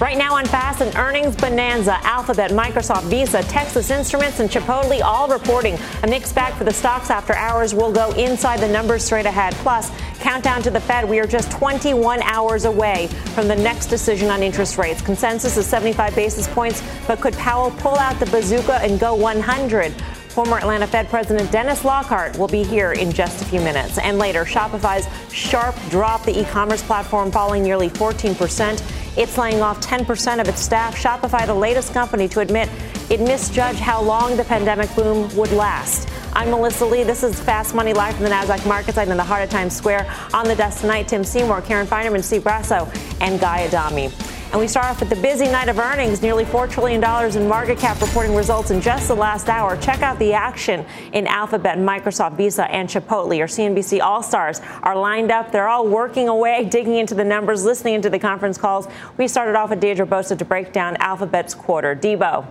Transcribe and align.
Right 0.00 0.16
now 0.16 0.36
on 0.36 0.44
Fast 0.44 0.80
and 0.80 0.94
Earnings 0.94 1.34
Bonanza, 1.34 1.98
Alphabet, 2.06 2.52
Microsoft, 2.52 3.10
Visa, 3.10 3.42
Texas 3.42 3.90
Instruments, 3.90 4.38
and 4.38 4.48
Chipotle 4.48 5.02
all 5.02 5.26
reporting 5.26 5.76
a 6.04 6.06
mixed 6.06 6.36
bag 6.36 6.54
for 6.54 6.62
the 6.62 6.72
stocks 6.72 7.10
after 7.10 7.34
hours. 7.34 7.74
We'll 7.74 7.90
go 7.90 8.12
inside 8.12 8.60
the 8.60 8.68
numbers 8.68 9.02
straight 9.02 9.26
ahead. 9.26 9.54
Plus, 9.54 9.90
countdown 10.20 10.62
to 10.62 10.70
the 10.70 10.78
Fed. 10.78 11.08
We 11.08 11.18
are 11.18 11.26
just 11.26 11.50
21 11.50 12.22
hours 12.22 12.64
away 12.64 13.08
from 13.34 13.48
the 13.48 13.56
next 13.56 13.86
decision 13.86 14.30
on 14.30 14.40
interest 14.40 14.78
rates. 14.78 15.02
Consensus 15.02 15.56
is 15.56 15.66
75 15.66 16.14
basis 16.14 16.46
points, 16.46 16.80
but 17.08 17.20
could 17.20 17.34
Powell 17.34 17.72
pull 17.72 17.98
out 17.98 18.20
the 18.20 18.26
bazooka 18.26 18.74
and 18.74 19.00
go 19.00 19.16
100? 19.16 19.92
Former 20.38 20.58
Atlanta 20.58 20.86
Fed 20.86 21.08
President 21.08 21.50
Dennis 21.50 21.84
Lockhart 21.84 22.38
will 22.38 22.46
be 22.46 22.62
here 22.62 22.92
in 22.92 23.10
just 23.10 23.42
a 23.42 23.44
few 23.44 23.58
minutes. 23.58 23.98
And 23.98 24.18
later, 24.18 24.44
Shopify's 24.44 25.08
sharp 25.34 25.74
drop, 25.90 26.24
the 26.24 26.38
e 26.38 26.44
commerce 26.44 26.80
platform 26.80 27.32
falling 27.32 27.64
nearly 27.64 27.90
14%. 27.90 28.80
It's 29.18 29.36
laying 29.36 29.60
off 29.62 29.80
10% 29.80 30.40
of 30.40 30.46
its 30.46 30.60
staff. 30.60 30.94
Shopify, 30.94 31.44
the 31.44 31.52
latest 31.52 31.92
company 31.92 32.28
to 32.28 32.38
admit 32.38 32.70
it 33.10 33.18
misjudged 33.18 33.80
how 33.80 34.00
long 34.00 34.36
the 34.36 34.44
pandemic 34.44 34.94
boom 34.94 35.36
would 35.36 35.50
last. 35.50 36.08
I'm 36.34 36.50
Melissa 36.50 36.86
Lee. 36.86 37.02
This 37.02 37.24
is 37.24 37.40
Fast 37.40 37.74
Money 37.74 37.92
live 37.92 38.14
from 38.14 38.22
the 38.22 38.30
NASDAQ 38.30 38.64
market 38.64 38.94
site 38.94 39.08
in 39.08 39.16
the 39.16 39.24
heart 39.24 39.42
of 39.42 39.50
Times 39.50 39.74
Square. 39.74 40.08
On 40.34 40.46
the 40.46 40.54
desk 40.54 40.82
tonight, 40.82 41.08
Tim 41.08 41.24
Seymour, 41.24 41.62
Karen 41.62 41.84
Finerman, 41.84 42.22
Steve 42.22 42.44
Grasso, 42.44 42.88
and 43.20 43.40
Guy 43.40 43.66
Adami. 43.66 44.12
And 44.50 44.58
we 44.58 44.66
start 44.66 44.86
off 44.86 45.00
with 45.00 45.10
the 45.10 45.16
busy 45.16 45.46
night 45.46 45.68
of 45.68 45.78
earnings, 45.78 46.22
nearly 46.22 46.46
$4 46.46 46.70
trillion 46.70 47.04
in 47.36 47.48
market 47.48 47.78
cap 47.78 48.00
reporting 48.00 48.34
results 48.34 48.70
in 48.70 48.80
just 48.80 49.06
the 49.08 49.14
last 49.14 49.50
hour. 49.50 49.76
Check 49.76 50.00
out 50.00 50.18
the 50.18 50.32
action 50.32 50.86
in 51.12 51.26
Alphabet, 51.26 51.76
Microsoft, 51.76 52.38
Visa, 52.38 52.64
and 52.70 52.88
Chipotle. 52.88 53.36
Your 53.36 53.46
CNBC 53.46 54.00
All 54.00 54.22
Stars 54.22 54.62
are 54.82 54.96
lined 54.96 55.30
up. 55.30 55.52
They're 55.52 55.68
all 55.68 55.86
working 55.86 56.28
away, 56.28 56.64
digging 56.64 56.96
into 56.96 57.14
the 57.14 57.24
numbers, 57.24 57.62
listening 57.62 57.92
into 57.92 58.08
the 58.08 58.18
conference 58.18 58.56
calls. 58.56 58.88
We 59.18 59.28
started 59.28 59.54
off 59.54 59.68
with 59.68 59.80
Deirdre 59.80 60.06
Bosa 60.06 60.38
to 60.38 60.44
break 60.46 60.72
down 60.72 60.96
Alphabet's 60.96 61.54
quarter. 61.54 61.94
Debo. 61.94 62.46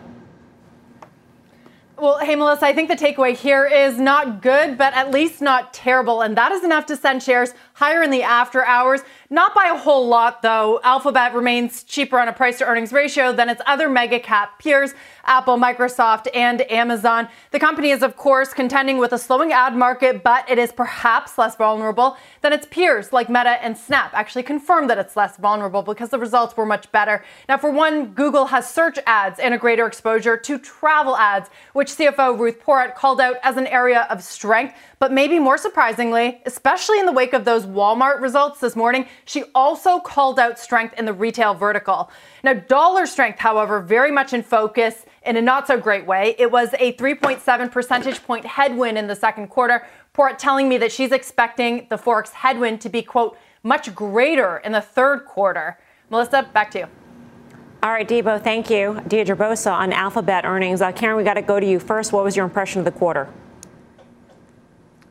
Well, 1.99 2.19
hey, 2.19 2.35
Melissa, 2.35 2.67
I 2.67 2.73
think 2.73 2.89
the 2.89 2.95
takeaway 2.95 3.35
here 3.35 3.65
is 3.65 3.97
not 3.97 4.43
good, 4.43 4.77
but 4.77 4.93
at 4.93 5.09
least 5.09 5.41
not 5.41 5.73
terrible. 5.73 6.21
And 6.21 6.37
that 6.37 6.51
is 6.51 6.63
enough 6.63 6.85
to 6.87 6.95
send 6.95 7.23
shares 7.23 7.55
higher 7.77 8.01
in 8.01 8.09
the 8.09 8.23
after 8.23 8.65
hours. 8.65 9.01
Not 9.29 9.53
by 9.53 9.69
a 9.71 9.77
whole 9.77 10.07
lot, 10.07 10.41
though. 10.41 10.79
Alphabet 10.83 11.35
remains 11.35 11.83
cheaper 11.83 12.17
on 12.19 12.27
a 12.27 12.33
price 12.33 12.57
to 12.57 12.65
earnings 12.65 12.91
ratio 12.91 13.31
than 13.31 13.49
its 13.49 13.61
other 13.67 13.87
mega 13.87 14.19
cap 14.19 14.57
peers, 14.57 14.95
Apple, 15.25 15.57
Microsoft, 15.57 16.27
and 16.33 16.69
Amazon. 16.71 17.27
The 17.51 17.59
company 17.59 17.91
is, 17.91 18.01
of 18.01 18.15
course, 18.15 18.51
contending 18.51 18.97
with 18.97 19.13
a 19.13 19.19
slowing 19.19 19.51
ad 19.51 19.75
market, 19.75 20.23
but 20.23 20.49
it 20.49 20.57
is 20.57 20.71
perhaps 20.71 21.37
less 21.37 21.55
vulnerable 21.55 22.17
than 22.41 22.51
its 22.51 22.65
peers 22.65 23.13
like 23.13 23.29
Meta 23.29 23.63
and 23.63 23.77
Snap. 23.77 24.11
Actually, 24.13 24.43
confirmed 24.43 24.89
that 24.89 24.97
it's 24.97 25.15
less 25.15 25.37
vulnerable 25.37 25.83
because 25.83 26.09
the 26.09 26.17
results 26.17 26.57
were 26.57 26.65
much 26.65 26.91
better. 26.91 27.23
Now, 27.47 27.57
for 27.57 27.69
one, 27.69 28.07
Google 28.13 28.47
has 28.47 28.67
search 28.67 28.97
ads 29.05 29.39
and 29.39 29.53
a 29.53 29.57
greater 29.57 29.85
exposure 29.85 30.35
to 30.35 30.57
travel 30.57 31.15
ads, 31.15 31.51
which 31.73 31.89
CFO 31.89 32.39
Ruth 32.39 32.59
Porat 32.59 32.95
called 32.95 33.21
out 33.21 33.35
as 33.43 33.55
an 33.55 33.67
area 33.67 34.07
of 34.09 34.23
strength. 34.23 34.73
But 34.97 35.11
maybe 35.11 35.37
more 35.37 35.59
surprisingly, 35.59 36.41
especially 36.47 36.99
in 36.99 37.05
the 37.05 37.11
wake 37.11 37.33
of 37.33 37.45
those 37.45 37.66
Walmart 37.67 38.21
results 38.21 38.59
this 38.59 38.75
morning, 38.75 39.07
she 39.25 39.43
also 39.53 39.99
called 39.99 40.39
out 40.39 40.57
strength 40.57 40.93
in 40.97 41.05
the 41.05 41.13
retail 41.13 41.53
vertical. 41.53 42.09
Now, 42.43 42.53
dollar 42.53 43.05
strength, 43.05 43.39
however, 43.39 43.81
very 43.81 44.11
much 44.11 44.33
in 44.33 44.43
focus 44.43 45.05
in 45.25 45.37
a 45.37 45.41
not 45.41 45.67
so 45.67 45.77
great 45.77 46.05
way. 46.05 46.35
It 46.39 46.51
was 46.51 46.73
a 46.79 46.93
3.7 46.93 47.71
percentage 47.71 48.23
point 48.23 48.45
headwind 48.45 48.97
in 48.97 49.07
the 49.07 49.15
second 49.15 49.47
quarter. 49.47 49.85
Porat 50.13 50.37
telling 50.37 50.67
me 50.67 50.77
that 50.79 50.91
she's 50.91 51.11
expecting 51.11 51.87
the 51.89 51.97
Forex 51.97 52.31
headwind 52.31 52.81
to 52.81 52.89
be, 52.89 53.01
quote, 53.01 53.37
much 53.63 53.93
greater 53.93 54.57
in 54.57 54.71
the 54.71 54.81
third 54.81 55.25
quarter. 55.25 55.77
Melissa, 56.09 56.49
back 56.53 56.71
to 56.71 56.79
you. 56.79 56.87
All 57.83 57.91
right, 57.91 58.07
Debo, 58.07 58.41
thank 58.43 58.69
you. 58.71 59.01
Deirdre 59.07 59.35
Bosa 59.35 59.71
on 59.71 59.93
Alphabet 59.93 60.45
earnings. 60.45 60.81
Uh, 60.81 60.91
Karen, 60.91 61.15
we 61.15 61.23
got 61.23 61.35
to 61.35 61.43
go 61.43 61.59
to 61.59 61.65
you 61.65 61.79
first. 61.79 62.11
What 62.11 62.23
was 62.23 62.35
your 62.35 62.45
impression 62.45 62.79
of 62.79 62.85
the 62.85 62.91
quarter? 62.91 63.29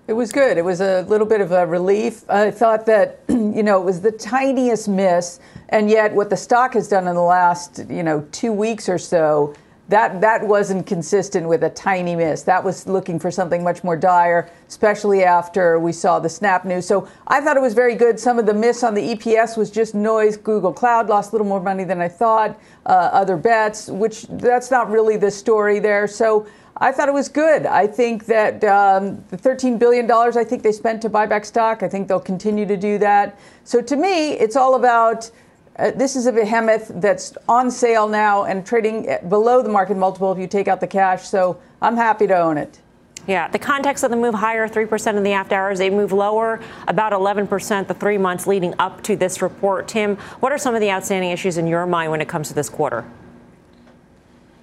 It 0.09 0.13
was 0.13 0.31
good. 0.31 0.57
It 0.57 0.65
was 0.65 0.81
a 0.81 1.03
little 1.09 1.27
bit 1.27 1.41
of 1.41 1.51
a 1.51 1.67
relief. 1.67 2.29
I 2.31 2.53
thought 2.53 2.87
that, 2.87 3.19
you 3.29 3.65
know, 3.65 3.81
it 3.81 3.85
was 3.85 4.01
the 4.01 4.13
tiniest 4.13 4.87
miss, 4.89 5.41
and 5.71 5.91
yet 5.91 6.15
what 6.15 6.31
the 6.31 6.37
stock 6.37 6.75
has 6.75 6.87
done 6.87 7.09
in 7.09 7.17
the 7.17 7.23
last, 7.23 7.85
you 7.91 8.05
know, 8.05 8.25
two 8.31 8.53
weeks 8.53 8.89
or 8.89 8.99
so, 8.99 9.53
that 9.89 10.21
that 10.21 10.47
wasn't 10.47 10.87
consistent 10.87 11.49
with 11.49 11.63
a 11.65 11.71
tiny 11.71 12.15
miss. 12.15 12.43
That 12.43 12.63
was 12.63 12.87
looking 12.87 13.19
for 13.19 13.33
something 13.33 13.65
much 13.65 13.83
more 13.83 13.97
dire, 13.97 14.51
especially 14.69 15.25
after 15.25 15.79
we 15.79 15.93
saw 15.93 16.19
the 16.19 16.29
Snap 16.29 16.65
news. 16.65 16.87
So 16.87 17.09
I 17.27 17.41
thought 17.41 17.57
it 17.57 17.63
was 17.63 17.75
very 17.75 17.95
good. 17.95 18.19
Some 18.19 18.39
of 18.39 18.47
the 18.47 18.55
miss 18.55 18.85
on 18.85 18.95
the 18.95 19.15
EPS 19.15 19.57
was 19.57 19.71
just 19.71 19.95
noise. 19.95 20.37
Google 20.37 20.73
Cloud 20.73 21.09
lost 21.09 21.31
a 21.31 21.33
little 21.35 21.47
more 21.47 21.61
money 21.61 21.85
than 21.85 22.01
I 22.01 22.09
thought. 22.09 22.59
Uh, 22.85 23.11
other 23.13 23.37
bets, 23.37 23.89
which 23.89 24.27
that's 24.29 24.71
not 24.71 24.91
really 24.91 25.17
the 25.17 25.31
story 25.31 25.79
there. 25.79 26.09
So 26.09 26.47
I 26.79 26.93
thought 26.93 27.09
it 27.09 27.15
was 27.15 27.29
good. 27.29 27.65
I 27.65 27.87
think 27.87 28.27
that 28.27 28.63
um, 28.65 29.25
the 29.31 29.37
$13 29.39 29.79
billion 29.79 30.11
I 30.11 30.45
think 30.45 30.63
they 30.63 30.73
spent 30.73 31.01
to 31.03 31.09
buy 31.09 31.25
back 31.25 31.45
stock, 31.45 31.83
I 31.83 31.89
think 31.89 32.07
they'll 32.07 32.21
continue 32.21 32.67
to 32.67 32.77
do 32.77 32.99
that. 32.99 33.39
So 33.65 33.81
to 33.81 33.97
me, 33.97 34.33
it's 34.33 34.57
all 34.57 34.75
about 34.75 35.31
uh, 35.79 35.91
this 35.91 36.17
is 36.17 36.27
a 36.27 36.33
behemoth 36.33 36.91
that's 36.97 37.37
on 37.49 37.71
sale 37.71 38.09
now 38.09 38.45
and 38.45 38.65
trading 38.67 39.09
below 39.29 39.63
the 39.63 39.69
market 39.69 39.97
multiple 39.97 40.33
if 40.33 40.39
you 40.39 40.47
take 40.47 40.69
out 40.69 40.81
the 40.81 40.87
cash. 40.87 41.29
So 41.29 41.61
I'm 41.81 41.97
happy 41.97 42.27
to 42.27 42.39
own 42.39 42.59
it. 42.59 42.81
Yeah, 43.27 43.49
the 43.49 43.59
context 43.59 44.05
of 44.05 44.11
the 44.11 44.17
move 44.17 44.35
higher, 44.35 44.69
3% 44.69 45.17
in 45.17 45.23
the 45.23 45.33
after 45.33 45.57
hours. 45.57 45.79
They 45.79 45.91
move 45.91 46.13
lower, 46.13 46.61
about 46.87 47.13
11% 47.13 47.89
the 47.89 47.95
three 47.95 48.19
months 48.19 48.47
leading 48.47 48.73
up 48.79 49.03
to 49.03 49.17
this 49.17 49.43
report. 49.43 49.89
Tim, 49.89 50.17
what 50.39 50.53
are 50.53 50.59
some 50.59 50.75
of 50.75 50.81
the 50.81 50.91
outstanding 50.91 51.31
issues 51.31 51.59
in 51.59 51.67
your 51.67 51.87
mind 51.87 52.13
when 52.13 52.21
it 52.21 52.29
comes 52.29 52.49
to 52.49 52.55
this 52.55 52.69
quarter? 52.69 53.05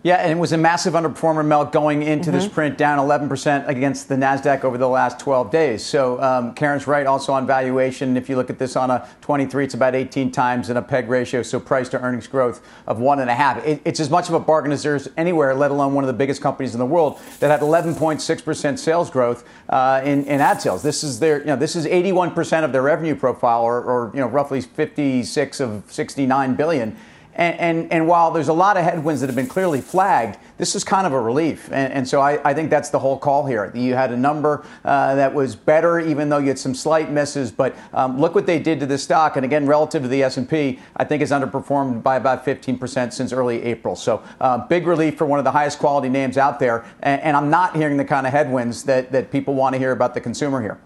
Yeah, 0.03 0.15
and 0.15 0.33
it 0.33 0.37
was 0.37 0.51
a 0.51 0.57
massive 0.57 0.95
underperformer, 0.95 1.45
Mel, 1.45 1.63
going 1.63 2.03
into 2.03 2.29
mm-hmm. 2.29 2.37
this 2.37 2.45
print, 2.45 2.77
down 2.77 2.99
11% 2.99 3.69
against 3.69 4.09
the 4.09 4.15
NASDAQ 4.15 4.65
over 4.65 4.77
the 4.77 4.89
last 4.89 5.17
12 5.17 5.49
days. 5.49 5.85
So 5.85 6.21
um, 6.21 6.53
Karen's 6.55 6.87
right 6.87 7.07
also 7.07 7.31
on 7.31 7.47
valuation. 7.47 8.17
If 8.17 8.27
you 8.27 8.35
look 8.35 8.49
at 8.49 8.59
this 8.59 8.75
on 8.75 8.91
a 8.91 9.07
23, 9.21 9.63
it's 9.63 9.75
about 9.75 9.95
18 9.95 10.29
times 10.29 10.69
in 10.69 10.75
a 10.75 10.81
PEG 10.81 11.07
ratio, 11.07 11.41
so 11.41 11.57
price 11.57 11.87
to 11.87 12.01
earnings 12.01 12.27
growth 12.27 12.61
of 12.85 12.99
one 12.99 13.21
and 13.21 13.29
a 13.29 13.33
half. 13.33 13.65
It, 13.65 13.81
it's 13.85 14.01
as 14.01 14.09
much 14.09 14.27
of 14.27 14.35
a 14.35 14.41
bargain 14.41 14.73
as 14.73 14.83
there's 14.83 15.07
anywhere, 15.15 15.55
let 15.55 15.71
alone 15.71 15.93
one 15.93 16.03
of 16.03 16.09
the 16.09 16.13
biggest 16.13 16.41
companies 16.41 16.73
in 16.75 16.79
the 16.79 16.85
world 16.85 17.17
that 17.39 17.49
had 17.49 17.61
11.6% 17.61 18.79
sales 18.79 19.09
growth 19.09 19.47
uh, 19.69 20.01
in, 20.03 20.25
in 20.25 20.41
ad 20.41 20.61
sales. 20.61 20.83
This 20.83 21.05
is 21.05 21.21
their, 21.21 21.39
you 21.39 21.45
know, 21.45 21.55
this 21.55 21.77
is 21.77 21.85
81% 21.85 22.65
of 22.65 22.73
their 22.73 22.81
revenue 22.81 23.15
profile, 23.15 23.63
or, 23.63 23.81
or 23.81 24.11
you 24.13 24.19
know, 24.19 24.27
roughly 24.27 24.59
56 24.59 25.61
of 25.61 25.83
69 25.87 26.55
billion. 26.55 26.97
And, 27.35 27.59
and, 27.59 27.91
and, 27.91 28.07
while 28.07 28.29
there's 28.31 28.47
a 28.47 28.53
lot 28.53 28.77
of 28.77 28.83
headwinds 28.83 29.21
that 29.21 29.27
have 29.27 29.35
been 29.35 29.47
clearly 29.47 29.81
flagged, 29.81 30.37
this 30.57 30.75
is 30.75 30.83
kind 30.83 31.07
of 31.07 31.13
a 31.13 31.19
relief. 31.19 31.65
And, 31.71 31.91
and 31.91 32.07
so 32.07 32.21
I, 32.21 32.39
I, 32.47 32.53
think 32.53 32.69
that's 32.69 32.89
the 32.89 32.99
whole 32.99 33.17
call 33.17 33.45
here. 33.45 33.71
You 33.73 33.95
had 33.95 34.11
a 34.11 34.17
number 34.17 34.65
uh, 34.85 35.15
that 35.15 35.33
was 35.33 35.55
better, 35.55 35.99
even 35.99 36.29
though 36.29 36.37
you 36.37 36.49
had 36.49 36.59
some 36.59 36.75
slight 36.75 37.09
misses. 37.09 37.51
But 37.51 37.75
um, 37.93 38.19
look 38.19 38.35
what 38.35 38.45
they 38.45 38.59
did 38.59 38.79
to 38.81 38.85
the 38.85 38.97
stock. 38.97 39.35
And 39.35 39.45
again, 39.45 39.65
relative 39.65 40.03
to 40.03 40.07
the 40.07 40.21
S&P, 40.23 40.79
I 40.95 41.03
think 41.05 41.23
it's 41.23 41.31
underperformed 41.31 42.03
by 42.03 42.17
about 42.17 42.45
15% 42.45 43.11
since 43.11 43.33
early 43.33 43.63
April. 43.63 43.95
So 43.95 44.23
uh, 44.39 44.67
big 44.67 44.85
relief 44.85 45.17
for 45.17 45.25
one 45.25 45.39
of 45.39 45.45
the 45.45 45.51
highest 45.51 45.79
quality 45.79 46.09
names 46.09 46.37
out 46.37 46.59
there. 46.59 46.85
And, 47.01 47.21
and, 47.21 47.37
I'm 47.37 47.49
not 47.49 47.75
hearing 47.75 47.97
the 47.97 48.05
kind 48.05 48.27
of 48.27 48.33
headwinds 48.33 48.83
that, 48.83 49.11
that 49.11 49.31
people 49.31 49.55
want 49.55 49.73
to 49.73 49.79
hear 49.79 49.91
about 49.91 50.13
the 50.13 50.21
consumer 50.21 50.61
here. 50.61 50.79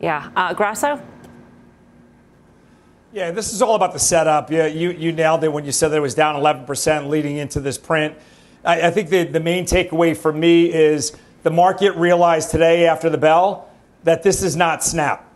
Yeah. 0.00 0.30
Uh, 0.34 0.52
Grasso? 0.54 1.00
Yeah, 3.14 3.30
this 3.30 3.52
is 3.52 3.62
all 3.62 3.76
about 3.76 3.92
the 3.92 4.00
setup. 4.00 4.50
Yeah, 4.50 4.66
you, 4.66 4.90
you 4.90 5.12
nailed 5.12 5.44
it 5.44 5.52
when 5.52 5.64
you 5.64 5.70
said 5.70 5.92
that 5.92 5.98
it 5.98 6.00
was 6.00 6.16
down 6.16 6.34
11% 6.34 7.08
leading 7.08 7.36
into 7.36 7.60
this 7.60 7.78
print. 7.78 8.16
I, 8.64 8.88
I 8.88 8.90
think 8.90 9.08
the, 9.08 9.22
the 9.22 9.38
main 9.38 9.66
takeaway 9.66 10.16
for 10.16 10.32
me 10.32 10.64
is 10.72 11.16
the 11.44 11.50
market 11.52 11.92
realized 11.92 12.50
today 12.50 12.88
after 12.88 13.08
the 13.08 13.16
bell 13.16 13.70
that 14.02 14.24
this 14.24 14.42
is 14.42 14.56
not 14.56 14.82
Snap. 14.82 15.32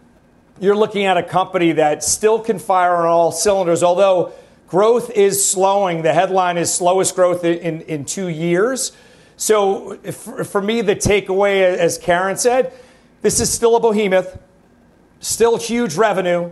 You're 0.59 0.75
looking 0.75 1.05
at 1.05 1.19
a 1.19 1.23
company 1.23 1.71
that 1.71 2.03
still 2.03 2.41
can 2.41 2.59
fire 2.59 2.97
on 2.97 3.07
all 3.07 3.31
cylinders, 3.31 3.85
although 3.85 4.33
growth 4.67 5.11
is 5.11 5.49
slowing. 5.49 6.03
The 6.03 6.13
headline 6.13 6.59
is 6.59 6.75
slowest 6.75 7.15
growth 7.15 7.45
in, 7.45 7.83
in, 7.83 8.05
two 8.05 8.27
years. 8.27 8.91
So 9.37 9.99
for, 9.99 10.43
for 10.43 10.61
me, 10.61 10.81
the 10.81 10.97
takeaway, 10.97 11.63
as 11.63 11.97
Karen 11.97 12.39
said, 12.39 12.73
this 13.23 13.39
is 13.39 13.53
still 13.53 13.77
a 13.77 13.81
behemoth, 13.81 14.37
still 15.21 15.57
huge 15.59 15.95
revenue 15.95 16.51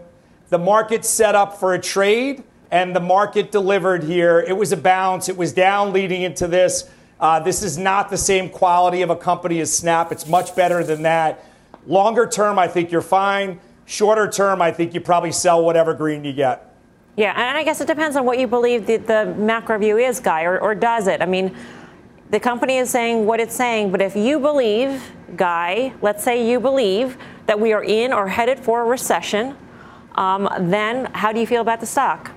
the 0.49 0.59
market 0.59 1.05
set 1.05 1.35
up 1.35 1.59
for 1.59 1.75
a 1.75 1.79
trade, 1.79 2.45
and 2.71 2.95
the 2.95 3.01
market 3.01 3.51
delivered 3.51 4.05
here. 4.05 4.41
It 4.41 4.57
was 4.57 4.73
a 4.73 4.77
bounce. 4.77 5.29
It 5.29 5.37
was 5.37 5.53
down 5.53 5.93
leading 5.93 6.23
into 6.23 6.47
this. 6.47 6.89
Uh, 7.19 7.41
this 7.41 7.63
is 7.63 7.79
not 7.79 8.11
the 8.11 8.17
same 8.17 8.51
quality 8.51 9.03
of 9.03 9.11
a 9.11 9.17
company 9.17 9.61
as 9.61 9.73
Snap. 9.73 10.13
It's 10.13 10.27
much 10.27 10.55
better 10.55 10.85
than 10.85 11.03
that. 11.03 11.45
Longer 11.87 12.27
term, 12.27 12.59
I 12.59 12.69
think 12.69 12.91
you're 12.91 13.01
fine. 13.01 13.61
Shorter 13.87 14.29
term, 14.29 14.61
I 14.61 14.73
think 14.73 14.95
you 14.95 15.01
probably 15.01 15.33
sell 15.33 15.65
whatever 15.65 15.95
green 15.95 16.25
you 16.25 16.33
get. 16.33 16.75
Yeah, 17.17 17.33
and 17.33 17.57
I 17.57 17.65
guess 17.65 17.81
it 17.81 17.87
depends 17.87 18.17
on 18.17 18.27
what 18.27 18.39
you 18.39 18.47
believe 18.47 18.87
the, 18.87 18.99
the 18.99 19.35
macro 19.39 19.79
view 19.79 19.97
is, 19.97 20.21
Guy, 20.21 20.43
or, 20.43 20.59
or 20.59 20.75
does 20.75 21.07
it? 21.07 21.23
I 21.23 21.27
mean, 21.27 21.57
the 22.31 22.41
company 22.41 22.77
is 22.77 22.91
saying 22.91 23.25
what 23.25 23.41
it's 23.41 23.55
saying, 23.55 23.91
but 23.93 24.03
if 24.03 24.15
you 24.15 24.39
believe, 24.39 25.03
Guy, 25.37 25.95
let's 26.03 26.23
say 26.23 26.47
you 26.49 26.61
believe 26.61 27.17
that 27.47 27.59
we 27.59 27.73
are 27.73 27.85
in 27.85 28.13
or 28.13 28.29
headed 28.29 28.59
for 28.59 28.83
a 28.83 28.85
recession, 28.85 29.57
um, 30.17 30.49
then 30.71 31.07
how 31.15 31.33
do 31.33 31.41
you 31.41 31.47
feel 31.47 31.61
about 31.61 31.81
the 31.81 31.87
stock? 31.87 32.33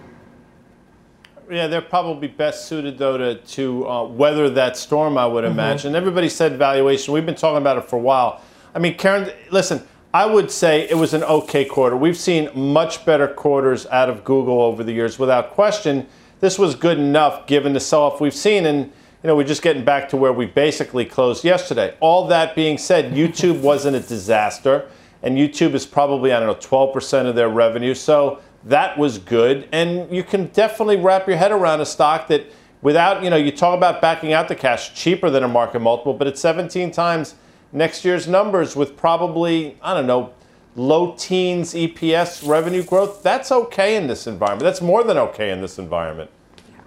Yeah, 1.49 1.65
they're 1.65 1.81
probably 1.81 2.27
best 2.27 2.67
suited 2.67 2.99
though 2.99 3.17
to 3.17 3.35
to 3.35 3.89
uh, 3.89 4.03
weather 4.03 4.49
that 4.51 4.77
storm. 4.77 5.17
I 5.17 5.25
would 5.25 5.43
mm-hmm. 5.43 5.53
imagine. 5.53 5.95
Everybody 5.95 6.29
said 6.29 6.57
valuation. 6.57 7.13
We've 7.13 7.25
been 7.25 7.35
talking 7.35 7.57
about 7.57 7.77
it 7.77 7.85
for 7.85 7.95
a 7.95 8.01
while. 8.01 8.41
I 8.75 8.79
mean, 8.79 8.97
Karen, 8.97 9.31
listen. 9.49 9.81
I 10.11 10.25
would 10.25 10.49
say 10.49 10.89
it 10.89 10.95
was 10.95 11.13
an 11.13 11.23
okay 11.23 11.65
quarter. 11.65 11.95
We've 11.95 12.17
seen 12.17 12.49
much 12.55 13.05
better 13.05 13.27
quarters 13.27 13.85
out 13.87 14.09
of 14.09 14.23
Google 14.23 14.59
over 14.59 14.83
the 14.83 14.91
years, 14.91 15.19
without 15.19 15.51
question. 15.51 16.07
This 16.39 16.57
was 16.57 16.73
good 16.73 16.97
enough 16.97 17.45
given 17.45 17.73
the 17.73 17.79
sell-off 17.79 18.19
we've 18.19 18.33
seen, 18.33 18.65
and 18.65 18.85
you 18.85 19.27
know 19.27 19.35
we're 19.35 19.43
just 19.43 19.61
getting 19.61 19.85
back 19.85 20.09
to 20.09 20.17
where 20.17 20.33
we 20.33 20.47
basically 20.47 21.05
closed 21.05 21.43
yesterday. 21.43 21.95
All 21.99 22.27
that 22.27 22.55
being 22.55 22.77
said, 22.77 23.13
YouTube 23.13 23.61
wasn't 23.61 23.97
a 23.97 23.99
disaster, 23.99 24.89
and 25.23 25.37
YouTube 25.37 25.73
is 25.73 25.85
probably 25.85 26.33
I 26.33 26.39
don't 26.39 26.47
know 26.47 26.55
12% 26.55 27.25
of 27.25 27.35
their 27.35 27.49
revenue, 27.49 27.93
so 27.93 28.39
that 28.65 28.97
was 28.97 29.17
good. 29.17 29.67
And 29.71 30.13
you 30.13 30.23
can 30.23 30.47
definitely 30.47 30.97
wrap 30.97 31.27
your 31.27 31.37
head 31.37 31.51
around 31.51 31.81
a 31.81 31.85
stock 31.85 32.27
that, 32.27 32.45
without, 32.81 33.23
you 33.23 33.29
know, 33.29 33.35
you 33.35 33.51
talk 33.51 33.77
about 33.77 34.01
backing 34.01 34.33
out 34.33 34.47
the 34.47 34.55
cash, 34.55 34.93
cheaper 34.93 35.29
than 35.29 35.43
a 35.43 35.47
market 35.47 35.79
multiple, 35.79 36.13
but 36.13 36.27
it's 36.27 36.41
17 36.41 36.91
times 36.91 37.35
next 37.71 38.03
year's 38.03 38.27
numbers 38.27 38.75
with 38.75 38.97
probably, 38.97 39.77
I 39.81 39.93
don't 39.93 40.07
know, 40.07 40.33
low 40.75 41.15
teens 41.17 41.73
EPS 41.73 42.47
revenue 42.47 42.83
growth. 42.83 43.23
That's 43.23 43.51
okay 43.51 43.95
in 43.95 44.07
this 44.07 44.27
environment. 44.27 44.63
That's 44.63 44.81
more 44.81 45.03
than 45.03 45.17
okay 45.17 45.51
in 45.51 45.61
this 45.61 45.79
environment. 45.79 46.29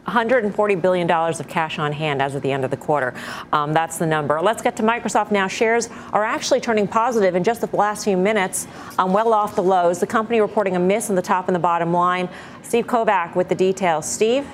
$140 0.06 0.82
billion 0.82 1.10
of 1.10 1.48
cash 1.48 1.78
on 1.78 1.92
hand 1.92 2.20
as 2.20 2.34
of 2.34 2.42
the 2.42 2.50
end 2.50 2.64
of 2.64 2.70
the 2.70 2.76
quarter. 2.76 3.14
Um, 3.52 3.72
that's 3.72 3.98
the 3.98 4.06
number. 4.06 4.40
Let's 4.40 4.62
get 4.62 4.76
to 4.76 4.82
Microsoft 4.82 5.30
now. 5.30 5.46
Shares 5.48 5.88
are 6.12 6.24
actually 6.24 6.60
turning 6.60 6.88
positive 6.88 7.34
in 7.34 7.44
just 7.44 7.60
the 7.60 7.76
last 7.76 8.04
few 8.04 8.16
minutes, 8.16 8.66
um, 8.98 9.12
well 9.12 9.32
off 9.32 9.54
the 9.54 9.62
lows. 9.62 10.00
The 10.00 10.06
company 10.06 10.40
reporting 10.40 10.76
a 10.76 10.80
miss 10.80 11.08
in 11.08 11.16
the 11.16 11.22
top 11.22 11.48
and 11.48 11.54
the 11.54 11.60
bottom 11.60 11.92
line. 11.92 12.28
Steve 12.62 12.86
Kovach 12.86 13.34
with 13.36 13.48
the 13.48 13.54
details. 13.54 14.10
Steve? 14.10 14.46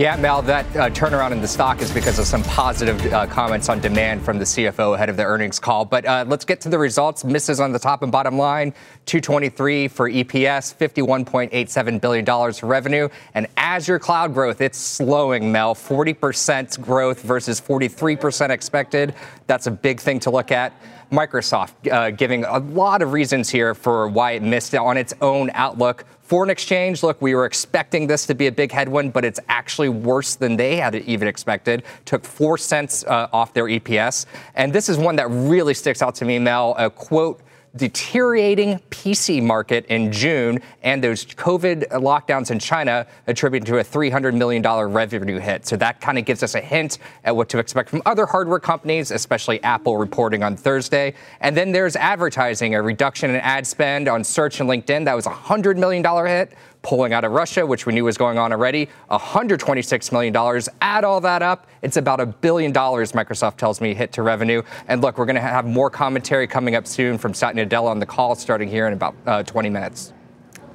Yeah, 0.00 0.16
Mel, 0.16 0.40
that 0.40 0.64
uh, 0.74 0.88
turnaround 0.88 1.32
in 1.32 1.42
the 1.42 1.46
stock 1.46 1.82
is 1.82 1.92
because 1.92 2.18
of 2.18 2.24
some 2.24 2.42
positive 2.44 3.12
uh, 3.12 3.26
comments 3.26 3.68
on 3.68 3.80
demand 3.80 4.22
from 4.22 4.38
the 4.38 4.46
CFO 4.46 4.94
ahead 4.94 5.10
of 5.10 5.18
the 5.18 5.24
earnings 5.24 5.58
call. 5.58 5.84
But 5.84 6.06
uh, 6.06 6.24
let's 6.26 6.46
get 6.46 6.58
to 6.62 6.70
the 6.70 6.78
results. 6.78 7.22
Misses 7.22 7.60
on 7.60 7.70
the 7.70 7.78
top 7.78 8.02
and 8.02 8.10
bottom 8.10 8.38
line 8.38 8.72
223 9.04 9.88
for 9.88 10.08
EPS, 10.08 10.74
$51.87 10.74 12.00
billion 12.00 12.54
revenue. 12.66 13.10
And 13.34 13.46
Azure 13.58 13.98
cloud 13.98 14.32
growth, 14.32 14.62
it's 14.62 14.78
slowing, 14.78 15.52
Mel. 15.52 15.74
40% 15.74 16.80
growth 16.80 17.20
versus 17.20 17.60
43% 17.60 18.48
expected. 18.48 19.14
That's 19.48 19.66
a 19.66 19.70
big 19.70 20.00
thing 20.00 20.18
to 20.20 20.30
look 20.30 20.50
at. 20.50 20.72
Microsoft 21.12 21.92
uh, 21.92 22.10
giving 22.10 22.44
a 22.44 22.58
lot 22.58 23.02
of 23.02 23.12
reasons 23.12 23.50
here 23.50 23.74
for 23.74 24.08
why 24.08 24.32
it 24.32 24.42
missed 24.42 24.74
on 24.74 24.96
its 24.96 25.12
own 25.20 25.50
outlook. 25.52 26.06
Foreign 26.30 26.48
exchange, 26.48 27.02
look, 27.02 27.20
we 27.20 27.34
were 27.34 27.44
expecting 27.44 28.06
this 28.06 28.24
to 28.26 28.36
be 28.36 28.46
a 28.46 28.52
big 28.52 28.70
headwind, 28.70 29.12
but 29.12 29.24
it's 29.24 29.40
actually 29.48 29.88
worse 29.88 30.36
than 30.36 30.56
they 30.56 30.76
had 30.76 30.94
even 30.94 31.26
expected. 31.26 31.82
Took 32.04 32.24
four 32.24 32.56
cents 32.56 33.02
uh, 33.02 33.26
off 33.32 33.52
their 33.52 33.64
EPS. 33.64 34.26
And 34.54 34.72
this 34.72 34.88
is 34.88 34.96
one 34.96 35.16
that 35.16 35.28
really 35.28 35.74
sticks 35.74 36.02
out 36.02 36.14
to 36.14 36.24
me, 36.24 36.38
Mel. 36.38 36.76
A 36.78 36.88
quote 36.88 37.40
deteriorating 37.76 38.78
PC 38.90 39.42
market 39.42 39.86
in 39.86 40.10
June 40.10 40.60
and 40.82 41.02
those 41.02 41.24
COVID 41.24 41.88
lockdowns 41.90 42.50
in 42.50 42.58
China 42.58 43.06
attributed 43.26 43.66
to 43.68 43.78
a 43.78 43.84
$300 43.84 44.34
million 44.34 44.62
revenue 44.62 45.38
hit. 45.38 45.66
So 45.66 45.76
that 45.76 46.00
kind 46.00 46.18
of 46.18 46.24
gives 46.24 46.42
us 46.42 46.54
a 46.54 46.60
hint 46.60 46.98
at 47.24 47.34
what 47.34 47.48
to 47.50 47.58
expect 47.58 47.88
from 47.88 48.02
other 48.06 48.26
hardware 48.26 48.58
companies, 48.58 49.10
especially 49.10 49.62
Apple 49.62 49.96
reporting 49.98 50.42
on 50.42 50.56
Thursday. 50.56 51.14
And 51.40 51.56
then 51.56 51.72
there's 51.72 51.96
advertising, 51.96 52.74
a 52.74 52.82
reduction 52.82 53.30
in 53.30 53.36
ad 53.36 53.66
spend 53.66 54.08
on 54.08 54.24
search 54.24 54.60
and 54.60 54.68
LinkedIn. 54.68 55.04
That 55.04 55.14
was 55.14 55.26
a 55.26 55.30
$100 55.30 55.76
million 55.76 56.04
hit 56.26 56.56
pulling 56.82 57.12
out 57.12 57.24
of 57.24 57.32
Russia, 57.32 57.64
which 57.66 57.86
we 57.86 57.92
knew 57.92 58.04
was 58.04 58.16
going 58.16 58.38
on 58.38 58.52
already, 58.52 58.88
$126 59.10 60.12
million. 60.12 60.62
Add 60.80 61.04
all 61.04 61.20
that 61.20 61.42
up, 61.42 61.66
it's 61.82 61.96
about 61.96 62.20
a 62.20 62.26
billion 62.26 62.72
dollars, 62.72 63.12
Microsoft 63.12 63.56
tells 63.56 63.80
me, 63.80 63.94
hit 63.94 64.12
to 64.12 64.22
revenue. 64.22 64.62
And 64.88 65.02
look, 65.02 65.18
we're 65.18 65.26
going 65.26 65.36
to 65.36 65.42
have 65.42 65.66
more 65.66 65.90
commentary 65.90 66.46
coming 66.46 66.74
up 66.74 66.86
soon 66.86 67.18
from 67.18 67.34
Satya 67.34 67.66
Nadella 67.66 67.90
on 67.90 67.98
the 67.98 68.06
call 68.06 68.34
starting 68.34 68.68
here 68.68 68.86
in 68.86 68.92
about 68.92 69.14
uh, 69.26 69.42
20 69.42 69.68
minutes. 69.70 70.12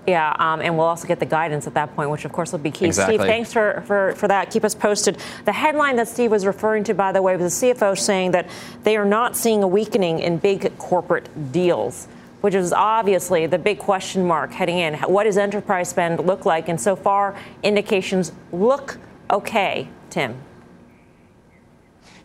Yeah, 0.07 0.35
um, 0.37 0.61
and 0.61 0.77
we'll 0.77 0.85
also 0.85 1.07
get 1.07 1.19
the 1.19 1.25
guidance 1.25 1.65
at 1.65 1.73
that 1.73 1.95
point, 1.95 2.11
which 2.11 2.25
of 2.25 2.31
course 2.31 2.51
will 2.51 2.59
be 2.59 2.69
key. 2.69 2.85
Exactly. 2.85 3.17
Steve, 3.17 3.27
thanks 3.27 3.51
for, 3.51 3.83
for, 3.87 4.13
for 4.13 4.27
that. 4.27 4.51
Keep 4.51 4.63
us 4.63 4.75
posted. 4.75 5.17
The 5.45 5.51
headline 5.51 5.95
that 5.95 6.07
Steve 6.07 6.29
was 6.29 6.45
referring 6.45 6.83
to, 6.83 6.93
by 6.93 7.11
the 7.11 7.23
way, 7.23 7.35
was 7.35 7.59
the 7.59 7.73
CFO 7.73 7.97
saying 7.97 8.31
that 8.31 8.47
they 8.83 8.97
are 8.97 9.05
not 9.05 9.35
seeing 9.35 9.63
a 9.63 9.67
weakening 9.67 10.19
in 10.19 10.37
big 10.37 10.77
corporate 10.77 11.51
deals 11.51 12.07
which 12.41 12.55
is 12.55 12.73
obviously 12.73 13.45
the 13.47 13.57
big 13.57 13.79
question 13.79 14.25
mark 14.25 14.51
heading 14.51 14.79
in. 14.79 14.95
What 14.95 15.23
does 15.23 15.37
enterprise 15.37 15.89
spend 15.89 16.19
look 16.25 16.45
like? 16.45 16.69
And 16.69 16.79
so 16.79 16.95
far, 16.95 17.35
indications 17.63 18.31
look 18.51 18.97
okay, 19.31 19.89
Tim. 20.09 20.35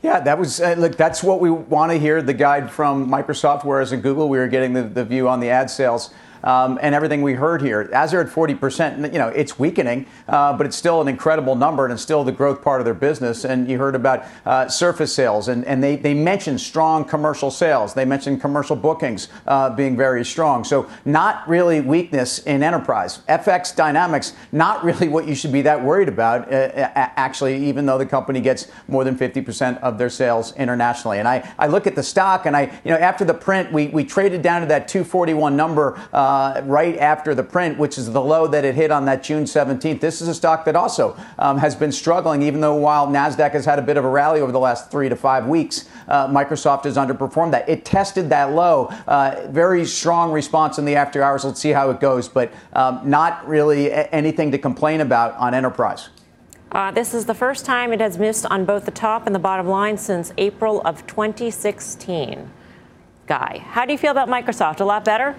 Yeah, 0.02 0.20
that 0.20 0.38
was 0.38 0.60
uh, 0.60 0.74
look. 0.78 0.96
That's 0.96 1.22
what 1.22 1.40
we 1.40 1.50
want 1.50 1.92
to 1.92 1.98
hear. 1.98 2.22
The 2.22 2.32
guide 2.32 2.70
from 2.70 3.10
Microsoft, 3.10 3.64
whereas 3.64 3.92
in 3.92 4.00
Google 4.00 4.30
we 4.30 4.38
were 4.38 4.48
getting 4.48 4.72
the, 4.72 4.82
the 4.82 5.04
view 5.04 5.28
on 5.28 5.40
the 5.40 5.50
ad 5.50 5.70
sales 5.70 6.14
um, 6.42 6.78
and 6.82 6.94
everything 6.94 7.22
we 7.22 7.34
heard 7.34 7.62
here. 7.62 7.88
As 7.92 8.10
they're 8.10 8.20
at 8.20 8.28
40%, 8.28 9.12
you 9.12 9.18
know, 9.18 9.28
it's 9.28 9.58
weakening, 9.58 10.06
uh, 10.28 10.56
but 10.56 10.66
it's 10.66 10.76
still 10.76 11.00
an 11.00 11.08
incredible 11.08 11.54
number 11.54 11.84
and 11.84 11.92
it's 11.92 12.02
still 12.02 12.24
the 12.24 12.32
growth 12.32 12.62
part 12.62 12.80
of 12.80 12.84
their 12.84 12.94
business. 12.94 13.44
And 13.44 13.68
you 13.68 13.78
heard 13.78 13.94
about 13.94 14.24
uh, 14.46 14.68
Surface 14.68 15.14
sales, 15.14 15.48
and, 15.48 15.64
and 15.64 15.82
they, 15.82 15.96
they 15.96 16.14
mentioned 16.14 16.60
strong 16.60 17.04
commercial 17.04 17.50
sales. 17.50 17.94
They 17.94 18.04
mentioned 18.04 18.40
commercial 18.40 18.76
bookings 18.76 19.28
uh, 19.46 19.70
being 19.70 19.96
very 19.96 20.24
strong. 20.24 20.64
So, 20.64 20.88
not 21.04 21.48
really 21.48 21.80
weakness 21.80 22.38
in 22.40 22.62
enterprise. 22.62 23.18
FX 23.28 23.74
dynamics, 23.74 24.34
not 24.52 24.84
really 24.84 25.08
what 25.08 25.26
you 25.26 25.34
should 25.34 25.52
be 25.52 25.62
that 25.62 25.82
worried 25.82 26.08
about, 26.08 26.52
uh, 26.52 26.90
actually, 26.94 27.56
even 27.66 27.86
though 27.86 27.98
the 27.98 28.06
company 28.06 28.40
gets 28.40 28.68
more 28.88 29.04
than 29.04 29.16
50% 29.16 29.80
of 29.80 29.98
their 29.98 30.10
sales 30.10 30.54
internationally. 30.56 31.18
And 31.18 31.28
I, 31.28 31.52
I 31.58 31.66
look 31.66 31.86
at 31.86 31.94
the 31.94 32.02
stock, 32.02 32.46
and 32.46 32.56
I, 32.56 32.62
you 32.84 32.90
know, 32.90 32.98
after 32.98 33.24
the 33.24 33.34
print, 33.34 33.72
we, 33.72 33.88
we 33.88 34.04
traded 34.04 34.42
down 34.42 34.60
to 34.62 34.66
that 34.68 34.88
241 34.88 35.56
number 35.56 36.00
uh, 36.12 36.29
uh, 36.30 36.62
right 36.64 36.96
after 36.98 37.34
the 37.34 37.42
print, 37.42 37.76
which 37.76 37.98
is 37.98 38.12
the 38.12 38.20
low 38.20 38.46
that 38.46 38.64
it 38.64 38.76
hit 38.76 38.92
on 38.92 39.04
that 39.04 39.20
June 39.20 39.42
17th. 39.42 39.98
This 39.98 40.22
is 40.22 40.28
a 40.28 40.34
stock 40.34 40.64
that 40.64 40.76
also 40.76 41.16
um, 41.40 41.58
has 41.58 41.74
been 41.74 41.90
struggling, 41.90 42.40
even 42.42 42.60
though 42.60 42.76
while 42.76 43.08
NASDAQ 43.08 43.50
has 43.50 43.64
had 43.64 43.80
a 43.80 43.82
bit 43.82 43.96
of 43.96 44.04
a 44.04 44.08
rally 44.08 44.40
over 44.40 44.52
the 44.52 44.60
last 44.60 44.92
three 44.92 45.08
to 45.08 45.16
five 45.16 45.48
weeks, 45.48 45.88
uh, 46.06 46.28
Microsoft 46.28 46.84
has 46.84 46.96
underperformed 46.96 47.50
that. 47.50 47.68
It 47.68 47.84
tested 47.84 48.28
that 48.28 48.52
low. 48.52 48.94
Uh, 49.08 49.48
very 49.48 49.84
strong 49.84 50.30
response 50.30 50.78
in 50.78 50.84
the 50.84 50.94
after 50.94 51.20
hours. 51.20 51.44
Let's 51.44 51.58
see 51.58 51.70
how 51.70 51.90
it 51.90 51.98
goes, 51.98 52.28
but 52.28 52.52
um, 52.74 53.00
not 53.02 53.48
really 53.48 53.90
anything 53.90 54.52
to 54.52 54.58
complain 54.58 55.00
about 55.00 55.34
on 55.34 55.52
enterprise. 55.52 56.10
Uh, 56.70 56.92
this 56.92 57.12
is 57.12 57.24
the 57.24 57.34
first 57.34 57.64
time 57.64 57.92
it 57.92 58.00
has 58.00 58.18
missed 58.18 58.46
on 58.46 58.64
both 58.64 58.84
the 58.84 58.92
top 58.92 59.26
and 59.26 59.34
the 59.34 59.40
bottom 59.40 59.66
line 59.66 59.98
since 59.98 60.32
April 60.38 60.80
of 60.82 61.04
2016. 61.08 62.48
Guy, 63.26 63.64
how 63.66 63.84
do 63.84 63.90
you 63.90 63.98
feel 63.98 64.12
about 64.12 64.28
Microsoft? 64.28 64.78
A 64.78 64.84
lot 64.84 65.04
better? 65.04 65.34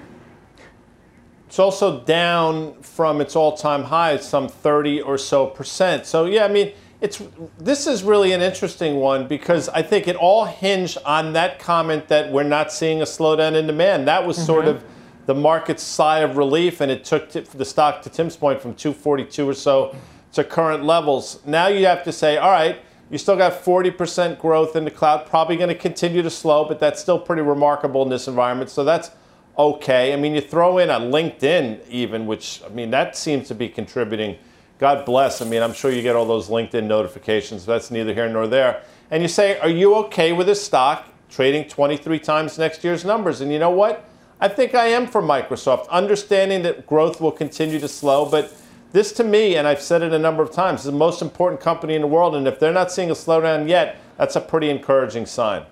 It's 1.51 1.60
also 1.60 2.00
down 2.00 2.81
from 2.81 3.20
its 3.20 3.36
all-time 3.36 3.84
high, 3.84 4.15
some 4.15 4.48
30 4.48 5.01
or 5.01 5.17
so 5.17 5.48
percent. 5.48 6.05
So 6.05 6.24
yeah, 6.24 6.46
I 6.46 6.48
mean, 6.48 6.72
it's 7.01 7.22
this 7.60 7.88
is 7.88 8.03
really 8.03 8.31
an 8.31 8.41
interesting 8.41 9.01
one 9.01 9.27
because 9.27 9.67
I 9.67 9.81
think 9.81 10.08
it 10.08 10.15
all 10.15 10.46
hinged 10.46 10.98
on 11.05 11.34
that 11.34 11.60
comment 11.60 12.08
that 12.08 12.31
we're 12.31 12.43
not 12.43 12.72
seeing 12.72 13.01
a 13.01 13.03
slowdown 13.03 13.55
in 13.55 13.67
demand. 13.67 14.08
That 14.08 14.25
was 14.25 14.38
mm-hmm. 14.38 14.46
sort 14.46 14.65
of 14.65 14.81
the 15.25 15.36
market's 15.36 15.84
sigh 15.84 16.20
of 16.20 16.38
relief, 16.38 16.79
and 16.79 16.89
it 16.89 17.03
took 17.03 17.29
the 17.31 17.65
stock 17.65 18.01
to 18.03 18.10
Tim's 18.10 18.38
point 18.38 18.62
from 18.62 18.74
242 18.74 19.50
or 19.50 19.53
so 19.53 19.93
to 20.31 20.46
current 20.46 20.86
levels. 20.86 21.41
Now 21.46 21.67
you 21.67 21.86
have 21.86 22.05
to 22.05 22.13
say, 22.13 22.38
all 22.38 22.51
right, 22.51 22.79
you 23.10 23.17
still 23.17 23.36
got 23.36 23.62
40% 23.62 24.39
growth 24.39 24.77
in 24.77 24.86
the 24.86 24.91
cloud, 24.91 25.25
probably 25.25 25.58
going 25.58 25.67
to 25.67 25.75
continue 25.75 26.22
to 26.22 26.29
slow, 26.29 26.63
but 26.63 26.79
that's 26.79 27.01
still 27.01 27.20
pretty 27.20 27.41
remarkable 27.41 28.03
in 28.03 28.08
this 28.08 28.29
environment. 28.29 28.70
So 28.70 28.86
that's 28.86 29.12
okay. 29.58 30.13
I 30.13 30.15
mean, 30.15 30.36
you 30.36 30.41
throw 30.41 30.77
in 30.77 30.89
a 30.89 31.00
LinkedIn 31.00 31.88
even, 31.89 32.25
which 32.25 32.62
I 32.65 32.70
mean 32.70 32.91
that 32.91 33.15
seems 33.15 33.48
to 33.50 33.55
be 33.55 33.70
contributing. 33.70 34.38
God 34.79 35.05
bless. 35.05 35.41
I 35.41 35.46
mean, 35.46 35.62
I'm 35.62 35.74
sure 35.74 35.91
you 35.91 36.01
get 36.01 36.15
all 36.15 36.25
those 36.25 36.50
LinkedIn 36.50 36.86
notifications. 36.86 37.65
That's 37.65 37.91
neither 37.91 38.13
here 38.13 38.27
nor 38.27 38.48
there. 38.48 38.84
And 39.12 39.22
you 39.22 39.29
say, 39.29 39.60
are 39.60 39.70
you 39.70 39.93
okay 39.96 40.34
with 40.34 40.48
this 40.48 40.63
stock 40.63 41.08
trading 41.29 41.67
23 41.67 42.20
times 42.20 42.58
next 42.58 42.84
year's 42.84 43.05
numbers? 43.05 43.41
And 43.41 43.51
you 43.51 43.60
know 43.60 43.70
what? 43.70 44.05
I 44.39 44.48
think 44.48 44.74
I 44.74 44.88
am 44.88 45.05
for 45.05 45.22
Microsoft, 45.22 45.88
understanding 45.89 46.63
that 46.63 46.88
growth 46.88 47.22
will 47.22 47.31
continue 47.31 47.79
to 47.79 47.88
slow, 47.88 48.27
but 48.27 48.51
this 48.91 49.12
to 49.13 49.24
me, 49.24 49.55
and 49.55 49.67
I've 49.67 49.81
said 49.81 50.01
it 50.01 50.13
a 50.13 50.20
number 50.20 50.43
of 50.43 50.51
times, 50.51 50.81
is 50.81 50.86
the 50.88 50.91
most 50.91 51.22
important 51.22 51.62
company 51.62 51.96
in 51.96 52.01
the 52.01 52.08
world. 52.08 52.36
And 52.36 52.48
if 52.48 52.60
they're 52.60 52.74
not 52.74 52.91
seeing 52.91 53.10
a 53.10 53.13
slowdown 53.13 53.70
yet, 53.70 53.98
that's 54.17 54.36
a 54.36 54.41
pretty 54.41 54.70
encouraging 54.70 55.25
sign. 55.25 55.63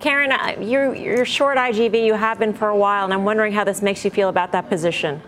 Karen, 0.00 0.62
you're, 0.62 0.94
you're 0.94 1.24
short 1.24 1.58
IGV. 1.58 2.04
You 2.04 2.14
have 2.14 2.38
been 2.38 2.54
for 2.54 2.68
a 2.68 2.76
while, 2.76 3.04
and 3.04 3.12
I'm 3.12 3.24
wondering 3.24 3.52
how 3.52 3.64
this 3.64 3.82
makes 3.82 4.04
you 4.04 4.10
feel 4.10 4.28
about 4.28 4.52
that 4.52 4.68
position. 4.68 5.20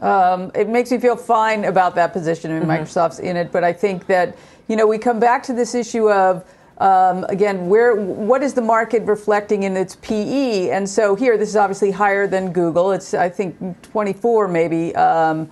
Um, 0.00 0.50
it 0.56 0.68
makes 0.68 0.90
me 0.90 0.98
feel 0.98 1.16
fine 1.16 1.64
about 1.64 1.94
that 1.94 2.12
position, 2.12 2.50
and 2.50 2.66
mm-hmm. 2.66 2.82
Microsoft's 2.82 3.20
in 3.20 3.36
it. 3.36 3.52
But 3.52 3.62
I 3.62 3.72
think 3.72 4.06
that 4.06 4.36
you 4.66 4.74
know 4.74 4.84
we 4.84 4.98
come 4.98 5.20
back 5.20 5.44
to 5.44 5.52
this 5.52 5.76
issue 5.76 6.10
of 6.10 6.44
um, 6.78 7.24
again, 7.28 7.68
where 7.68 7.94
what 7.94 8.42
is 8.42 8.54
the 8.54 8.62
market 8.62 9.04
reflecting 9.04 9.62
in 9.62 9.76
its 9.76 9.96
PE? 9.96 10.70
And 10.70 10.88
so 10.88 11.14
here, 11.14 11.38
this 11.38 11.48
is 11.48 11.56
obviously 11.56 11.92
higher 11.92 12.26
than 12.26 12.52
Google. 12.52 12.90
It's 12.90 13.14
I 13.14 13.28
think 13.28 13.56
24 13.82 14.48
maybe, 14.48 14.92
um, 14.96 15.48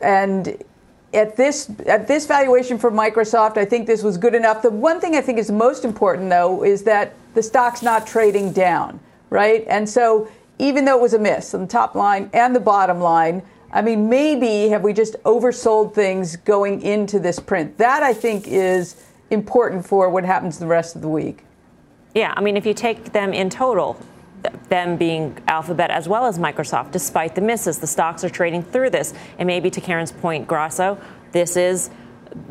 and 0.00 0.62
at 1.14 1.36
this 1.36 1.70
at 1.86 2.06
this 2.06 2.26
valuation 2.26 2.78
for 2.78 2.90
Microsoft, 2.90 3.56
I 3.56 3.64
think 3.64 3.86
this 3.86 4.02
was 4.02 4.18
good 4.18 4.34
enough. 4.34 4.62
The 4.62 4.70
one 4.70 5.00
thing 5.00 5.16
I 5.16 5.20
think 5.20 5.38
is 5.38 5.50
most 5.50 5.84
important 5.84 6.28
though 6.28 6.64
is 6.64 6.82
that 6.84 7.14
the 7.34 7.42
stock's 7.42 7.82
not 7.82 8.06
trading 8.06 8.52
down, 8.52 9.00
right? 9.30 9.64
And 9.68 9.88
so 9.88 10.28
even 10.58 10.84
though 10.84 10.98
it 10.98 11.02
was 11.02 11.14
a 11.14 11.18
miss 11.18 11.54
on 11.54 11.62
the 11.62 11.66
top 11.66 11.94
line 11.94 12.30
and 12.32 12.54
the 12.54 12.60
bottom 12.60 13.00
line. 13.00 13.42
I 13.70 13.82
mean, 13.82 14.08
maybe 14.08 14.68
have 14.70 14.82
we 14.82 14.92
just 14.92 15.14
oversold 15.24 15.94
things 15.94 16.36
going 16.36 16.80
into 16.82 17.18
this 17.18 17.38
print? 17.38 17.76
That 17.78 18.02
I 18.02 18.14
think 18.14 18.48
is 18.48 19.04
important 19.30 19.86
for 19.86 20.08
what 20.08 20.24
happens 20.24 20.58
the 20.58 20.66
rest 20.66 20.96
of 20.96 21.02
the 21.02 21.08
week. 21.08 21.44
Yeah, 22.14 22.32
I 22.36 22.40
mean, 22.40 22.56
if 22.56 22.64
you 22.64 22.72
take 22.72 23.12
them 23.12 23.34
in 23.34 23.50
total, 23.50 24.00
them 24.68 24.96
being 24.96 25.36
Alphabet 25.48 25.90
as 25.90 26.08
well 26.08 26.26
as 26.26 26.38
Microsoft, 26.38 26.92
despite 26.92 27.34
the 27.34 27.40
misses, 27.40 27.78
the 27.78 27.86
stocks 27.86 28.24
are 28.24 28.30
trading 28.30 28.62
through 28.62 28.90
this. 28.90 29.14
And 29.38 29.46
maybe 29.46 29.70
to 29.70 29.80
Karen's 29.80 30.12
point, 30.12 30.46
Grasso, 30.46 30.98
this 31.32 31.56
is 31.56 31.90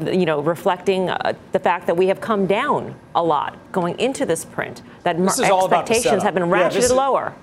you 0.01 0.25
know, 0.25 0.41
reflecting 0.41 1.09
uh, 1.09 1.33
the 1.51 1.59
fact 1.59 1.87
that 1.87 1.95
we 1.95 2.07
have 2.07 2.19
come 2.19 2.47
down 2.47 2.95
a 3.15 3.23
lot 3.23 3.57
going 3.71 3.99
into 3.99 4.25
this 4.25 4.43
print, 4.43 4.81
that 5.03 5.17
this 5.17 5.39
expectations 5.39 6.23
have 6.23 6.33
been 6.33 6.43
ratcheted 6.43 6.89
yeah, 6.89 6.95
lower. 6.95 7.35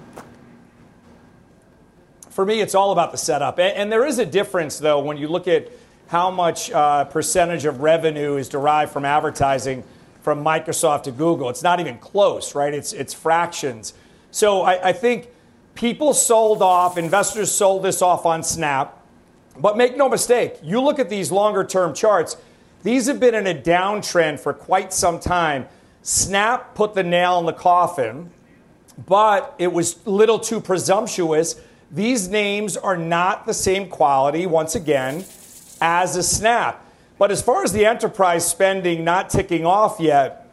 For 2.30 2.44
me, 2.44 2.60
it's 2.60 2.74
all 2.74 2.90
about 2.90 3.12
the 3.12 3.18
setup. 3.18 3.58
And, 3.58 3.76
and 3.76 3.92
there 3.92 4.04
is 4.04 4.18
a 4.18 4.26
difference, 4.26 4.78
though, 4.78 4.98
when 4.98 5.16
you 5.16 5.28
look 5.28 5.46
at 5.46 5.70
how 6.08 6.30
much 6.30 6.70
uh, 6.70 7.04
percentage 7.04 7.64
of 7.64 7.80
revenue 7.80 8.36
is 8.36 8.48
derived 8.48 8.92
from 8.92 9.04
advertising 9.04 9.84
from 10.20 10.42
Microsoft 10.42 11.04
to 11.04 11.12
Google. 11.12 11.50
It's 11.50 11.62
not 11.62 11.80
even 11.80 11.98
close, 11.98 12.54
right? 12.54 12.74
It's, 12.74 12.92
it's 12.92 13.14
fractions. 13.14 13.94
So 14.34 14.62
I, 14.62 14.88
I 14.88 14.92
think 14.92 15.28
people 15.76 16.12
sold 16.12 16.60
off, 16.60 16.98
investors 16.98 17.52
sold 17.52 17.84
this 17.84 18.02
off 18.02 18.26
on 18.26 18.42
Snap. 18.42 19.00
But 19.56 19.76
make 19.76 19.96
no 19.96 20.08
mistake, 20.08 20.56
you 20.60 20.80
look 20.80 20.98
at 20.98 21.08
these 21.08 21.30
longer 21.30 21.62
term 21.62 21.94
charts, 21.94 22.36
these 22.82 23.06
have 23.06 23.20
been 23.20 23.36
in 23.36 23.46
a 23.46 23.54
downtrend 23.54 24.40
for 24.40 24.52
quite 24.52 24.92
some 24.92 25.20
time. 25.20 25.68
Snap 26.02 26.74
put 26.74 26.94
the 26.94 27.04
nail 27.04 27.38
in 27.38 27.46
the 27.46 27.52
coffin, 27.52 28.32
but 29.06 29.54
it 29.58 29.72
was 29.72 30.04
a 30.04 30.10
little 30.10 30.40
too 30.40 30.60
presumptuous. 30.60 31.54
These 31.92 32.26
names 32.26 32.76
are 32.76 32.96
not 32.96 33.46
the 33.46 33.54
same 33.54 33.88
quality, 33.88 34.46
once 34.46 34.74
again, 34.74 35.24
as 35.80 36.16
a 36.16 36.24
snap. 36.24 36.84
But 37.18 37.30
as 37.30 37.40
far 37.40 37.62
as 37.62 37.72
the 37.72 37.86
enterprise 37.86 38.44
spending 38.44 39.04
not 39.04 39.30
ticking 39.30 39.64
off 39.64 40.00
yet, 40.00 40.50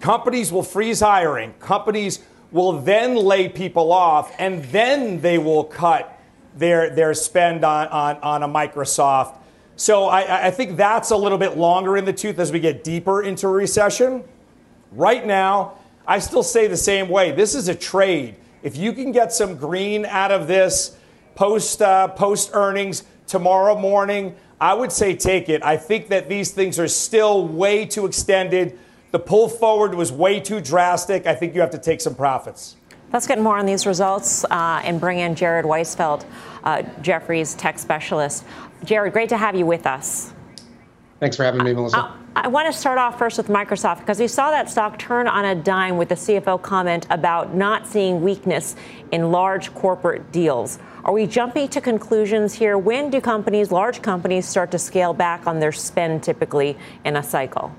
companies 0.00 0.50
will 0.50 0.62
freeze 0.62 1.00
hiring. 1.00 1.52
Companies 1.60 2.20
will 2.52 2.80
then 2.80 3.16
lay 3.16 3.48
people 3.48 3.92
off, 3.92 4.34
and 4.38 4.64
then 4.64 5.20
they 5.20 5.38
will 5.38 5.64
cut 5.64 6.20
their, 6.56 6.90
their 6.90 7.14
spend 7.14 7.64
on, 7.64 7.88
on, 7.88 8.16
on 8.16 8.42
a 8.42 8.48
Microsoft. 8.48 9.36
So 9.76 10.06
I, 10.06 10.48
I 10.48 10.50
think 10.50 10.76
that's 10.76 11.10
a 11.10 11.16
little 11.16 11.38
bit 11.38 11.56
longer 11.56 11.96
in 11.96 12.04
the 12.04 12.12
tooth 12.12 12.38
as 12.38 12.52
we 12.52 12.60
get 12.60 12.84
deeper 12.84 13.22
into 13.22 13.46
a 13.46 13.50
recession. 13.50 14.24
Right 14.92 15.24
now, 15.24 15.78
I 16.06 16.18
still 16.18 16.42
say 16.42 16.66
the 16.66 16.76
same 16.76 17.08
way. 17.08 17.32
This 17.32 17.54
is 17.54 17.68
a 17.68 17.74
trade. 17.74 18.36
If 18.62 18.76
you 18.76 18.92
can 18.92 19.12
get 19.12 19.32
some 19.32 19.56
green 19.56 20.04
out 20.04 20.32
of 20.32 20.48
this 20.48 20.96
post 21.34 21.80
uh, 21.80 22.08
post 22.08 22.50
earnings 22.52 23.04
tomorrow 23.26 23.78
morning, 23.78 24.34
I 24.60 24.74
would 24.74 24.92
say 24.92 25.16
take 25.16 25.48
it. 25.48 25.62
I 25.62 25.78
think 25.78 26.08
that 26.08 26.28
these 26.28 26.50
things 26.50 26.78
are 26.78 26.88
still 26.88 27.46
way 27.46 27.86
too 27.86 28.04
extended. 28.04 28.78
The 29.10 29.18
pull 29.18 29.48
forward 29.48 29.94
was 29.94 30.12
way 30.12 30.38
too 30.38 30.60
drastic. 30.60 31.26
I 31.26 31.34
think 31.34 31.54
you 31.54 31.60
have 31.60 31.70
to 31.70 31.78
take 31.78 32.00
some 32.00 32.14
profits. 32.14 32.76
Let's 33.12 33.26
get 33.26 33.40
more 33.40 33.58
on 33.58 33.66
these 33.66 33.86
results 33.86 34.44
uh, 34.44 34.82
and 34.84 35.00
bring 35.00 35.18
in 35.18 35.34
Jared 35.34 35.64
Weisfeld, 35.64 36.24
uh, 36.62 36.82
Jefferies 37.02 37.54
tech 37.54 37.78
specialist. 37.78 38.44
Jared, 38.84 39.12
great 39.12 39.28
to 39.30 39.36
have 39.36 39.56
you 39.56 39.66
with 39.66 39.84
us. 39.84 40.32
Thanks 41.18 41.36
for 41.36 41.42
having 41.42 41.64
me, 41.64 41.72
Melissa. 41.72 41.98
I, 41.98 42.44
I 42.44 42.48
want 42.48 42.72
to 42.72 42.72
start 42.72 42.98
off 42.98 43.18
first 43.18 43.36
with 43.36 43.48
Microsoft 43.48 43.98
because 43.98 44.20
we 44.20 44.28
saw 44.28 44.52
that 44.52 44.70
stock 44.70 44.96
turn 44.96 45.26
on 45.26 45.44
a 45.44 45.56
dime 45.56 45.96
with 45.96 46.08
the 46.08 46.14
CFO 46.14 46.62
comment 46.62 47.08
about 47.10 47.52
not 47.52 47.88
seeing 47.88 48.22
weakness 48.22 48.76
in 49.10 49.32
large 49.32 49.74
corporate 49.74 50.30
deals. 50.30 50.78
Are 51.04 51.12
we 51.12 51.26
jumping 51.26 51.66
to 51.68 51.80
conclusions 51.80 52.54
here? 52.54 52.78
When 52.78 53.10
do 53.10 53.20
companies, 53.20 53.72
large 53.72 54.02
companies, 54.02 54.46
start 54.46 54.70
to 54.70 54.78
scale 54.78 55.12
back 55.12 55.48
on 55.48 55.58
their 55.58 55.72
spend 55.72 56.22
typically 56.22 56.78
in 57.04 57.16
a 57.16 57.22
cycle? 57.22 57.74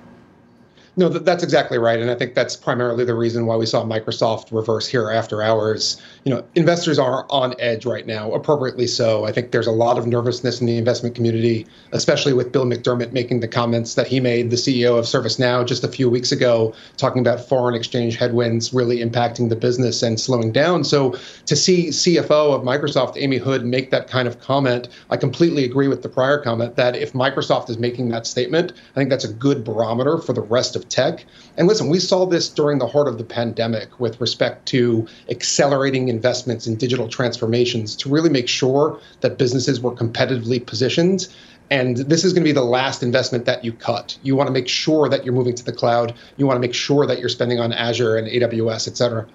No, 0.97 1.07
that's 1.07 1.41
exactly 1.41 1.77
right, 1.77 2.01
and 2.01 2.11
I 2.11 2.15
think 2.15 2.35
that's 2.35 2.57
primarily 2.57 3.05
the 3.05 3.15
reason 3.15 3.45
why 3.45 3.55
we 3.55 3.65
saw 3.65 3.85
Microsoft 3.85 4.51
reverse 4.51 4.85
here 4.85 5.09
after 5.09 5.41
hours. 5.41 6.01
You 6.25 6.35
know, 6.35 6.43
investors 6.53 6.99
are 6.99 7.25
on 7.29 7.55
edge 7.59 7.85
right 7.85 8.05
now, 8.05 8.33
appropriately 8.33 8.87
so. 8.87 9.23
I 9.23 9.31
think 9.31 9.51
there's 9.51 9.67
a 9.67 9.71
lot 9.71 9.97
of 9.97 10.05
nervousness 10.05 10.59
in 10.59 10.67
the 10.67 10.77
investment 10.77 11.15
community, 11.15 11.65
especially 11.93 12.33
with 12.33 12.51
Bill 12.51 12.65
McDermott 12.65 13.13
making 13.13 13.39
the 13.39 13.47
comments 13.47 13.95
that 13.95 14.05
he 14.05 14.19
made, 14.19 14.49
the 14.49 14.57
CEO 14.57 14.99
of 14.99 15.05
ServiceNow, 15.05 15.65
just 15.65 15.85
a 15.85 15.87
few 15.87 16.09
weeks 16.09 16.33
ago, 16.33 16.73
talking 16.97 17.21
about 17.21 17.39
foreign 17.39 17.73
exchange 17.73 18.17
headwinds 18.17 18.73
really 18.73 18.97
impacting 18.97 19.47
the 19.47 19.55
business 19.55 20.03
and 20.03 20.19
slowing 20.19 20.51
down. 20.51 20.83
So 20.83 21.15
to 21.45 21.55
see 21.55 21.87
CFO 21.87 22.53
of 22.53 22.63
Microsoft, 22.63 23.13
Amy 23.15 23.37
Hood, 23.37 23.65
make 23.65 23.91
that 23.91 24.09
kind 24.09 24.27
of 24.27 24.41
comment, 24.41 24.89
I 25.09 25.15
completely 25.15 25.63
agree 25.63 25.87
with 25.87 26.03
the 26.03 26.09
prior 26.09 26.37
comment 26.37 26.75
that 26.75 26.97
if 26.97 27.13
Microsoft 27.13 27.69
is 27.69 27.77
making 27.77 28.09
that 28.09 28.27
statement, 28.27 28.73
I 28.73 28.95
think 28.95 29.09
that's 29.09 29.23
a 29.23 29.31
good 29.31 29.63
barometer 29.63 30.17
for 30.17 30.33
the 30.33 30.41
rest 30.41 30.75
of 30.75 30.80
of 30.81 30.89
tech. 30.89 31.25
And 31.57 31.67
listen, 31.67 31.89
we 31.89 31.99
saw 31.99 32.25
this 32.25 32.49
during 32.49 32.79
the 32.79 32.87
heart 32.87 33.07
of 33.07 33.17
the 33.17 33.23
pandemic 33.23 33.99
with 33.99 34.19
respect 34.19 34.65
to 34.67 35.07
accelerating 35.29 36.07
investments 36.07 36.67
in 36.67 36.75
digital 36.75 37.07
transformations 37.07 37.95
to 37.97 38.09
really 38.09 38.29
make 38.29 38.47
sure 38.47 38.99
that 39.21 39.37
businesses 39.37 39.79
were 39.79 39.91
competitively 39.91 40.65
positioned. 40.65 41.27
And 41.69 41.97
this 41.97 42.25
is 42.25 42.33
going 42.33 42.43
to 42.43 42.49
be 42.49 42.53
the 42.53 42.63
last 42.63 43.01
investment 43.01 43.45
that 43.45 43.63
you 43.63 43.71
cut. 43.71 44.17
You 44.23 44.35
want 44.35 44.47
to 44.47 44.51
make 44.51 44.67
sure 44.67 45.07
that 45.07 45.23
you're 45.23 45.33
moving 45.33 45.55
to 45.55 45.63
the 45.63 45.71
cloud. 45.71 46.13
You 46.37 46.45
want 46.45 46.57
to 46.57 46.61
make 46.61 46.73
sure 46.73 47.05
that 47.07 47.19
you're 47.19 47.29
spending 47.29 47.59
on 47.59 47.71
Azure 47.71 48.17
and 48.17 48.27
AWS, 48.27 48.87
et 48.87 48.97
cetera. 48.97 49.27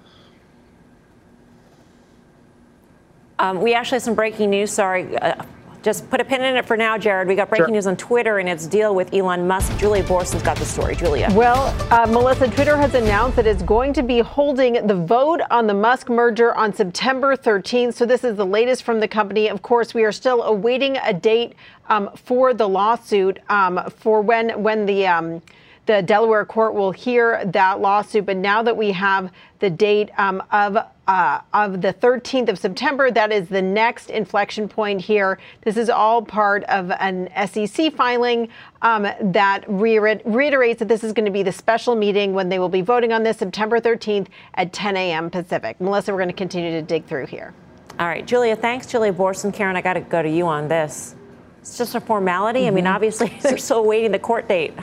Um, 3.39 3.61
we 3.61 3.73
actually 3.73 3.97
have 3.97 4.03
some 4.03 4.15
breaking 4.15 4.49
news. 4.49 4.71
Sorry, 4.71 5.15
uh, 5.17 5.43
just 5.87 6.09
put 6.09 6.19
a 6.19 6.25
pin 6.25 6.43
in 6.43 6.57
it 6.57 6.65
for 6.65 6.75
now, 6.75 6.97
Jared. 6.97 7.29
We 7.29 7.35
got 7.35 7.47
breaking 7.47 7.67
sure. 7.67 7.73
news 7.73 7.87
on 7.87 7.95
Twitter 7.95 8.39
and 8.39 8.49
its 8.49 8.67
deal 8.67 8.93
with 8.93 9.13
Elon 9.13 9.47
Musk. 9.47 9.77
Julia 9.77 10.03
Boorstin's 10.03 10.43
got 10.43 10.57
the 10.57 10.65
story. 10.65 10.97
Julia. 10.97 11.29
Well, 11.31 11.73
uh, 11.93 12.05
Melissa, 12.07 12.49
Twitter 12.49 12.75
has 12.75 12.93
announced 12.93 13.37
that 13.37 13.47
it's 13.47 13.63
going 13.63 13.93
to 13.93 14.03
be 14.03 14.19
holding 14.19 14.85
the 14.85 14.95
vote 14.95 15.39
on 15.49 15.65
the 15.65 15.73
Musk 15.73 16.09
merger 16.09 16.53
on 16.53 16.73
September 16.73 17.37
13th. 17.37 17.93
So 17.93 18.05
this 18.05 18.25
is 18.25 18.35
the 18.35 18.45
latest 18.45 18.83
from 18.83 18.99
the 18.99 19.07
company. 19.07 19.47
Of 19.47 19.61
course, 19.61 19.93
we 19.93 20.03
are 20.03 20.11
still 20.11 20.43
awaiting 20.43 20.97
a 20.97 21.13
date 21.13 21.53
um, 21.87 22.09
for 22.17 22.53
the 22.53 22.67
lawsuit 22.67 23.39
um, 23.47 23.79
for 23.89 24.21
when 24.21 24.61
when 24.61 24.85
the 24.87 25.07
um, 25.07 25.41
the 25.85 26.01
Delaware 26.01 26.43
court 26.43 26.73
will 26.73 26.91
hear 26.91 27.45
that 27.45 27.79
lawsuit. 27.79 28.25
But 28.25 28.35
now 28.35 28.61
that 28.61 28.75
we 28.75 28.91
have 28.91 29.31
the 29.59 29.69
date 29.69 30.09
um, 30.17 30.43
of 30.51 30.79
uh, 31.07 31.39
of 31.53 31.81
the 31.81 31.93
13th 31.93 32.49
of 32.49 32.59
September, 32.59 33.09
that 33.11 33.31
is 33.31 33.47
the 33.47 33.61
next 33.61 34.09
inflection 34.09 34.67
point 34.67 35.01
here. 35.01 35.39
This 35.63 35.77
is 35.77 35.89
all 35.89 36.21
part 36.21 36.63
of 36.65 36.91
an 36.99 37.29
SEC 37.47 37.93
filing 37.93 38.49
um, 38.81 39.07
that 39.21 39.63
reiterates 39.67 40.79
that 40.79 40.87
this 40.87 41.03
is 41.03 41.13
going 41.13 41.25
to 41.25 41.31
be 41.31 41.43
the 41.43 41.51
special 41.51 41.95
meeting 41.95 42.33
when 42.33 42.49
they 42.49 42.59
will 42.59 42.69
be 42.69 42.81
voting 42.81 43.13
on 43.13 43.23
this 43.23 43.37
September 43.37 43.79
13th 43.79 44.27
at 44.55 44.73
10 44.73 44.97
a.m. 44.97 45.29
Pacific. 45.29 45.79
Melissa, 45.79 46.11
we're 46.11 46.19
going 46.19 46.29
to 46.29 46.35
continue 46.35 46.71
to 46.71 46.81
dig 46.81 47.05
through 47.05 47.25
here. 47.25 47.53
All 47.99 48.07
right, 48.07 48.25
Julia, 48.25 48.55
thanks, 48.55 48.85
Julia 48.85 49.13
Boorstin. 49.13 49.53
Karen, 49.53 49.75
I 49.75 49.81
got 49.81 49.93
to 49.93 50.01
go 50.01 50.21
to 50.21 50.29
you 50.29 50.45
on 50.45 50.67
this. 50.67 51.15
It's 51.61 51.77
just 51.77 51.95
a 51.95 52.01
formality. 52.01 52.61
Mm-hmm. 52.61 52.67
I 52.67 52.71
mean, 52.71 52.83
mm-hmm. 52.85 52.95
obviously, 52.95 53.33
they're 53.41 53.57
still 53.57 53.79
awaiting 53.79 54.11
the 54.11 54.19
court 54.19 54.47
date. 54.47 54.73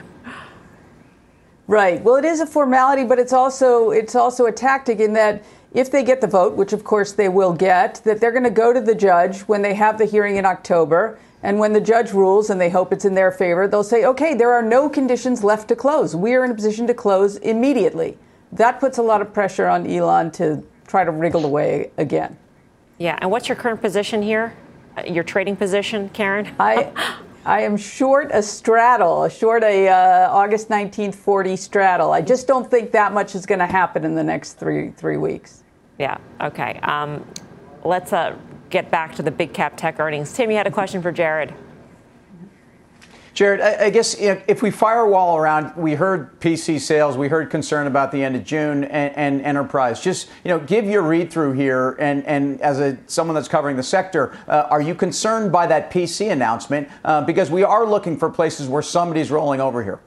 Right. 1.66 2.02
Well, 2.02 2.16
it 2.16 2.26
is 2.26 2.40
a 2.40 2.46
formality, 2.46 3.04
but 3.04 3.18
it's 3.18 3.32
also 3.32 3.90
it's 3.90 4.14
also 4.14 4.46
a 4.46 4.52
tactic 4.52 5.00
in 5.00 5.14
that 5.14 5.44
if 5.74 5.90
they 5.90 6.04
get 6.04 6.20
the 6.20 6.26
vote, 6.28 6.54
which 6.54 6.72
of 6.72 6.84
course 6.84 7.12
they 7.12 7.28
will 7.28 7.52
get, 7.52 8.00
that 8.04 8.20
they're 8.20 8.32
going 8.32 8.44
to 8.44 8.50
go 8.50 8.72
to 8.72 8.80
the 8.80 8.94
judge 8.94 9.40
when 9.40 9.60
they 9.60 9.74
have 9.74 9.98
the 9.98 10.04
hearing 10.04 10.36
in 10.36 10.46
October. 10.46 11.18
And 11.42 11.58
when 11.58 11.74
the 11.74 11.80
judge 11.80 12.12
rules 12.12 12.48
and 12.48 12.60
they 12.60 12.70
hope 12.70 12.92
it's 12.92 13.04
in 13.04 13.14
their 13.14 13.30
favor, 13.30 13.68
they'll 13.68 13.82
say, 13.82 14.04
okay, 14.06 14.34
there 14.34 14.52
are 14.52 14.62
no 14.62 14.88
conditions 14.88 15.44
left 15.44 15.68
to 15.68 15.76
close. 15.76 16.16
We 16.16 16.34
are 16.34 16.44
in 16.44 16.52
a 16.52 16.54
position 16.54 16.86
to 16.86 16.94
close 16.94 17.36
immediately. 17.36 18.16
That 18.52 18.80
puts 18.80 18.98
a 18.98 19.02
lot 19.02 19.20
of 19.20 19.34
pressure 19.34 19.66
on 19.66 19.86
Elon 19.86 20.30
to 20.32 20.64
try 20.86 21.04
to 21.04 21.10
wriggle 21.10 21.44
away 21.44 21.90
again. 21.98 22.38
Yeah. 22.98 23.18
And 23.20 23.30
what's 23.30 23.48
your 23.48 23.56
current 23.56 23.82
position 23.82 24.22
here? 24.22 24.54
your 25.08 25.24
trading 25.24 25.56
position, 25.56 26.08
Karen? 26.10 26.54
I. 26.60 26.92
I 27.46 27.60
am 27.60 27.76
short 27.76 28.30
a 28.32 28.42
straddle, 28.42 29.28
short 29.28 29.62
a 29.64 29.88
uh, 29.88 30.30
August 30.30 30.70
1940 30.70 31.56
straddle. 31.56 32.10
I 32.10 32.22
just 32.22 32.46
don't 32.46 32.70
think 32.70 32.90
that 32.92 33.12
much 33.12 33.34
is 33.34 33.44
going 33.44 33.58
to 33.58 33.66
happen 33.66 34.02
in 34.02 34.14
the 34.14 34.24
next 34.24 34.54
three 34.54 34.92
three 34.92 35.18
weeks. 35.18 35.63
Yeah. 35.98 36.18
Okay. 36.40 36.78
Um, 36.82 37.26
let's 37.84 38.12
uh, 38.12 38.36
get 38.70 38.90
back 38.90 39.14
to 39.16 39.22
the 39.22 39.30
big 39.30 39.52
cap 39.52 39.76
tech 39.76 40.00
earnings. 40.00 40.32
Tim, 40.32 40.50
you 40.50 40.56
had 40.56 40.66
a 40.66 40.70
question 40.70 41.02
for 41.02 41.12
Jared. 41.12 41.54
Jared, 43.34 43.60
I, 43.60 43.86
I 43.86 43.90
guess 43.90 44.14
if 44.14 44.62
we 44.62 44.70
firewall 44.70 45.36
around, 45.36 45.74
we 45.76 45.94
heard 45.94 46.40
PC 46.40 46.78
sales, 46.78 47.16
we 47.16 47.26
heard 47.26 47.50
concern 47.50 47.88
about 47.88 48.12
the 48.12 48.22
end 48.22 48.36
of 48.36 48.44
June 48.44 48.84
and, 48.84 49.16
and 49.16 49.42
enterprise. 49.42 50.00
Just 50.00 50.28
you 50.44 50.50
know, 50.50 50.60
give 50.60 50.84
your 50.84 51.02
read 51.02 51.32
through 51.32 51.54
here, 51.54 51.96
and, 51.98 52.24
and 52.26 52.60
as 52.60 52.78
a 52.78 52.96
someone 53.06 53.34
that's 53.34 53.48
covering 53.48 53.76
the 53.76 53.82
sector, 53.82 54.38
uh, 54.46 54.68
are 54.70 54.80
you 54.80 54.94
concerned 54.94 55.50
by 55.50 55.66
that 55.66 55.90
PC 55.90 56.30
announcement? 56.30 56.88
Uh, 57.04 57.22
because 57.22 57.50
we 57.50 57.64
are 57.64 57.84
looking 57.84 58.16
for 58.16 58.30
places 58.30 58.68
where 58.68 58.82
somebody's 58.82 59.32
rolling 59.32 59.60
over 59.60 59.82
here. 59.82 59.98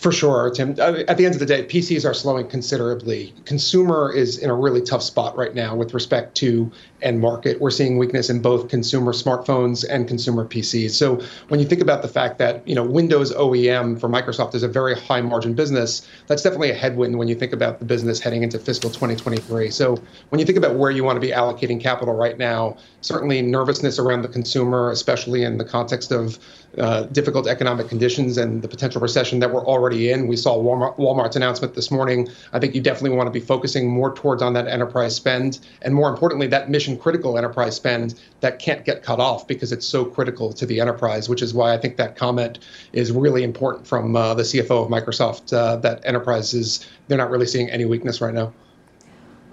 For 0.00 0.12
sure, 0.12 0.48
Tim. 0.48 0.76
Uh, 0.78 1.02
at 1.08 1.18
the 1.18 1.26
end 1.26 1.34
of 1.34 1.40
the 1.40 1.46
day, 1.46 1.62
PCs 1.62 2.08
are 2.08 2.14
slowing 2.14 2.48
considerably. 2.48 3.34
Consumer 3.44 4.10
is 4.10 4.38
in 4.38 4.48
a 4.48 4.54
really 4.54 4.80
tough 4.80 5.02
spot 5.02 5.36
right 5.36 5.54
now 5.54 5.76
with 5.76 5.92
respect 5.92 6.34
to 6.36 6.72
end 7.02 7.20
market. 7.20 7.60
We're 7.60 7.70
seeing 7.70 7.98
weakness 7.98 8.30
in 8.30 8.40
both 8.40 8.70
consumer 8.70 9.12
smartphones 9.12 9.84
and 9.86 10.08
consumer 10.08 10.46
PCs. 10.46 10.92
So 10.92 11.20
when 11.48 11.60
you 11.60 11.66
think 11.66 11.82
about 11.82 12.00
the 12.00 12.08
fact 12.08 12.38
that 12.38 12.66
you 12.66 12.74
know 12.74 12.82
Windows 12.82 13.30
OEM 13.34 14.00
for 14.00 14.08
Microsoft 14.08 14.54
is 14.54 14.62
a 14.62 14.68
very 14.68 14.94
high 14.98 15.20
margin 15.20 15.52
business, 15.52 16.08
that's 16.28 16.42
definitely 16.42 16.70
a 16.70 16.74
headwind 16.74 17.18
when 17.18 17.28
you 17.28 17.34
think 17.34 17.52
about 17.52 17.78
the 17.78 17.84
business 17.84 18.20
heading 18.20 18.42
into 18.42 18.58
fiscal 18.58 18.88
2023. 18.88 19.68
So 19.68 19.98
when 20.30 20.38
you 20.38 20.46
think 20.46 20.56
about 20.56 20.76
where 20.76 20.90
you 20.90 21.04
want 21.04 21.16
to 21.16 21.20
be 21.20 21.32
allocating 21.32 21.78
capital 21.78 22.14
right 22.14 22.38
now, 22.38 22.78
certainly 23.02 23.42
nervousness 23.42 23.98
around 23.98 24.22
the 24.22 24.28
consumer, 24.28 24.90
especially 24.92 25.42
in 25.42 25.58
the 25.58 25.64
context 25.66 26.10
of 26.10 26.38
uh, 26.78 27.02
difficult 27.04 27.46
economic 27.48 27.88
conditions 27.88 28.38
and 28.38 28.62
the 28.62 28.68
potential 28.68 29.00
recession 29.00 29.40
that 29.40 29.52
we're 29.52 29.64
already 29.64 30.10
in. 30.10 30.26
We 30.28 30.36
saw 30.36 30.56
Walmart, 30.56 30.96
Walmart's 30.98 31.36
announcement 31.36 31.74
this 31.74 31.90
morning. 31.90 32.28
I 32.52 32.58
think 32.58 32.74
you 32.74 32.80
definitely 32.80 33.16
want 33.16 33.26
to 33.26 33.32
be 33.32 33.40
focusing 33.44 33.88
more 33.88 34.14
towards 34.14 34.42
on 34.42 34.52
that 34.52 34.68
enterprise 34.68 35.16
spend, 35.16 35.58
and 35.82 35.94
more 35.94 36.08
importantly, 36.08 36.46
that 36.48 36.70
mission 36.70 36.96
critical 36.96 37.36
enterprise 37.36 37.76
spend 37.76 38.20
that 38.40 38.58
can't 38.58 38.84
get 38.84 39.02
cut 39.02 39.20
off 39.20 39.48
because 39.48 39.72
it's 39.72 39.86
so 39.86 40.04
critical 40.04 40.52
to 40.52 40.66
the 40.66 40.80
enterprise. 40.80 41.28
Which 41.28 41.42
is 41.42 41.52
why 41.52 41.74
I 41.74 41.78
think 41.78 41.96
that 41.96 42.16
comment 42.16 42.60
is 42.92 43.10
really 43.10 43.42
important 43.42 43.86
from 43.86 44.14
uh, 44.14 44.34
the 44.34 44.42
CFO 44.42 44.84
of 44.84 44.88
Microsoft. 44.88 45.52
Uh, 45.52 45.76
that 45.76 46.00
enterprises 46.04 46.86
they're 47.08 47.18
not 47.18 47.30
really 47.30 47.46
seeing 47.46 47.68
any 47.70 47.84
weakness 47.84 48.20
right 48.20 48.34
now. 48.34 48.52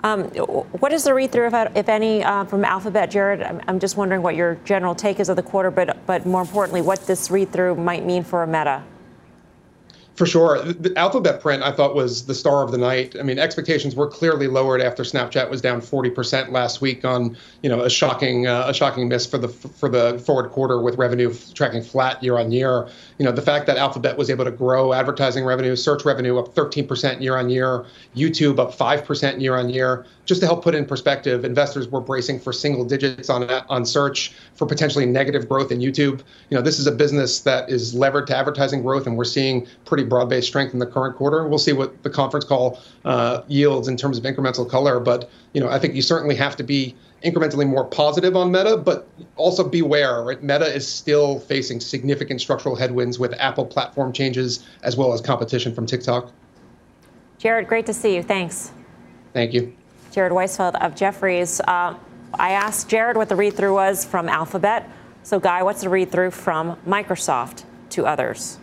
Um, 0.04 0.25
what 0.25 0.94
is 0.94 1.04
the 1.04 1.13
read 1.13 1.32
through, 1.32 1.48
if, 1.48 1.89
any, 1.89 2.24
uh, 2.24 2.46
from 2.46 2.63
Alphabet, 2.63 3.10
Jared? 3.10 3.42
I'm, 3.42 3.62
I'm, 3.68 3.80
just 3.80 3.98
wondering 3.98 4.22
what 4.22 4.36
your 4.36 4.56
general 4.63 4.94
take 4.94 5.20
is 5.20 5.27
of 5.27 5.36
the 5.36 5.44
quarter, 5.44 5.72
but, 5.72 6.06
but 6.06 6.25
more 6.25 6.42
importantly, 6.42 6.82
what 6.82 7.06
this 7.08 7.32
read 7.32 7.51
through 7.51 7.75
might 7.75 8.06
mean 8.06 8.24
for 8.24 8.44
a 8.44 8.48
Meta. 8.48 8.84
For 10.18 10.26
sure. 10.26 10.60
The 10.64 10.98
Alphabet 10.98 11.42
print, 11.42 11.62
I 11.62 11.72
thought, 11.72 11.94
was 11.94 12.26
the 12.26 12.34
star 12.34 12.64
of 12.64 12.72
the 12.72 12.78
night. 12.80 13.16
I 13.20 13.22
mean, 13.22 13.38
expectations 13.38 13.96
were 13.96 14.08
clearly 14.08 14.48
lowered 14.48 14.82
after 14.82 15.04
Snapchat 15.04 15.48
was 15.48 15.62
down 15.62 15.80
40% 15.80 16.50
last 16.50 16.82
week 16.82 17.06
on, 17.06 17.38
you 17.62 17.70
know, 17.70 17.84
a 17.84 17.90
shocking 17.90 18.48
uh, 18.48 18.66
a 18.66 18.74
shocking 18.74 19.08
miss 19.10 19.28
for 19.28 19.38
the 19.38 19.48
for 19.48 19.88
the 19.88 20.18
forward 20.18 20.50
quarter 20.50 20.82
with 20.82 20.98
revenue 20.98 21.32
tracking 21.54 21.84
flat 21.84 22.24
year 22.24 22.40
on 22.40 22.52
year. 22.52 22.90
You 23.20 23.26
know, 23.26 23.32
the 23.32 23.44
fact 23.44 23.68
that 23.68 23.78
Alphabet 23.78 24.18
was 24.18 24.32
able 24.32 24.46
to 24.46 24.52
grow 24.52 24.92
advertising 24.92 25.46
revenue, 25.46 25.76
search 25.76 26.04
revenue 26.04 26.40
up 26.40 26.56
13% 26.56 27.22
year 27.22 27.38
on 27.38 27.52
year, 27.52 27.86
YouTube 28.16 28.58
up 28.58 28.76
5% 28.76 29.40
year 29.40 29.56
on 29.56 29.70
year. 29.70 30.04
Just 30.27 30.41
to 30.41 30.46
help 30.46 30.62
put 30.62 30.75
in 30.75 30.86
perspective, 30.86 31.46
investors 31.46 31.88
were 31.88 32.01
bracing 32.01 32.38
for 32.38 32.51
single 32.51 32.84
digits 32.84 33.29
on 33.29 33.50
on 33.69 33.86
search 33.86 34.34
for 34.55 34.67
potentially 34.67 35.05
negative 35.05 35.48
growth 35.48 35.72
in 35.72 35.79
YouTube. 35.79 36.19
You 36.50 36.57
know, 36.57 36.62
this 36.62 36.79
is 36.79 36.86
a 36.86 36.91
business 36.91 37.39
that 37.41 37.69
is 37.69 37.96
levered 37.96 38.27
to 38.27 38.36
advertising 38.36 38.81
growth, 38.81 39.07
and 39.07 39.15
we're 39.15 39.24
seeing 39.24 39.65
pretty 39.86 40.03
broad-based 40.03 40.46
strength 40.46 40.74
in 40.74 40.79
the 40.79 40.86
current 40.86 41.15
quarter. 41.15 41.48
We'll 41.48 41.57
see 41.57 41.72
what 41.72 42.03
the 42.03 42.09
conference 42.09 42.44
call 42.44 42.77
uh, 43.05 43.44
yields 43.48 43.87
in 43.87 43.96
terms 43.96 44.18
of 44.18 44.25
incremental 44.25 44.70
color, 44.70 45.00
but 45.00 45.29
you 45.53 45.61
know, 45.61 45.70
I 45.70 45.79
think 45.79 45.96
you 45.96 46.01
certainly 46.01 46.35
have 46.35 46.57
to 46.57 46.63
be 46.63 46.94
incrementally 47.24 47.66
more 47.66 47.85
positive 47.85 48.35
on 48.35 48.51
Meta, 48.51 48.75
but 48.75 49.07
also 49.37 49.68
beware, 49.68 50.24
right? 50.24 50.44
Meta 50.44 50.66
is 50.66 50.85
still 50.85 51.40
facing 51.40 51.79
significant 51.79 52.42
structural 52.42 52.75
headwinds 52.75 53.18
with 53.18 53.33
Apple 53.40 53.66
platform 53.66 54.11
changes 54.11 54.66
as 54.83 54.98
well 54.98 55.13
as 55.13 55.22
competition 55.22 55.74
from 55.74 55.85
TikTok. 55.85 56.33
Jared, 57.37 57.68
great 57.68 57.85
to 57.85 57.94
see 57.94 58.13
you. 58.13 58.22
Thanks. 58.22 58.74
Thank 59.33 59.53
you. 59.53 59.74
Jared 60.11 60.31
Weisfeld 60.31 60.75
of 60.81 60.96
Jefferies. 60.96 61.59
Uh, 61.61 61.96
I 62.33 62.51
asked 62.51 62.89
Jared 62.89 63.17
what 63.17 63.29
the 63.29 63.35
read 63.35 63.53
through 63.53 63.74
was 63.74 64.05
from 64.05 64.29
Alphabet. 64.29 64.89
So, 65.24 65.39
Guy, 65.39 65.63
what's 65.63 65.81
the 65.81 65.89
read 65.89 66.11
through 66.11 66.31
from 66.31 66.77
Microsoft 66.87 67.63
to 67.91 68.05
others? 68.05 68.59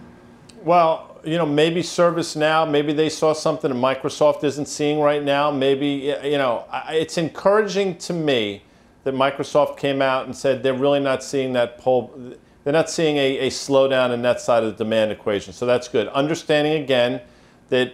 Well, 0.63 1.21
you 1.25 1.37
know, 1.37 1.47
maybe 1.47 1.83
ServiceNow, 1.83 2.71
maybe 2.71 2.93
they 2.93 3.09
saw 3.09 3.33
something 3.33 3.71
that 3.71 3.79
Microsoft 3.79 4.45
isn't 4.45 4.67
seeing 4.67 5.01
right 5.01 5.23
now. 5.23 5.51
Maybe, 5.51 6.15
you 6.23 6.39
know, 6.39 6.65
it's 6.89 7.19
encouraging 7.19 7.99
to 7.99 8.13
me 8.13 8.63
that 9.05 9.15
Microsoft 9.15 9.77
came 9.77 10.01
out 10.01 10.27
and 10.27 10.35
said 10.35 10.63
they're 10.63 10.75
really 10.75 11.01
not 11.01 11.23
seeing 11.23 11.53
that 11.55 11.79
pull. 11.79 12.15
They're 12.63 12.73
not 12.73 12.89
seeing 12.89 13.17
a, 13.17 13.39
a 13.41 13.51
slowdown 13.51 14.13
in 14.13 14.23
that 14.23 14.41
side 14.41 14.65
of 14.65 14.77
the 14.77 14.85
demand 14.85 15.13
equation. 15.13 15.53
So 15.53 15.67
that's 15.67 15.89
good. 15.89 16.09
Understanding 16.09 16.83
again 16.83 17.21
that 17.69 17.93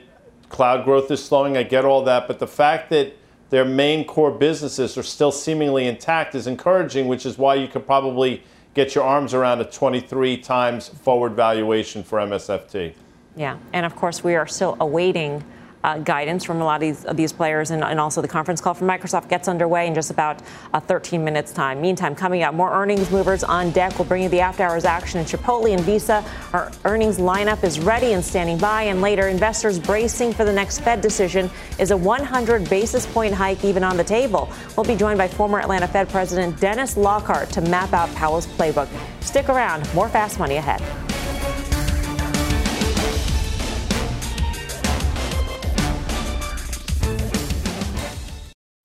cloud 0.49 0.85
growth 0.85 1.11
is 1.11 1.25
slowing, 1.25 1.57
I 1.57 1.65
get 1.65 1.85
all 1.85 2.03
that. 2.05 2.29
But 2.29 2.39
the 2.39 2.47
fact 2.47 2.91
that 2.91 3.15
their 3.51 3.65
main 3.65 4.05
core 4.05 4.31
businesses 4.31 4.97
are 4.97 5.03
still 5.03 5.33
seemingly 5.33 5.87
intact 5.87 6.35
is 6.35 6.47
encouraging, 6.47 7.09
which 7.09 7.27
is 7.27 7.37
why 7.37 7.57
you 7.57 7.69
could 7.69 7.85
probably 7.85 8.43
get 8.75 8.95
your 8.95 9.05
arms 9.05 9.35
around 9.35 9.61
a 9.61 9.65
23 9.65 10.37
times 10.39 10.89
forward 10.89 11.33
valuation 11.33 12.03
for 12.03 12.19
MSFT. 12.21 12.95
Yeah, 13.37 13.59
and 13.73 13.85
of 13.85 13.97
course, 13.97 14.23
we 14.23 14.37
are 14.37 14.47
still 14.47 14.77
awaiting 14.81 15.45
uh, 15.85 15.99
guidance 15.99 16.45
from 16.45 16.61
a 16.61 16.65
lot 16.65 16.77
of 16.77 16.81
these, 16.81 17.05
of 17.05 17.17
these 17.17 17.33
players, 17.33 17.71
and, 17.71 17.83
and, 17.83 17.99
also 17.99 18.21
the 18.21 18.29
conference 18.29 18.61
call 18.61 18.75
from 18.75 18.87
Microsoft 18.87 19.29
gets 19.29 19.49
underway 19.49 19.87
in 19.87 19.95
just 19.95 20.11
about 20.11 20.43
uh, 20.73 20.81
13 20.81 21.25
minutes' 21.25 21.53
time. 21.53 21.81
Meantime, 21.81 22.15
coming 22.15 22.43
up, 22.43 22.55
more 22.55 22.73
earnings 22.73 23.11
movers 23.11 23.43
on 23.43 23.71
deck. 23.71 23.99
We'll 23.99 24.09
bring 24.09 24.23
you 24.23 24.29
the 24.29 24.41
after 24.41 24.63
hours 24.63 24.85
action 24.85 25.21
in 25.21 25.27
Chipotle 25.27 25.73
and 25.73 25.83
Visa. 25.85 26.25
Our 26.53 26.71
earnings 26.85 27.19
lineup 27.19 27.65
is 27.65 27.81
ready 27.81 28.13
and 28.13 28.25
standing 28.25 28.59
by, 28.59 28.85
and 28.85 29.01
later, 29.01 29.29
investors 29.29 29.79
bracing 29.79 30.33
for 30.33 30.45
the 30.45 30.53
next 30.53 30.81
Fed 30.81 31.01
decision. 31.01 31.51
Is 31.79 31.91
a 31.91 31.97
100 31.97 32.69
basis 32.69 33.07
point 33.07 33.35
hike 33.35 33.65
even 33.65 33.85
on 33.85 33.97
the 33.97 34.05
table? 34.05 34.53
We'll 34.77 34.87
be 34.87 34.97
joined 34.97 35.19
by 35.19 35.29
former 35.29 35.61
Atlanta 35.61 35.89
Fed 35.89 36.09
President 36.09 36.61
Dennis 36.61 36.97
Lockhart 36.97 37.51
to 37.51 37.61
map 37.63 37.93
out 37.93 38.15
Powell's 38.15 38.47
playbook. 38.47 38.89
Stick 39.21 39.49
around, 39.49 39.93
more 39.95 40.09
fast 40.09 40.39
money 40.39 40.57
ahead. 40.57 41.10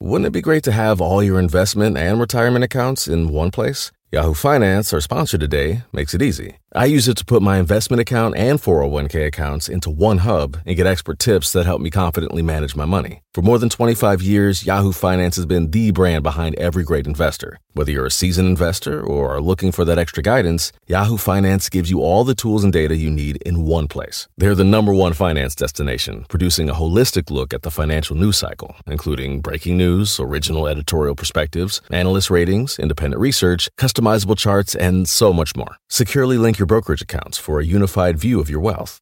Wouldn't 0.05 0.27
it 0.27 0.33
be 0.33 0.41
great 0.41 0.63
to 0.65 0.71
have 0.71 1.01
all 1.01 1.23
your 1.23 1.39
investment 1.39 1.97
and 1.97 2.19
retirement 2.19 2.63
accounts 2.63 3.07
in 3.07 3.29
one 3.29 3.49
place? 3.49 3.91
Yahoo 4.11 4.35
Finance, 4.35 4.93
our 4.93 5.01
sponsor 5.01 5.35
today, 5.39 5.81
makes 5.91 6.13
it 6.13 6.21
easy. 6.21 6.59
I 6.75 6.85
use 6.85 7.07
it 7.07 7.17
to 7.17 7.25
put 7.25 7.41
my 7.41 7.57
investment 7.57 8.01
account 8.01 8.37
and 8.37 8.61
401k 8.61 9.25
accounts 9.25 9.67
into 9.67 9.89
one 9.89 10.19
hub 10.19 10.57
and 10.63 10.77
get 10.77 10.85
expert 10.85 11.17
tips 11.17 11.51
that 11.53 11.65
help 11.65 11.81
me 11.81 11.89
confidently 11.89 12.43
manage 12.43 12.75
my 12.75 12.85
money. 12.85 13.23
For 13.35 13.41
more 13.41 13.59
than 13.59 13.67
25 13.67 14.21
years, 14.21 14.65
Yahoo 14.65 14.93
Finance 14.93 15.35
has 15.35 15.45
been 15.45 15.71
the 15.71 15.91
brand 15.91 16.23
behind 16.23 16.55
every 16.55 16.85
great 16.85 17.05
investor. 17.05 17.59
Whether 17.73 17.91
you're 17.91 18.05
a 18.05 18.09
seasoned 18.09 18.47
investor 18.47 19.01
or 19.03 19.35
are 19.35 19.41
looking 19.41 19.73
for 19.73 19.83
that 19.83 19.99
extra 19.99 20.23
guidance, 20.23 20.71
Yahoo 20.87 21.17
Finance 21.17 21.67
gives 21.67 21.91
you 21.91 22.01
all 22.01 22.23
the 22.23 22.33
tools 22.33 22.63
and 22.63 22.71
data 22.71 22.95
you 22.95 23.11
need 23.11 23.35
in 23.45 23.65
one 23.65 23.89
place. 23.89 24.29
They're 24.37 24.55
the 24.55 24.63
number 24.63 24.93
one 24.93 25.11
finance 25.11 25.53
destination, 25.53 26.25
producing 26.29 26.69
a 26.69 26.73
holistic 26.73 27.29
look 27.29 27.53
at 27.53 27.63
the 27.63 27.71
financial 27.71 28.15
news 28.15 28.37
cycle, 28.37 28.77
including 28.87 29.41
breaking 29.41 29.75
news, 29.75 30.17
original 30.17 30.65
editorial 30.65 31.15
perspectives, 31.15 31.81
analyst 31.89 32.29
ratings, 32.29 32.79
independent 32.79 33.19
research, 33.19 33.67
customizable 33.77 34.37
charts, 34.37 34.75
and 34.75 35.09
so 35.09 35.33
much 35.33 35.57
more. 35.57 35.75
Securely 35.89 36.37
link 36.37 36.57
your 36.57 36.67
brokerage 36.67 37.01
accounts 37.01 37.37
for 37.37 37.59
a 37.59 37.65
unified 37.65 38.17
view 38.17 38.39
of 38.39 38.49
your 38.49 38.61
wealth, 38.61 39.01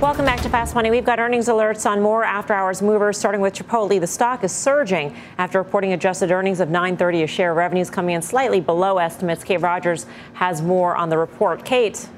Welcome 0.00 0.26
back 0.26 0.40
to 0.42 0.48
Fast 0.48 0.76
Money. 0.76 0.92
We've 0.92 1.04
got 1.04 1.18
earnings 1.18 1.48
alerts 1.48 1.84
on 1.84 2.00
more 2.00 2.22
after 2.22 2.54
hours 2.54 2.80
movers, 2.80 3.18
starting 3.18 3.40
with 3.40 3.52
Chipotle. 3.52 3.98
The 3.98 4.06
stock 4.06 4.44
is 4.44 4.52
surging 4.52 5.12
after 5.38 5.58
reporting 5.58 5.92
adjusted 5.92 6.30
earnings 6.30 6.60
of 6.60 6.68
930 6.68 7.24
a 7.24 7.26
share. 7.26 7.52
Revenues 7.52 7.90
coming 7.90 8.14
in 8.14 8.22
slightly 8.22 8.60
below 8.60 8.98
estimates. 8.98 9.42
Kate 9.42 9.56
Rogers 9.56 10.06
has 10.34 10.62
more 10.62 10.94
on 10.94 11.08
the 11.08 11.18
report. 11.18 11.64
Kate. 11.64 12.08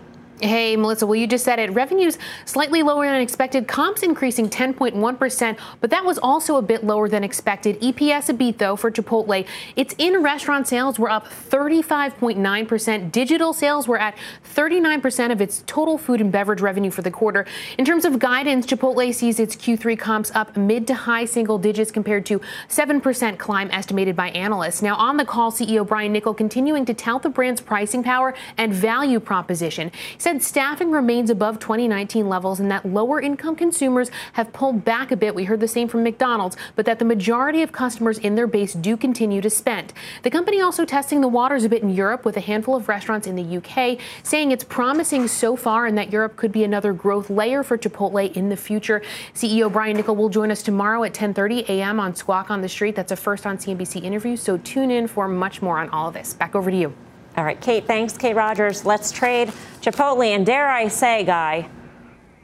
Hey, 0.43 0.75
Melissa, 0.75 1.07
well, 1.07 1.17
you 1.17 1.27
just 1.27 1.45
said 1.45 1.59
it. 1.59 1.71
Revenues 1.73 2.17
slightly 2.47 2.83
lower 2.83 3.05
than 3.05 3.21
expected, 3.21 3.69
comps 3.69 4.03
increasing 4.03 4.49
10.1%, 4.49 5.59
but 5.83 5.91
that 5.91 6.03
was 6.03 6.17
also 6.19 6.57
a 6.57 6.63
bit 6.63 6.83
lower 6.83 7.11
than 7.11 7.23
expected. 7.23 7.79
EPS 7.83 8.31
a 8.31 8.33
beat, 8.33 8.59
though, 8.59 8.75
for 8.75 8.91
Chipotle. 8.91 9.47
Its 9.77 9.95
in 9.99 10.23
restaurant 10.23 10.67
sales 10.67 10.99
were 10.99 11.11
up 11.11 11.29
35.9%. 11.29 13.13
Digital 13.13 13.53
sales 13.53 13.87
were 13.87 13.99
at 13.99 14.17
39% 14.55 15.31
of 15.31 15.43
its 15.43 15.63
total 15.67 15.99
food 15.99 16.23
and 16.23 16.33
beverage 16.33 16.63
revenue 16.63 16.91
for 16.91 17.03
the 17.03 17.11
quarter. 17.11 17.45
In 17.77 17.85
terms 17.85 18.07
of 18.07 18.19
guidance, 18.19 18.65
Chipotle 18.65 19.13
sees 19.15 19.39
its 19.39 19.55
Q3 19.55 19.99
comps 19.99 20.31
up 20.35 20.57
mid 20.57 20.87
to 20.87 20.95
high 20.95 21.27
single 21.27 21.59
digits 21.59 21.91
compared 21.91 22.25
to 22.27 22.41
7% 22.69 23.37
climb 23.37 23.71
estimated 23.73 24.17
by 24.17 24.31
analysts. 24.31 24.81
Now, 24.81 24.97
on 24.97 25.19
the 25.19 25.25
call, 25.27 25.53
CEO 25.53 25.87
Brian 25.87 26.15
Niccol 26.15 26.35
continuing 26.35 26.87
to 26.87 26.95
tout 26.95 27.23
the 27.23 27.29
brand's 27.29 27.61
pricing 27.61 28.03
power 28.03 28.33
and 28.57 28.73
value 28.73 29.21
proposition. 29.21 29.91
He 30.15 30.19
said 30.19 30.30
staffing 30.39 30.93
remains 30.93 31.31
above 31.31 31.59
2019 31.59 32.29
levels 32.29 32.61
and 32.61 32.71
that 32.71 32.87
lower 32.87 33.21
income 33.21 33.57
consumers 33.57 34.11
have 34.35 34.53
pulled 34.53 34.85
back 34.85 35.11
a 35.11 35.17
bit. 35.17 35.35
We 35.35 35.45
heard 35.45 35.61
the 35.61 35.67
same 35.67 35.89
from 35.89 36.05
McDonald's, 36.05 36.57
but 36.77 36.87
that 36.87 37.01
the 37.01 37.05
majority 37.05 37.63
of 37.63 37.73
customers 37.73 38.19
in 38.19 38.37
their 38.37 38.47
base 38.47 38.75
do 38.75 38.97
continue 38.97 39.41
to 39.41 39.51
spend. 39.51 39.93
The 40.23 40.31
company 40.31 40.61
also 40.61 40.85
testing 40.85 41.21
the 41.21 41.29
waters 41.29 41.65
a 41.65 41.69
bit 41.69 41.83
in 41.83 41.91
Europe 41.91 42.25
with 42.25 42.37
a 42.37 42.41
handful 42.41 42.77
of 42.77 42.89
restaurants 42.89 43.27
in 43.27 43.35
the 43.35 43.57
UK, 43.57 43.99
saying 44.23 44.53
it's 44.53 44.63
promising 44.63 45.27
so 45.27 45.57
far 45.57 45.87
and 45.87 45.99
that 45.99 46.13
Europe 46.13 46.37
could 46.37 46.53
be 46.53 46.63
another 46.63 46.93
growth 46.93 47.31
layer 47.31 47.63
for 47.63 47.77
Chipotle 47.77 48.33
in 48.37 48.51
the 48.51 48.57
future. 48.57 49.03
CEO 49.35 49.73
Brian 49.73 49.97
Niccol 49.97 50.17
will 50.17 50.29
join 50.29 50.51
us 50.51 50.63
tomorrow 50.63 51.03
at 51.03 51.15
10:30 51.15 51.69
a.m. 51.69 51.99
on 51.99 52.15
Squawk 52.15 52.51
on 52.51 52.61
the 52.61 52.69
Street. 52.69 52.95
That's 52.95 53.11
a 53.11 53.17
first 53.17 53.47
on 53.47 53.59
CNBC 53.59 54.05
interview, 54.05 54.37
so 54.37 54.59
tune 54.59 54.91
in 54.91 55.09
for 55.09 55.27
much 55.27 55.63
more 55.63 55.79
on 55.79 55.89
all 55.89 56.09
of 56.09 56.15
this. 56.15 56.35
Back 56.35 56.55
over 56.55 56.71
to 56.71 56.77
you. 56.77 57.10
All 57.37 57.45
right, 57.45 57.61
Kate, 57.61 57.87
thanks, 57.87 58.17
Kate 58.17 58.35
Rogers. 58.35 58.85
Let's 58.85 59.13
trade 59.13 59.53
Chipotle. 59.81 60.27
And 60.27 60.45
dare 60.45 60.69
I 60.69 60.89
say, 60.89 61.25
Guy, 61.25 61.69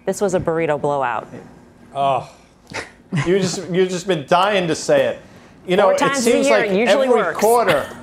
this 0.04 0.20
was 0.20 0.34
a 0.34 0.40
burrito 0.40 0.80
blowout. 0.80 1.26
Oh, 1.94 2.30
you 3.26 3.38
just 3.38 3.68
you've 3.70 3.88
just 3.88 4.06
been 4.06 4.26
dying 4.26 4.68
to 4.68 4.74
say 4.74 5.06
it. 5.06 5.22
You 5.66 5.76
know, 5.76 5.90
it 5.90 5.98
seems 6.16 6.46
year, 6.46 6.58
like 6.58 6.70
it 6.70 6.78
usually 6.78 7.08
every 7.08 7.08
works. 7.08 7.38
quarter 7.38 7.96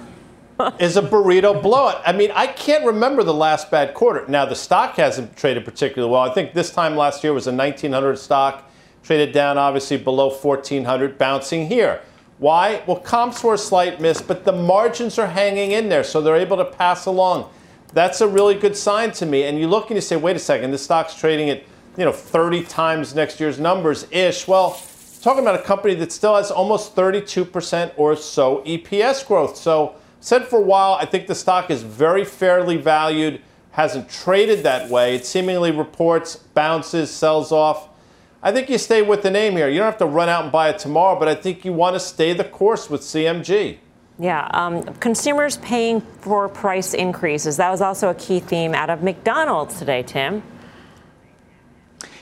is 0.79 0.97
a 0.97 1.01
burrito 1.01 1.61
blowout. 1.61 2.01
I 2.05 2.11
mean, 2.11 2.31
I 2.33 2.47
can't 2.47 2.85
remember 2.85 3.23
the 3.23 3.33
last 3.33 3.71
bad 3.71 3.93
quarter. 3.93 4.25
Now 4.27 4.45
the 4.45 4.55
stock 4.55 4.95
hasn't 4.95 5.35
traded 5.37 5.63
particularly 5.63 6.11
well. 6.11 6.21
I 6.21 6.33
think 6.33 6.53
this 6.53 6.71
time 6.71 6.95
last 6.97 7.23
year 7.23 7.33
was 7.33 7.47
a 7.47 7.53
1900 7.53 8.17
stock, 8.17 8.69
traded 9.03 9.33
down 9.33 9.57
obviously 9.57 9.97
below 9.97 10.29
1400, 10.29 11.17
bouncing 11.17 11.67
here. 11.67 12.01
Why? 12.39 12.83
Well, 12.87 12.97
comps 12.97 13.43
were 13.43 13.53
a 13.53 13.57
slight 13.57 14.01
miss, 14.01 14.21
but 14.21 14.43
the 14.43 14.51
margins 14.51 15.17
are 15.19 15.27
hanging 15.27 15.71
in 15.71 15.89
there, 15.89 16.03
so 16.03 16.21
they're 16.21 16.35
able 16.35 16.57
to 16.57 16.65
pass 16.65 17.05
along. 17.05 17.49
That's 17.93 18.21
a 18.21 18.27
really 18.27 18.55
good 18.55 18.75
sign 18.75 19.11
to 19.13 19.25
me. 19.25 19.43
And 19.43 19.59
you 19.59 19.67
look 19.67 19.87
and 19.87 19.95
you 19.95 20.01
say, 20.01 20.15
wait 20.15 20.35
a 20.35 20.39
second, 20.39 20.71
this 20.71 20.83
stock's 20.83 21.15
trading 21.15 21.49
at 21.49 21.63
you 21.95 22.05
know 22.05 22.11
30 22.11 22.63
times 22.63 23.13
next 23.13 23.39
year's 23.39 23.59
numbers 23.59 24.07
ish. 24.11 24.47
Well, 24.47 24.81
talking 25.21 25.43
about 25.43 25.59
a 25.59 25.63
company 25.63 25.93
that 25.95 26.11
still 26.11 26.35
has 26.35 26.51
almost 26.51 26.95
32% 26.95 27.93
or 27.97 28.15
so 28.15 28.63
EPS 28.65 29.25
growth. 29.25 29.55
So 29.55 29.95
said 30.19 30.45
for 30.45 30.59
a 30.59 30.61
while, 30.61 30.93
I 30.93 31.05
think 31.05 31.27
the 31.27 31.35
stock 31.35 31.69
is 31.69 31.83
very 31.83 32.25
fairly 32.25 32.77
valued, 32.77 33.41
hasn't 33.71 34.09
traded 34.09 34.63
that 34.63 34.89
way. 34.89 35.15
It 35.15 35.25
seemingly 35.25 35.71
reports, 35.71 36.35
bounces, 36.35 37.11
sells 37.11 37.51
off. 37.51 37.89
I 38.45 38.51
think 38.51 38.69
you 38.69 38.77
stay 38.77 39.01
with 39.01 39.21
the 39.21 39.31
name 39.31 39.53
here. 39.53 39.69
You 39.69 39.77
don't 39.77 39.85
have 39.85 39.97
to 39.99 40.05
run 40.05 40.27
out 40.27 40.43
and 40.43 40.51
buy 40.51 40.67
it 40.69 40.77
tomorrow, 40.77 41.17
but 41.17 41.29
I 41.29 41.35
think 41.35 41.63
you 41.63 41.71
want 41.71 41.95
to 41.95 41.99
stay 41.99 42.33
the 42.33 42.43
course 42.43 42.89
with 42.89 42.99
CMG. 42.99 43.77
Yeah, 44.19 44.47
um, 44.51 44.83
consumers 44.95 45.57
paying 45.57 46.01
for 46.19 46.49
price 46.49 46.93
increases. 46.93 47.55
That 47.55 47.71
was 47.71 47.79
also 47.79 48.09
a 48.09 48.15
key 48.15 48.41
theme 48.41 48.75
out 48.75 48.89
of 48.89 49.01
McDonald's 49.01 49.79
today, 49.79 50.03
Tim. 50.03 50.43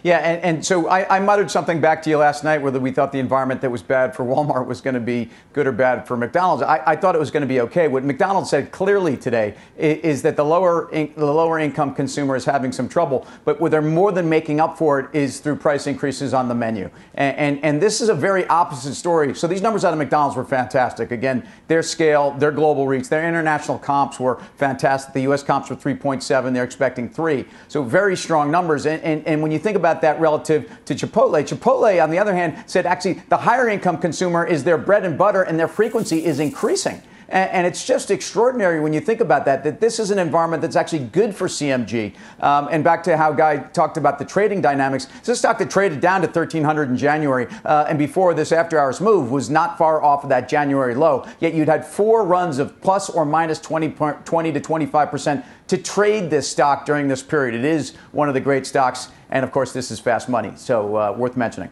Yeah, 0.04 0.18
and, 0.18 0.42
and 0.44 0.66
so 0.66 0.88
I, 0.88 1.18
I 1.18 1.20
muttered 1.20 1.52
something 1.52 1.80
back 1.80 2.02
to 2.04 2.10
you 2.10 2.18
last 2.18 2.44
night 2.44 2.62
whether 2.62 2.80
we 2.80 2.92
thought 2.92 3.12
the 3.12 3.20
environment 3.20 3.62
that 3.62 3.70
was 3.70 3.84
bad 3.84 4.16
for 4.16 4.26
Walmart 4.26 4.66
was 4.66 4.82
going 4.82 4.96
to 4.96 5.00
be 5.00 5.30
good 5.54 5.68
or 5.68 5.72
bad 5.72 6.08
for 6.08 6.18
McDonald's. 6.18 6.64
I, 6.64 6.82
I 6.86 6.96
thought 6.96 7.14
it 7.14 7.20
was 7.20 7.30
going 7.30 7.42
to 7.42 7.48
be 7.48 7.62
okay. 7.62 7.88
What 7.88 8.04
McDonald's 8.04 8.50
said 8.50 8.72
clearly 8.72 9.16
today 9.16 9.56
is, 9.78 9.98
is 10.00 10.22
that 10.24 10.36
the 10.36 10.46
lower 10.46 10.92
in, 10.92 11.14
the 11.16 11.26
lower 11.26 11.60
income 11.60 11.94
consumer 11.94 12.36
is 12.36 12.46
having 12.46 12.72
some 12.72 12.90
trouble, 12.90 13.28
but 13.46 13.62
what 13.62 13.72
they're 13.72 13.82
more 13.82 14.12
than 14.12 14.28
making 14.28 14.60
up 14.60 14.78
for 14.78 15.00
it 15.00 15.14
is 15.14 15.40
through 15.40 15.58
price 15.58 15.86
increases 15.86 16.34
on 16.34 16.48
the 16.48 16.56
menu. 16.56 16.90
And, 17.14 17.38
and, 17.38 17.64
and 17.64 17.82
this 17.82 18.02
is 18.02 18.10
a 18.10 18.16
very 18.16 18.48
opposite 18.48 18.96
story. 18.96 19.36
So 19.36 19.48
these 19.48 19.62
numbers 19.62 19.86
out 19.86 19.94
of 19.94 20.00
McDonald's 20.00 20.36
were 20.36 20.46
fantastic. 20.46 21.12
Again, 21.12 21.48
their 21.68 21.84
scale, 21.84 22.32
their 22.32 22.52
global 22.52 22.88
reach, 22.88 23.10
their 23.10 23.28
international 23.28 23.78
comps 23.78 24.20
were 24.20 24.42
fantastic. 24.58 25.14
The 25.14 25.22
U.S. 25.24 25.44
comps 25.44 25.70
were 25.70 25.76
3.7. 25.76 26.54
They're 26.54 26.64
expecting 26.64 27.10
three. 27.10 27.46
So 27.68 27.84
very 27.84 28.18
strong 28.18 28.50
numbers. 28.50 28.86
And, 28.86 29.02
and, 29.04 29.26
and 29.28 29.42
when 29.42 29.52
you 29.52 29.60
think 29.60 29.78
about 29.92 30.02
that 30.02 30.20
relative 30.20 30.72
to 30.86 30.96
Chipotle. 30.96 31.44
Chipotle, 31.44 32.02
on 32.02 32.10
the 32.10 32.18
other 32.18 32.34
hand, 32.34 32.64
said 32.66 32.86
actually 32.86 33.22
the 33.30 33.38
higher 33.38 33.68
income 33.68 33.98
consumer 33.98 34.46
is 34.46 34.64
their 34.64 34.78
bread 34.78 35.04
and 35.04 35.18
butter 35.18 35.44
and 35.44 35.60
their 35.60 35.68
frequency 35.68 36.26
is 36.26 36.40
increasing. 36.40 37.02
And, 37.32 37.50
and 37.52 37.68
it's 37.68 37.86
just 37.86 38.12
extraordinary 38.12 38.80
when 38.80 38.94
you 38.94 39.00
think 39.00 39.22
about 39.22 39.46
that, 39.46 39.64
that 39.64 39.80
this 39.80 40.00
is 40.00 40.12
an 40.12 40.20
environment 40.20 40.62
that's 40.62 40.76
actually 40.76 41.06
good 41.06 41.34
for 41.34 41.48
CMG. 41.48 42.14
Um, 42.42 42.68
and 42.72 42.84
back 42.84 43.04
to 43.04 43.18
how 43.18 43.32
Guy 43.32 43.58
talked 43.58 43.98
about 43.98 44.20
the 44.20 44.26
trading 44.26 44.62
dynamics, 44.62 45.08
this 45.24 45.40
stock 45.40 45.58
that 45.60 45.72
traded 45.72 46.02
down 46.02 46.22
to 46.22 46.28
1300 46.28 46.90
in 46.90 46.98
January 46.98 47.48
uh, 47.66 47.86
and 47.88 47.98
before 47.98 48.34
this 48.34 48.52
after 48.52 48.78
hours 48.78 49.02
move 49.02 49.32
was 49.32 49.50
not 49.50 49.78
far 49.78 50.04
off 50.04 50.24
of 50.24 50.30
that 50.30 50.50
January 50.50 50.94
low. 50.94 51.26
Yet 51.40 51.54
you'd 51.54 51.70
had 51.70 51.86
four 51.86 52.26
runs 52.26 52.60
of 52.60 52.80
plus 52.82 53.10
or 53.10 53.26
minus 53.26 53.60
20, 53.60 53.90
20 53.90 54.52
to 54.52 54.60
25% 54.60 55.46
to 55.68 55.78
trade 55.78 56.30
this 56.30 56.50
stock 56.50 56.86
during 56.86 57.08
this 57.08 57.24
period. 57.24 57.56
It 57.56 57.66
is 57.66 57.96
one 58.12 58.28
of 58.28 58.34
the 58.34 58.42
great 58.42 58.68
stocks. 58.68 59.10
And 59.30 59.46
of 59.46 59.52
course, 59.54 59.72
this 59.72 59.92
is 59.92 60.00
fast 60.00 60.28
money, 60.28 60.52
so 60.56 60.98
uh, 60.98 61.16
worth 61.18 61.38
mentioning. 61.38 61.70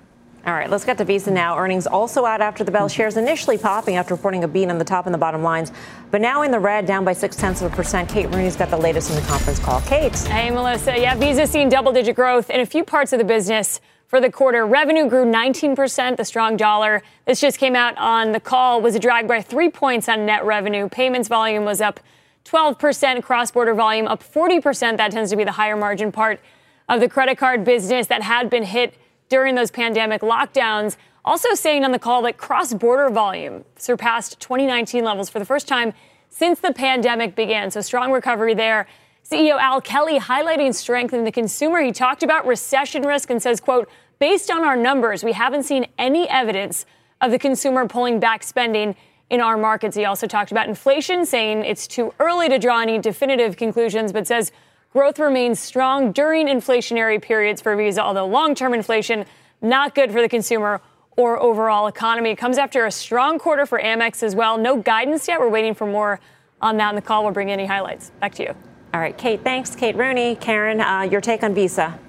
All 0.50 0.56
right, 0.56 0.68
let's 0.68 0.84
get 0.84 0.98
to 0.98 1.06
Visa 1.06 1.30
now. 1.30 1.60
Earnings 1.60 1.86
also 1.86 2.26
out 2.26 2.42
after 2.42 2.64
the 2.64 2.72
bell. 2.72 2.88
Shares 2.88 3.18
initially 3.18 3.56
popping 3.56 3.98
after 3.98 4.16
reporting 4.16 4.44
a 4.44 4.48
beat 4.48 4.68
on 4.68 4.80
the 4.80 4.84
top 4.84 5.06
and 5.06 5.14
the 5.14 5.20
bottom 5.20 5.44
lines, 5.44 5.72
but 6.10 6.22
now 6.22 6.42
in 6.42 6.50
the 6.50 6.58
red, 6.58 6.88
down 6.88 7.06
by 7.06 7.14
six 7.14 7.36
tenths 7.36 7.62
of 7.62 7.72
a 7.72 7.76
percent. 7.76 8.10
Kate 8.10 8.26
Rooney's 8.32 8.56
got 8.56 8.72
the 8.72 8.78
latest 8.78 9.12
in 9.12 9.16
the 9.16 9.22
conference 9.22 9.60
call. 9.60 9.80
Kate. 9.82 10.18
Hey, 10.22 10.50
Melissa. 10.50 11.00
Yeah, 11.00 11.14
Visa's 11.14 11.52
seen 11.52 11.70
double 11.70 11.92
digit 11.92 12.16
growth 12.16 12.50
in 12.50 12.62
a 12.62 12.66
few 12.66 12.84
parts 12.84 13.14
of 13.14 13.20
the 13.20 13.26
business 13.26 13.80
for 14.08 14.20
the 14.20 14.32
quarter. 14.32 14.66
Revenue 14.66 15.08
grew 15.08 15.24
19%, 15.24 16.18
the 16.18 16.26
strong 16.26 16.58
dollar. 16.58 17.04
This 17.26 17.40
just 17.40 17.60
came 17.60 17.76
out 17.76 17.96
on 18.00 18.32
the 18.32 18.40
call, 18.40 18.82
was 18.82 18.96
a 18.96 19.00
drag 19.00 19.28
by 19.28 19.44
three 19.44 19.70
points 19.70 20.10
on 20.10 20.26
net 20.26 20.44
revenue. 20.44 20.90
Payments 20.90 21.28
volume 21.28 21.64
was 21.64 21.80
up 21.80 22.00
12%, 22.46 23.22
cross 23.22 23.52
border 23.52 23.76
volume 23.76 24.08
up 24.08 24.24
40%. 24.24 24.98
That 24.98 25.12
tends 25.12 25.30
to 25.30 25.38
be 25.38 25.44
the 25.44 25.52
higher 25.52 25.78
margin 25.78 26.12
part 26.12 26.40
of 26.88 27.02
the 27.02 27.08
credit 27.08 27.38
card 27.38 27.64
business 27.64 28.08
that 28.08 28.24
had 28.24 28.50
been 28.50 28.64
hit 28.64 28.96
during 29.30 29.56
those 29.56 29.72
pandemic 29.72 30.22
lockdowns. 30.22 30.98
Also 31.24 31.54
saying 31.54 31.86
on 31.86 31.92
the 31.92 32.00
call 32.00 32.22
that 32.24 32.38
cross 32.38 32.74
border 32.74 33.10
volume 33.10 33.64
surpassed 33.78 34.40
2019 34.40 35.04
levels 35.04 35.30
for 35.30 35.40
the 35.40 35.46
first 35.46 35.68
time 35.68 35.94
since 36.30 36.60
the 36.60 36.74
pandemic 36.74 37.36
began. 37.36 37.72
So 37.72 37.82
strong 37.82 38.12
recovery 38.12 38.54
there. 38.54 38.88
CEO 39.30 39.60
Al 39.60 39.80
Kelly 39.82 40.20
highlighting 40.20 40.74
strength 40.74 41.14
in 41.14 41.24
the 41.24 41.32
consumer. 41.32 41.82
He 41.82 41.92
talked 41.92 42.24
about 42.24 42.48
recession 42.48 43.04
risk 43.04 43.30
and 43.30 43.42
says, 43.42 43.60
quote, 43.60 43.90
based 44.18 44.50
on 44.50 44.64
our 44.64 44.76
numbers, 44.76 45.24
we 45.24 45.34
haven't 45.34 45.64
seen 45.64 45.86
any 45.98 46.28
evidence 46.30 46.86
of 47.22 47.32
the 47.32 47.38
consumer 47.40 47.88
pulling 47.88 48.20
back 48.20 48.44
spending 48.44 48.96
in 49.30 49.42
our 49.42 49.58
markets. 49.58 49.96
He 49.96 50.06
also 50.06 50.26
talked 50.26 50.52
about 50.52 50.68
inflation, 50.68 51.26
saying 51.26 51.64
it's 51.64 51.86
too 51.86 52.14
early 52.20 52.50
to 52.50 52.58
draw 52.58 52.82
any 52.82 52.98
definitive 52.98 53.56
conclusions, 53.58 54.12
but 54.12 54.26
says 54.26 54.52
Growth 54.92 55.20
remains 55.20 55.60
strong 55.60 56.12
during 56.12 56.48
inflationary 56.48 57.22
periods 57.22 57.62
for 57.62 57.76
Visa, 57.76 58.02
although 58.02 58.26
long 58.26 58.56
term 58.56 58.74
inflation 58.74 59.24
not 59.62 59.94
good 59.94 60.12
for 60.12 60.20
the 60.20 60.28
consumer 60.28 60.82
or 61.16 61.40
overall 61.40 61.86
economy. 61.86 62.32
It 62.32 62.38
comes 62.38 62.58
after 62.58 62.88
a 62.88 62.92
strong 62.92 63.38
quarter 63.38 63.68
for 63.68 63.80
Amex 63.80 64.24
as 64.24 64.36
well. 64.36 64.58
No 64.58 64.78
guidance 64.78 65.28
yet. 65.28 65.40
We're 65.40 65.50
waiting 65.50 65.76
for 65.76 65.86
more 65.86 66.20
on 66.60 66.78
that 66.78 66.90
in 66.90 66.96
the 66.96 67.04
call. 67.04 67.24
We'll 67.24 67.34
bring 67.34 67.52
any 67.52 67.68
highlights. 67.68 68.10
Back 68.20 68.34
to 68.36 68.44
you. 68.44 68.56
All 68.92 69.00
right, 69.00 69.16
Kate, 69.16 69.44
thanks. 69.44 69.76
Kate 69.76 69.96
Rooney. 69.96 70.36
Karen, 70.36 70.82
uh, 70.82 71.02
your 71.02 71.22
take 71.22 71.44
on 71.44 71.54
Visa. 71.54 72.00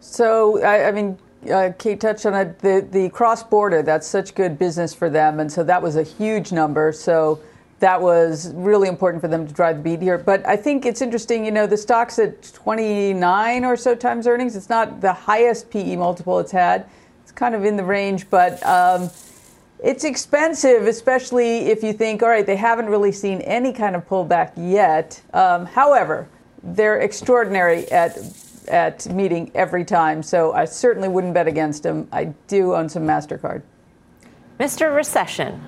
So, 0.00 0.60
I, 0.64 0.88
I 0.88 0.90
mean, 0.90 1.16
uh, 1.48 1.70
Kate 1.78 2.00
touched 2.00 2.26
on 2.26 2.34
it. 2.34 2.58
The, 2.58 2.88
the 2.90 3.08
cross 3.10 3.44
border, 3.44 3.82
that's 3.82 4.08
such 4.08 4.34
good 4.34 4.58
business 4.58 4.92
for 4.92 5.08
them. 5.08 5.38
And 5.38 5.52
so 5.52 5.62
that 5.62 5.80
was 5.80 5.94
a 5.94 6.02
huge 6.02 6.50
number. 6.50 6.90
So 6.90 7.40
that 7.80 8.00
was 8.00 8.52
really 8.54 8.88
important 8.88 9.20
for 9.20 9.28
them 9.28 9.46
to 9.46 9.52
drive 9.52 9.76
the 9.78 9.82
beat 9.82 10.00
here. 10.00 10.18
But 10.18 10.46
I 10.46 10.56
think 10.56 10.86
it's 10.86 11.02
interesting, 11.02 11.44
you 11.44 11.50
know, 11.50 11.66
the 11.66 11.76
stock's 11.76 12.18
at 12.18 12.42
29 12.54 13.64
or 13.64 13.76
so 13.76 13.94
times 13.94 14.26
earnings. 14.26 14.56
It's 14.56 14.68
not 14.68 15.00
the 15.00 15.12
highest 15.12 15.70
PE 15.70 15.96
multiple 15.96 16.38
it's 16.38 16.52
had. 16.52 16.86
It's 17.22 17.32
kind 17.32 17.54
of 17.54 17.64
in 17.64 17.76
the 17.76 17.84
range, 17.84 18.30
but 18.30 18.64
um, 18.64 19.10
it's 19.82 20.04
expensive, 20.04 20.86
especially 20.86 21.66
if 21.66 21.82
you 21.82 21.92
think, 21.92 22.22
all 22.22 22.28
right, 22.28 22.46
they 22.46 22.56
haven't 22.56 22.86
really 22.86 23.12
seen 23.12 23.40
any 23.42 23.72
kind 23.72 23.96
of 23.96 24.08
pullback 24.08 24.52
yet. 24.56 25.20
Um, 25.32 25.66
however, 25.66 26.28
they're 26.62 27.00
extraordinary 27.00 27.90
at 27.90 28.16
at 28.68 29.06
meeting 29.12 29.50
every 29.54 29.84
time, 29.84 30.22
so 30.22 30.52
I 30.52 30.64
certainly 30.64 31.08
wouldn't 31.08 31.34
bet 31.34 31.46
against 31.46 31.82
them. 31.82 32.08
I 32.10 32.32
do 32.48 32.74
own 32.74 32.88
some 32.88 33.02
Mastercard. 33.02 33.60
Mr. 34.58 34.94
Recession, 34.94 35.60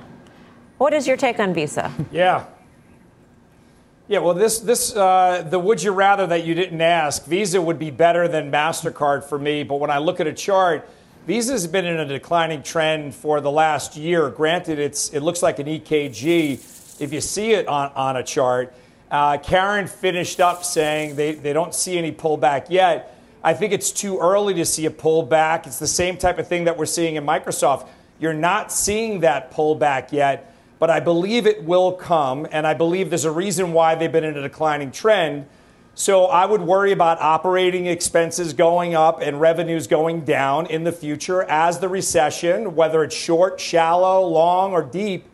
what 0.79 0.93
is 0.93 1.07
your 1.07 1.17
take 1.17 1.39
on 1.39 1.55
Visa? 1.55 1.93
Yeah. 2.11 2.45
Yeah, 4.09 4.21
well, 4.21 4.35
this 4.35 4.61
this 4.61 4.95
uh, 4.95 5.45
the 5.51 5.59
would 5.59 5.83
you 5.83 5.91
rather 5.91 6.29
that 6.29 6.45
you 6.45 6.55
didn't 6.55 6.81
ask. 6.81 7.25
Visa 7.25 7.61
would 7.61 7.79
be 7.79 7.91
better 7.91 8.29
than 8.29 8.53
Mastercard 8.53 9.25
for 9.25 9.37
me, 9.37 9.65
but 9.65 9.81
when 9.81 9.91
I 9.91 9.99
look 9.99 10.21
at 10.21 10.29
a 10.29 10.33
chart, 10.33 10.89
Visa's 11.27 11.67
been 11.67 11.85
in 11.85 11.99
a 11.99 12.07
declining 12.07 12.63
trend 12.63 13.17
for 13.17 13.41
the 13.41 13.51
last 13.51 13.97
year. 13.97 14.31
Granted, 14.31 14.79
it's 14.79 15.09
it 15.13 15.21
looks 15.21 15.43
like 15.43 15.59
an 15.59 15.67
EKG 15.67 17.01
if 17.01 17.13
you 17.13 17.21
see 17.21 17.51
it 17.51 17.67
on 17.67 17.91
on 17.97 18.17
a 18.17 18.23
chart. 18.23 18.73
Uh, 19.11 19.39
Karen 19.39 19.89
finished 19.89 20.39
up 20.39 20.65
saying 20.65 21.17
they, 21.17 21.35
they 21.35 21.53
don't 21.53 21.75
see 21.75 21.99
any 21.99 22.13
pullback 22.13 22.67
yet. 22.71 23.17
I 23.43 23.55
think 23.55 23.73
it's 23.73 23.91
too 23.91 24.19
early 24.19 24.55
to 24.55 24.65
see 24.65 24.87
a 24.87 24.91
pullback. 24.91 25.67
It's 25.67 25.79
the 25.79 25.87
same 25.87 26.17
type 26.17 26.39
of 26.39 26.49
thing 26.49 26.65
that 26.65 26.77
we're 26.77 26.87
seeing 26.87 27.17
in 27.17 27.25
Microsoft. 27.25 27.89
You're 28.19 28.35
not 28.35 28.73
seeing 28.73 29.21
that 29.21 29.53
pullback 29.53 30.11
yet 30.11 30.53
but 30.79 30.91
I 30.91 31.01
believe 31.01 31.47
it 31.47 31.65
will 31.65 31.93
come, 31.93 32.47
and 32.51 32.67
I 32.67 32.75
believe 32.75 33.11
there's 33.11 33.25
a 33.25 33.31
reason 33.31 33.73
why 33.73 33.95
they've 33.95 34.13
been 34.13 34.25
in 34.25 34.37
a 34.37 34.43
declining 34.43 34.91
trend. 34.91 35.47
So 35.95 36.27
I 36.27 36.45
would 36.45 36.61
worry 36.61 36.93
about 36.93 37.19
operating 37.21 37.87
expenses 37.87 38.53
going 38.53 38.95
up 38.95 39.23
and 39.23 39.41
revenues 39.41 39.87
going 39.87 40.27
down 40.27 40.67
in 40.67 40.85
the 40.85 40.93
future 40.93 41.45
as 41.45 41.79
the 41.79 41.89
recession, 41.89 42.75
whether 42.75 43.03
it's 43.03 43.17
short, 43.17 43.59
shallow, 43.59 44.27
long, 44.27 44.73
or 44.73 44.83
deep, 44.83 45.25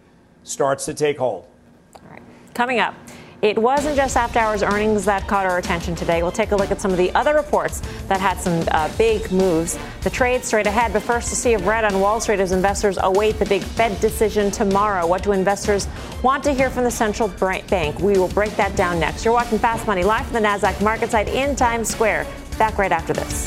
starts 0.45 0.85
to 0.85 0.95
take 0.95 1.19
hold. 1.19 1.49
All 1.97 2.11
right. 2.13 2.23
Coming 2.55 2.79
up. 2.79 2.95
It 3.43 3.59
wasn't 3.59 3.97
just 3.97 4.17
after 4.17 4.39
hours 4.39 4.63
earnings 4.63 5.05
that 5.07 5.27
caught 5.27 5.47
our 5.47 5.59
attention 5.59 5.97
today. 5.97 6.23
We'll 6.23 6.31
take 6.31 6.53
a 6.53 6.57
look 6.57 6.71
at 6.71 6.81
some 6.81 6.93
of 6.93 6.97
the 6.97 7.13
other 7.13 7.35
reports 7.35 7.81
that 8.07 8.21
had 8.21 8.39
some 8.39 8.65
uh, 8.71 8.89
big 8.97 9.33
moves. 9.33 9.77
The 10.03 10.11
trade 10.11 10.45
straight 10.45 10.69
ahead, 10.69 10.93
but 10.93 11.03
first 11.03 11.29
to 11.31 11.35
sea 11.35 11.55
of 11.55 11.67
red 11.67 11.85
on 11.85 11.99
Wall 11.99 12.21
Street 12.21 12.39
as 12.39 12.53
investors 12.53 12.99
await 13.01 13.41
the 13.41 13.45
big 13.47 13.63
Fed 13.65 13.99
decision 14.01 14.53
tomorrow. 14.53 15.09
What 15.09 15.25
do 15.25 15.33
investors 15.33 15.89
want 16.23 16.45
to 16.45 16.55
hear 16.55 16.71
from 16.71 16.85
the 16.85 16.91
central 16.93 17.27
bank? 17.27 17.99
We 17.99 18.17
will 18.17 18.29
break 18.29 18.55
that 18.55 18.77
down 18.77 19.01
next. 19.01 19.25
You're 19.25 19.35
watching 19.35 19.59
Fast 19.59 19.89
Money 19.89 20.05
live 20.05 20.25
from 20.27 20.35
the 20.35 20.49
NASDAQ 20.49 20.81
market 20.81 21.11
site 21.11 21.27
in 21.27 21.57
Times 21.57 21.89
Square. 21.89 22.29
Back 22.59 22.79
right 22.79 22.93
after 22.93 23.13
this. 23.13 23.43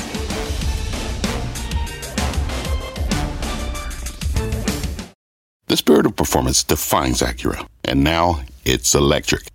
The 5.68 5.78
spirit 5.78 6.06
of 6.06 6.18
performance 6.18 6.66
defines 6.66 7.22
Acura, 7.22 7.66
and 7.86 8.04
now 8.04 8.42
it's 8.66 8.94
electric. 8.94 9.55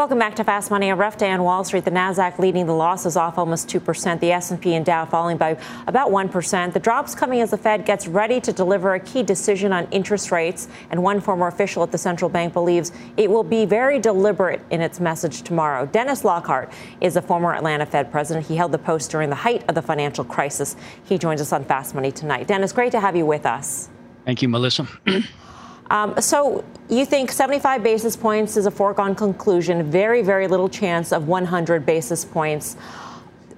Welcome 0.00 0.18
back 0.18 0.34
to 0.36 0.44
Fast 0.44 0.70
Money. 0.70 0.88
A 0.88 0.94
rough 0.94 1.18
day 1.18 1.30
on 1.30 1.42
Wall 1.42 1.62
Street. 1.62 1.84
The 1.84 1.90
Nasdaq 1.90 2.38
leading 2.38 2.64
the 2.64 2.72
losses 2.72 3.18
off 3.18 3.36
almost 3.36 3.68
2%. 3.68 4.18
The 4.18 4.32
S&P 4.32 4.74
and 4.74 4.82
Dow 4.82 5.04
falling 5.04 5.36
by 5.36 5.58
about 5.86 6.10
1%. 6.10 6.72
The 6.72 6.80
drops 6.80 7.14
coming 7.14 7.42
as 7.42 7.50
the 7.50 7.58
Fed 7.58 7.84
gets 7.84 8.08
ready 8.08 8.40
to 8.40 8.50
deliver 8.50 8.94
a 8.94 9.00
key 9.00 9.22
decision 9.22 9.74
on 9.74 9.86
interest 9.90 10.32
rates. 10.32 10.68
And 10.88 11.02
one 11.02 11.20
former 11.20 11.48
official 11.48 11.82
at 11.82 11.92
the 11.92 11.98
central 11.98 12.30
bank 12.30 12.54
believes 12.54 12.92
it 13.18 13.28
will 13.30 13.44
be 13.44 13.66
very 13.66 13.98
deliberate 13.98 14.62
in 14.70 14.80
its 14.80 15.00
message 15.00 15.42
tomorrow. 15.42 15.84
Dennis 15.84 16.24
Lockhart 16.24 16.72
is 17.02 17.16
a 17.16 17.20
former 17.20 17.52
Atlanta 17.54 17.84
Fed 17.84 18.10
president. 18.10 18.46
He 18.46 18.56
held 18.56 18.72
the 18.72 18.78
post 18.78 19.10
during 19.10 19.28
the 19.28 19.36
height 19.36 19.68
of 19.68 19.74
the 19.74 19.82
financial 19.82 20.24
crisis. 20.24 20.76
He 21.04 21.18
joins 21.18 21.42
us 21.42 21.52
on 21.52 21.62
Fast 21.62 21.94
Money 21.94 22.10
tonight. 22.10 22.46
Dennis, 22.46 22.72
great 22.72 22.92
to 22.92 23.00
have 23.00 23.16
you 23.16 23.26
with 23.26 23.44
us. 23.44 23.90
Thank 24.24 24.40
you, 24.40 24.48
Melissa. 24.48 24.88
Um, 25.90 26.20
so 26.20 26.64
you 26.88 27.04
think 27.04 27.32
75 27.32 27.82
basis 27.82 28.16
points 28.16 28.56
is 28.56 28.66
a 28.66 28.70
foregone 28.70 29.14
conclusion, 29.14 29.90
very, 29.90 30.22
very 30.22 30.46
little 30.46 30.68
chance 30.68 31.12
of 31.12 31.26
100 31.26 31.84
basis 31.84 32.24
points. 32.24 32.76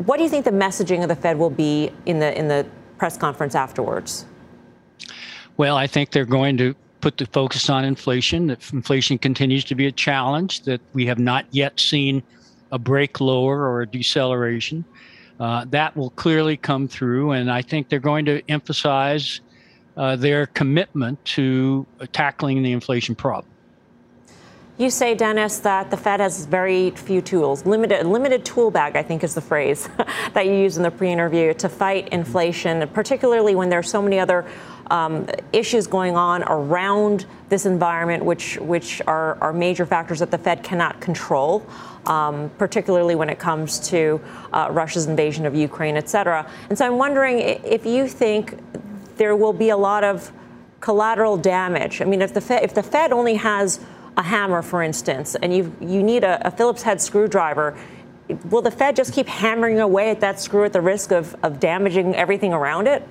What 0.07 0.17
do 0.17 0.23
you 0.23 0.31
think 0.31 0.47
the 0.47 0.51
messaging 0.51 1.03
of 1.03 1.09
the 1.09 1.17
Fed 1.17 1.39
will 1.39 1.51
be 1.51 1.93
in 2.07 2.19
the 2.19 2.37
in 2.37 2.49
the 2.49 2.67
press 2.97 3.17
conference 3.19 3.55
afterwards? 3.55 4.25
Well, 5.59 5.77
I 5.77 5.87
think 5.87 6.11
they're 6.11 6.25
going 6.25 6.57
to 6.57 6.75
put 7.03 7.19
the 7.19 7.27
focus 7.27 7.69
on 7.69 7.85
inflation. 7.85 8.47
That 8.47 8.73
inflation 8.73 9.19
continues 9.19 9.65
to 9.65 9.75
be 9.75 9.87
a 9.87 9.93
challenge. 9.93 10.63
That 10.63 10.81
we 10.95 11.05
have 11.07 11.19
not 11.19 11.45
yet 11.51 11.79
seen 11.79 12.23
a 12.73 12.79
break 12.79 13.21
lower 13.21 13.69
or 13.69 13.83
a 13.83 13.87
deceleration. 13.87 14.85
Uh, 15.39 15.67
that 15.67 15.95
will 15.97 16.11
clearly 16.11 16.57
come 16.57 16.89
through, 16.89 17.33
and 17.33 17.51
I 17.51 17.61
think 17.61 17.89
they're 17.89 17.99
going 17.99 18.25
to 18.27 18.43
emphasize 18.49 19.41
uh, 19.97 20.17
their 20.17 20.47
commitment 20.47 21.23
to 21.25 21.87
tackling 22.13 22.63
the 22.63 22.73
inflation 22.73 23.15
problem. 23.15 23.53
You 24.79 24.89
say, 24.89 25.15
Dennis, 25.15 25.59
that 25.61 25.91
the 25.91 25.99
Fed 25.99 26.21
has 26.21 26.47
very 26.47 26.91
few 26.93 27.21
tools, 27.21 27.67
limited 27.67 28.07
limited 28.07 28.45
tool 28.45 28.71
bag, 28.71 28.97
I 28.97 29.03
think 29.03 29.23
is 29.23 29.35
the 29.35 29.41
phrase 29.43 29.89
that 30.33 30.47
you 30.47 30.55
use 30.55 30.79
in 30.79 30.83
the 30.83 30.91
pre-interview 30.91 31.53
to 31.55 31.69
fight 31.69 32.09
inflation, 32.09 32.89
particularly 32.89 33.55
when 33.55 33.69
there 33.69 33.79
are 33.79 33.83
so 33.85 34.01
many 34.01 34.19
other 34.19 34.47
um, 34.91 35.29
issues 35.53 35.87
going 35.87 36.17
on 36.17 36.43
around 36.45 37.27
this 37.51 37.67
environment, 37.67 38.25
which 38.25 38.57
which 38.61 39.03
are, 39.07 39.37
are 39.43 39.53
major 39.53 39.85
factors 39.85 40.21
that 40.21 40.31
the 40.31 40.39
Fed 40.39 40.63
cannot 40.63 41.01
control. 41.01 41.67
Um, 42.07 42.51
particularly 42.59 43.15
when 43.15 43.31
it 43.31 43.39
comes 43.39 43.79
to 43.91 44.21
uh, 44.53 44.67
Russia's 44.73 45.07
invasion 45.07 45.47
of 45.47 45.55
Ukraine, 45.55 45.97
et 45.97 46.09
cetera. 46.09 46.51
And 46.69 46.77
so 46.77 46.85
I'm 46.85 46.99
wondering 46.99 47.39
if 47.39 47.87
you 47.87 48.09
think 48.09 48.59
there 49.17 49.37
will 49.37 49.53
be 49.53 49.69
a 49.71 49.77
lot 49.77 50.05
of 50.05 50.33
collateral 50.81 51.37
damage. 51.37 52.01
I 52.01 52.05
mean, 52.05 52.23
if 52.23 52.35
the 52.35 52.41
Fed, 52.41 52.63
if 52.63 52.75
the 52.75 52.83
Fed 52.83 53.13
only 53.13 53.35
has 53.35 53.81
a 54.17 54.23
hammer, 54.23 54.63
for 54.63 54.83
instance, 54.83 55.35
and 55.37 55.55
you 55.55 55.75
you 55.81 56.03
need 56.03 56.25
a, 56.25 56.47
a 56.47 56.51
Phillips 56.51 56.83
head 56.83 57.01
screwdriver, 57.01 57.77
will 58.51 58.63
the 58.63 58.71
Fed 58.71 58.97
just 58.97 59.13
keep 59.13 59.27
hammering 59.27 59.81
away 59.81 60.11
at 60.11 60.21
that 60.21 60.41
screw 60.41 60.65
at 60.65 60.73
the 60.73 60.81
risk 60.81 61.13
of, 61.13 61.35
of 61.43 61.61
damaging 61.61 62.15
everything 62.15 62.53
around 62.53 62.89
it? 62.89 63.07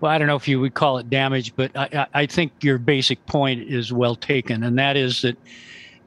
Well, 0.00 0.12
I 0.12 0.18
don't 0.18 0.26
know 0.26 0.36
if 0.36 0.48
you 0.48 0.60
would 0.60 0.74
call 0.74 0.98
it 0.98 1.08
damage, 1.08 1.54
but 1.56 1.74
I, 1.76 2.06
I 2.12 2.26
think 2.26 2.52
your 2.62 2.78
basic 2.78 3.24
point 3.26 3.62
is 3.62 3.92
well 3.92 4.16
taken, 4.16 4.62
and 4.64 4.78
that 4.78 4.96
is 4.96 5.22
that 5.22 5.36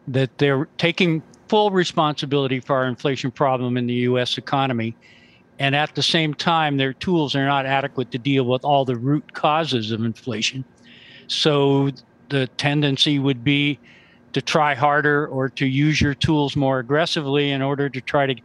that 0.09 0.37
they're 0.37 0.67
taking 0.77 1.21
full 1.49 1.71
responsibility 1.71 2.59
for 2.59 2.75
our 2.75 2.87
inflation 2.87 3.31
problem 3.31 3.77
in 3.77 3.87
the 3.87 3.93
U.S. 3.93 4.37
economy 4.37 4.95
and 5.59 5.75
at 5.75 5.95
the 5.95 6.03
same 6.03 6.33
time, 6.33 6.77
their 6.77 6.93
tools 6.93 7.35
are 7.35 7.45
not 7.45 7.65
adequate 7.65 8.11
to 8.11 8.17
deal 8.17 8.43
with 8.45 8.63
all 8.63 8.85
the 8.85 8.95
root 8.95 9.33
causes 9.33 9.91
of 9.91 10.03
inflation. 10.03 10.63
So 11.27 11.91
the 12.29 12.47
tendency 12.57 13.19
would 13.19 13.43
be 13.43 13.79
to 14.33 14.41
try 14.41 14.75
harder 14.75 15.27
or 15.27 15.49
to 15.49 15.65
use 15.65 15.99
your 15.99 16.13
tools 16.13 16.55
more 16.55 16.79
aggressively 16.79 17.51
in 17.51 17.61
order 17.61 17.89
to 17.89 18.01
try 18.01 18.27
to 18.27 18.35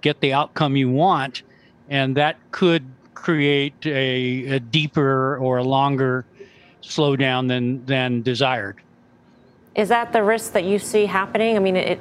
get 0.00 0.20
the 0.20 0.32
outcome 0.32 0.76
you 0.76 0.90
want. 0.90 1.42
And 1.88 2.16
that 2.16 2.36
could 2.50 2.84
create 3.14 3.74
a, 3.86 4.56
a 4.56 4.60
deeper 4.60 5.36
or 5.38 5.58
a 5.58 5.64
longer 5.64 6.24
slowdown 6.82 7.48
than 7.48 7.84
than 7.86 8.22
desired. 8.22 8.76
Is 9.74 9.88
that 9.88 10.12
the 10.12 10.22
risk 10.22 10.52
that 10.52 10.64
you 10.64 10.78
see 10.78 11.06
happening? 11.06 11.56
I 11.56 11.58
mean, 11.58 11.76
it, 11.76 12.00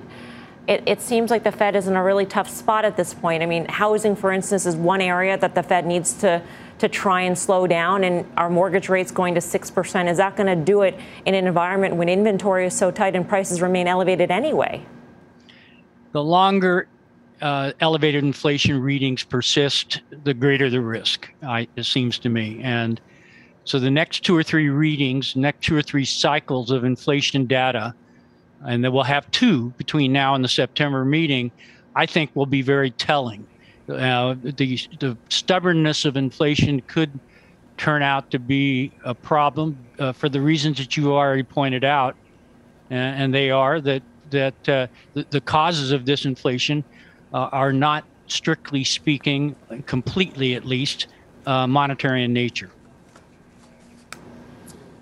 it, 0.68 0.84
it 0.86 1.02
seems 1.02 1.30
like 1.32 1.44
the 1.44 1.52
Fed 1.52 1.76
is 1.76 1.88
in 1.88 1.96
a 1.96 2.04
really 2.04 2.26
tough 2.26 2.50
spot 2.50 2.86
at 2.86 2.98
this 2.98 3.14
point. 3.14 3.44
I 3.44 3.46
mean, 3.46 3.66
housing, 3.66 4.16
for 4.16 4.32
instance, 4.32 4.66
is 4.66 4.76
one 4.76 5.02
area 5.02 5.38
that 5.38 5.56
the 5.56 5.64
Fed 5.64 5.86
needs 5.86 6.14
to 6.22 6.42
to 6.78 6.90
try 6.90 7.22
and 7.22 7.38
slow 7.38 7.66
down, 7.68 8.04
and 8.04 8.26
our 8.36 8.50
mortgage 8.50 8.90
rates 8.90 9.10
going 9.10 9.34
to 9.36 9.42
six 9.42 9.72
percent. 9.72 10.10
Is 10.10 10.18
that 10.18 10.36
going 10.36 10.48
to 10.48 10.62
do 10.62 10.82
it 10.82 11.00
in 11.26 11.34
an 11.34 11.48
environment 11.48 11.96
when 11.96 12.10
inventory 12.10 12.66
is 12.66 12.74
so 12.74 12.92
tight 12.92 13.16
and 13.16 13.28
prices 13.28 13.62
remain 13.62 13.88
elevated 13.88 14.30
anyway? 14.30 14.86
The 16.12 16.24
longer 16.24 16.88
uh, 17.42 17.72
elevated 17.80 18.24
inflation 18.24 18.82
readings 18.82 19.24
persist, 19.24 20.02
the 20.24 20.34
greater 20.34 20.70
the 20.70 20.82
risk. 20.82 21.32
I, 21.44 21.68
it 21.78 21.86
seems 21.86 22.20
to 22.20 22.30
me, 22.30 22.60
and 22.62 23.00
so 23.64 23.80
the 23.80 23.92
next 23.92 24.26
two 24.26 24.36
or 24.36 24.44
three 24.44 24.70
readings, 24.70 25.36
next 25.36 25.66
two 25.66 25.78
or 25.78 25.82
three 25.82 26.06
cycles 26.06 26.72
of 26.72 26.84
inflation 26.84 27.46
data, 27.46 27.96
and 28.66 28.84
then 28.84 28.92
we'll 28.92 29.04
have 29.04 29.30
two 29.32 29.70
between 29.78 30.14
now 30.14 30.36
and 30.36 30.44
the 30.44 30.50
September 30.50 31.04
meeting, 31.06 31.52
I 31.96 32.06
think 32.06 32.32
will 32.36 32.46
be 32.46 32.62
very 32.62 32.92
telling. 32.92 33.46
Uh, 33.88 34.36
the, 34.42 34.80
the 35.00 35.18
stubbornness 35.30 36.06
of 36.06 36.18
inflation 36.18 36.82
could 36.82 37.20
turn 37.78 38.02
out 38.02 38.32
to 38.32 38.40
be 38.40 38.92
a 39.04 39.14
problem 39.14 39.78
uh, 40.00 40.12
for 40.12 40.30
the 40.30 40.42
reasons 40.42 40.78
that 40.78 40.98
you 40.98 41.14
already 41.14 41.44
pointed 41.44 41.84
out, 41.84 42.16
and, 42.90 43.24
and 43.24 43.34
they 43.34 43.52
are 43.52 43.80
that 43.82 44.02
that 44.32 44.70
uh, 44.70 44.88
the, 45.14 45.26
the, 45.30 45.42
causes 45.42 45.92
of 45.92 46.06
this 46.06 46.26
inflation 46.26 46.84
uh, 47.32 47.50
are 47.52 47.72
not 47.72 48.04
strictly 48.28 48.84
speaking, 48.84 49.56
completely 49.86 50.56
at 50.56 50.66
least, 50.66 51.08
uh, 51.46 51.68
monetary 51.68 52.24
in 52.24 52.34
nature. 52.34 52.72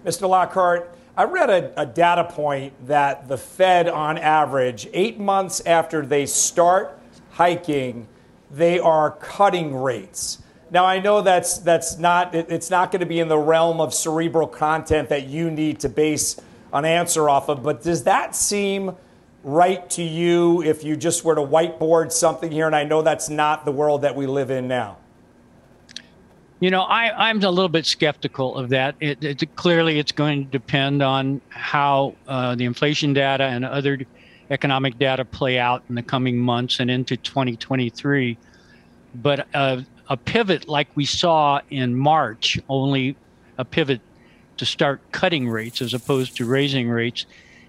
Mr. 0.05 0.27
Lockhart, 0.27 0.93
I 1.15 1.25
read 1.25 1.49
a, 1.51 1.81
a, 1.81 1.85
data 1.85 2.23
point 2.23 2.87
that 2.87 3.27
the 3.27 3.37
Fed, 3.37 3.87
on 3.87 4.17
average, 4.17 4.87
eight 4.93 5.19
months 5.19 5.61
after 5.63 6.03
they 6.03 6.25
start 6.25 6.99
hiking, 7.29 8.07
they 8.49 8.79
are 8.79 9.11
cutting 9.11 9.75
rates. 9.75 10.41
Now, 10.71 10.85
I 10.85 10.99
know 10.99 11.21
that's 11.21 11.59
that's 11.59 11.99
not 11.99 12.33
it's 12.33 12.71
not 12.71 12.91
going 12.91 13.01
to 13.01 13.05
be 13.05 13.19
in 13.19 13.27
the 13.27 13.37
realm 13.37 13.79
of 13.79 13.93
cerebral 13.93 14.47
content 14.47 15.09
that 15.09 15.27
you 15.27 15.51
need 15.51 15.81
to 15.81 15.89
base 15.89 16.41
an 16.71 16.83
answer 16.83 17.29
off 17.29 17.47
of, 17.47 17.61
but 17.61 17.83
does 17.83 18.05
that 18.05 18.35
seem 18.35 18.95
right 19.43 19.87
to 19.91 20.01
you 20.01 20.63
if 20.63 20.83
you 20.83 20.95
just 20.95 21.23
were 21.23 21.35
to 21.35 21.41
whiteboard 21.41 22.11
something 22.11 22.51
here? 22.51 22.65
And 22.65 22.75
I 22.75 22.85
know 22.85 23.03
that's 23.03 23.29
not 23.29 23.65
the 23.65 23.71
world 23.71 24.01
that 24.01 24.15
we 24.15 24.25
live 24.25 24.49
in 24.49 24.67
now. 24.67 24.97
You 26.63 26.71
know, 26.71 26.83
I, 26.83 27.27
I'm 27.27 27.43
a 27.43 27.49
little 27.49 27.67
bit 27.67 27.85
skeptical 27.85 28.55
of 28.55 28.69
that. 28.69 28.95
It, 29.01 29.21
it, 29.21 29.55
clearly, 29.57 29.99
it's 29.99 30.13
going 30.13 30.45
to 30.45 30.49
depend 30.49 31.03
on 31.03 31.41
how 31.49 32.15
uh, 32.25 32.55
the 32.55 32.63
inflation 32.63 33.11
data 33.11 33.43
and 33.43 33.65
other 33.65 33.99
economic 34.49 34.97
data 34.97 35.25
play 35.25 35.59
out 35.59 35.83
in 35.89 35.95
the 35.95 36.01
coming 36.01 36.37
months 36.39 36.79
and 36.79 36.89
into 36.89 37.17
2023. 37.17 38.37
But 39.13 39.45
uh, 39.53 39.81
a 40.07 40.15
pivot 40.15 40.69
like 40.69 40.87
we 40.95 41.03
saw 41.03 41.59
in 41.69 41.97
March, 41.97 42.57
only 42.69 43.17
a 43.57 43.65
pivot 43.65 43.99
to 44.55 44.65
start 44.65 45.01
cutting 45.11 45.49
rates 45.49 45.81
as 45.81 45.93
opposed 45.93 46.37
to 46.37 46.45
raising 46.45 46.89
rates, 46.89 47.25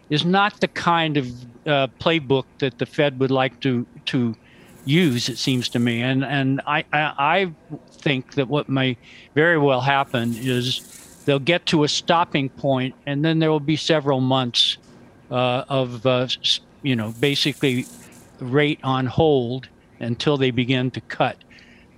is 0.09 0.25
not 0.25 0.61
the 0.61 0.69
kind 0.69 1.17
of 1.17 1.27
uh, 1.67 1.89
playbook 1.99 2.45
that 2.61 2.79
the 2.79 2.87
Fed 2.87 3.19
would 3.19 3.33
like 3.33 3.59
to 3.63 3.85
to 4.05 4.37
use. 4.85 5.29
It 5.29 5.39
seems 5.39 5.69
to 5.71 5.79
me, 5.79 6.03
and 6.03 6.25
and 6.25 6.61
I, 6.67 6.85
I, 6.93 7.13
I 7.19 7.55
think 7.93 8.35
that 8.35 8.49
what 8.49 8.69
may 8.69 8.97
very 9.35 9.59
well 9.59 9.81
happen 9.81 10.35
is 10.37 11.23
they'll 11.25 11.39
get 11.39 11.67
to 11.67 11.85
a 11.85 11.89
stopping 11.89 12.49
point, 12.49 12.95
and 13.07 13.25
then 13.25 13.39
there 13.39 13.51
will 13.51 13.61
be 13.61 13.77
several 13.77 14.21
months 14.21 14.79
uh, 15.31 15.65
of 15.69 16.05
uh, 16.07 16.29
you 16.83 16.97
know 16.97 17.15
basically 17.21 17.87
rate 18.41 18.81
on 18.83 19.07
hold 19.07 19.69
until 20.01 20.37
they 20.37 20.51
begin 20.51 20.91
to 20.93 21.01
cut. 21.01 21.37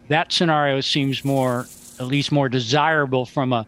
That 0.09 0.33
scenario 0.33 0.81
seems 0.81 1.25
more, 1.25 1.67
at 1.99 2.07
least 2.07 2.31
more 2.31 2.49
desirable 2.49 3.27
from 3.27 3.53
a 3.53 3.67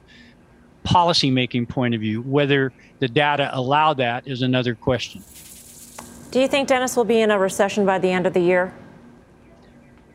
policy 0.85 1.31
making 1.31 1.67
point 1.67 1.95
of 1.95 2.01
view. 2.01 2.23
Whether 2.23 2.73
the 3.01 3.09
data 3.09 3.51
allow 3.53 3.95
that 3.95 4.27
is 4.29 4.43
another 4.43 4.75
question. 4.75 5.25
Do 6.31 6.41
you 6.41 6.49
think 6.49 6.69
Dennis 6.69 6.95
will 6.95 7.05
be 7.05 7.21
in 7.21 7.31
a 7.31 7.39
recession 7.39 7.87
by 7.87 7.99
the 7.99 8.11
end 8.11 8.27
of 8.27 8.35
the 8.35 8.41
year? 8.41 8.73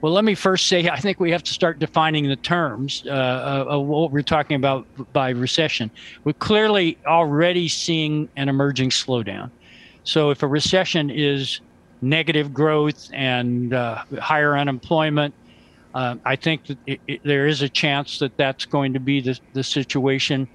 Well, 0.03 0.11
let 0.11 0.25
me 0.25 0.35
first 0.35 0.67
say 0.67 0.89
I 0.89 0.97
think 0.97 1.21
we 1.21 1.31
have 1.31 1.43
to 1.43 1.53
start 1.53 1.79
defining 1.79 2.27
the 2.27 2.35
terms 2.35 3.05
uh, 3.07 3.63
of 3.69 3.85
what 3.85 4.11
we're 4.11 4.21
talking 4.21 4.57
about 4.57 4.85
by 5.13 5.29
recession. 5.29 5.89
We're 6.25 6.33
clearly 6.33 6.97
already 7.07 7.69
seeing 7.69 8.27
an 8.35 8.49
emerging 8.49 8.89
slowdown. 8.89 9.49
So, 10.03 10.29
if 10.29 10.43
a 10.43 10.47
recession 10.47 11.09
is 11.09 11.61
negative 12.01 12.53
growth 12.53 13.11
and 13.13 13.73
uh, 13.73 14.03
higher 14.19 14.57
unemployment, 14.57 15.33
uh, 15.95 16.15
I 16.25 16.35
think 16.35 16.65
that 16.65 16.77
it, 16.85 16.99
it, 17.07 17.23
there 17.23 17.47
is 17.47 17.61
a 17.61 17.69
chance 17.69 18.19
that 18.19 18.35
that's 18.35 18.65
going 18.65 18.91
to 18.91 18.99
be 18.99 19.21
the, 19.21 19.39
the 19.53 19.63
situation. 19.63 20.49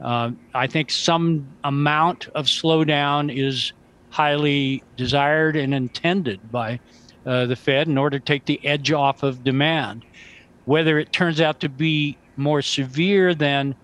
Uh, 0.00 0.30
I 0.54 0.66
think 0.66 0.90
some 0.90 1.46
amount 1.64 2.28
of 2.28 2.46
slowdown 2.46 3.30
is 3.30 3.74
highly 4.08 4.82
desired 4.96 5.54
and 5.54 5.74
intended 5.74 6.50
by 6.50 6.80
uh, 7.26 7.46
the 7.46 7.56
Fed 7.56 7.88
in 7.88 7.98
order 7.98 8.18
to 8.18 8.24
take 8.24 8.44
the 8.44 8.64
edge 8.64 8.92
off 8.92 9.22
of 9.22 9.44
demand. 9.44 10.04
Whether 10.64 10.98
it 10.98 11.12
turns 11.12 11.40
out 11.40 11.60
to 11.60 11.68
be 11.68 12.16
more 12.36 12.62
severe 12.62 13.34
than 13.34 13.74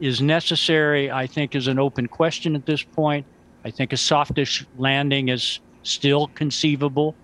is 0.00 0.20
necessary, 0.20 1.10
I 1.10 1.26
think, 1.26 1.54
is 1.54 1.68
an 1.68 1.78
open 1.78 2.08
question 2.08 2.54
at 2.54 2.66
this 2.66 2.82
point. 2.82 3.26
I 3.64 3.70
think 3.70 3.92
a 3.92 3.96
softish 3.96 4.64
landing 4.78 5.28
is 5.28 5.60
still 5.82 6.28
conceivable. 6.28 7.14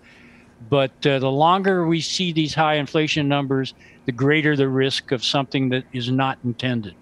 But 0.69 1.07
uh, 1.07 1.19
the 1.19 1.31
longer 1.31 1.87
we 1.87 2.01
see 2.01 2.33
these 2.33 2.55
high 2.55 2.75
inflation 2.75 3.29
numbers, 3.29 3.75
the 4.07 4.13
greater 4.13 4.57
the 4.57 4.69
risk 4.69 5.13
of 5.13 5.25
something 5.25 5.71
that 5.71 5.85
is 5.93 6.11
not 6.11 6.39
intended. 6.45 6.95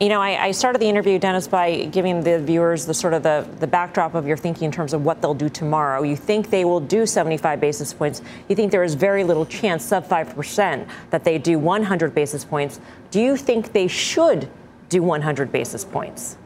You 0.00 0.08
know, 0.08 0.20
I, 0.20 0.46
I, 0.46 0.50
started 0.50 0.80
the 0.80 0.88
interview, 0.88 1.20
Dennis, 1.20 1.46
by 1.46 1.84
giving 1.84 2.24
the 2.24 2.40
viewers 2.40 2.84
the 2.84 2.94
sort 2.94 3.14
of 3.14 3.22
the, 3.22 3.46
the 3.60 3.66
backdrop 3.66 4.16
of 4.16 4.26
your 4.26 4.36
thinking 4.36 4.64
in 4.64 4.72
terms 4.72 4.92
of 4.92 5.04
what 5.04 5.22
they'll 5.22 5.34
do 5.34 5.48
tomorrow. 5.48 6.02
You 6.02 6.16
think 6.16 6.50
they 6.50 6.64
will 6.64 6.80
do 6.80 7.06
75 7.06 7.60
basis 7.60 7.94
points. 7.94 8.20
You 8.48 8.56
think 8.56 8.72
there 8.72 8.82
is 8.82 8.94
very 8.94 9.22
little 9.22 9.46
chance, 9.46 9.84
sub 9.84 10.08
5%, 10.08 10.88
that 11.10 11.22
they 11.22 11.38
do 11.38 11.60
100 11.60 12.12
basis 12.12 12.44
points. 12.44 12.80
Do 13.12 13.20
you 13.20 13.36
think 13.36 13.72
they 13.72 13.86
should 13.86 14.48
do 14.88 15.00
100 15.00 15.52
basis 15.52 15.84
points? 15.84 16.38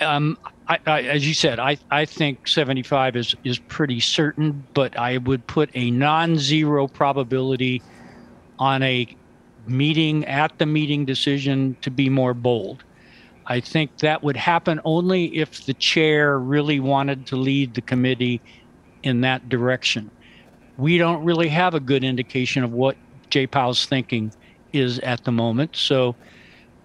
Um, 0.00 0.36
I, 0.66 0.78
I, 0.86 1.02
as 1.02 1.26
you 1.26 1.34
said, 1.34 1.60
I, 1.60 1.78
I 1.90 2.04
think 2.04 2.48
75 2.48 3.14
is, 3.14 3.36
is 3.44 3.60
pretty 3.60 4.00
certain, 4.00 4.64
but 4.74 4.98
I 4.98 5.18
would 5.18 5.46
put 5.46 5.70
a 5.74 5.92
non 5.92 6.36
zero 6.36 6.88
probability 6.88 7.80
on 8.58 8.82
a 8.82 9.16
meeting 9.68 10.24
at 10.24 10.58
the 10.58 10.66
meeting 10.66 11.04
decision 11.04 11.76
to 11.82 11.90
be 11.90 12.08
more 12.08 12.34
bold. 12.34 12.84
I 13.46 13.60
think 13.60 13.98
that 13.98 14.22
would 14.22 14.36
happen 14.36 14.80
only 14.84 15.36
if 15.36 15.66
the 15.66 15.74
chair 15.74 16.38
really 16.38 16.80
wanted 16.80 17.26
to 17.26 17.36
lead 17.36 17.74
the 17.74 17.80
committee 17.80 18.40
in 19.02 19.20
that 19.20 19.48
direction. 19.48 20.10
We 20.76 20.98
don't 20.98 21.24
really 21.24 21.48
have 21.48 21.74
a 21.74 21.80
good 21.80 22.02
indication 22.02 22.64
of 22.64 22.72
what 22.72 22.96
Jay 23.30 23.46
Powell's 23.46 23.86
thinking 23.86 24.32
is 24.72 24.98
at 25.00 25.24
the 25.24 25.32
moment. 25.32 25.76
So 25.76 26.16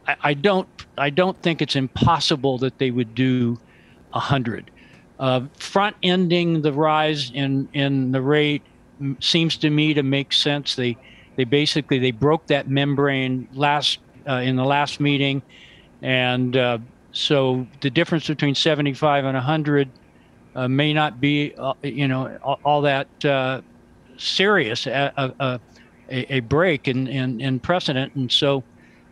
I, 0.08 0.16
I 0.22 0.34
don't 0.34 0.68
I 0.98 1.10
don't 1.10 1.42
think 1.42 1.62
it's 1.62 1.76
impossible 1.76 2.58
that 2.60 2.78
they 2.78 2.92
would 2.92 3.16
do 3.16 3.60
a 4.14 4.20
hundred. 4.20 4.70
Uh, 5.20 5.42
front 5.58 5.96
ending 6.04 6.62
the 6.62 6.74
rise 6.74 7.32
in 7.34 7.70
in 7.74 8.12
the 8.12 8.22
rate 8.22 8.64
seems 9.20 9.58
to 9.58 9.70
me 9.70 9.94
to 9.94 10.04
make 10.04 10.32
sense. 10.32 10.76
They 10.76 10.98
they 11.36 11.44
basically 11.44 12.00
they 12.00 12.12
broke 12.12 12.48
that 12.48 12.70
membrane 12.70 13.48
last 13.54 14.00
uh, 14.28 14.34
in 14.36 14.56
the 14.56 14.66
last 14.66 15.00
meeting, 15.00 15.42
and 16.02 16.56
uh, 16.56 16.78
so 17.12 17.66
the 17.82 17.90
difference 17.90 18.28
between 18.28 18.56
75 18.56 19.26
and 19.26 19.36
100 19.36 19.90
uh, 20.56 20.68
may 20.68 20.94
not 20.94 21.20
be 21.20 21.54
uh, 21.58 21.74
you 21.84 22.08
know 22.08 22.38
all, 22.44 22.60
all 22.64 22.82
that 22.82 23.26
uh, 23.26 23.62
serious 24.18 24.86
a, 24.88 25.34
a, 25.40 25.60
a, 26.10 26.40
break 26.42 26.88
in, 26.88 27.08
in, 27.08 27.42
in 27.42 27.60
precedent, 27.60 28.14
and 28.16 28.32
so 28.32 28.64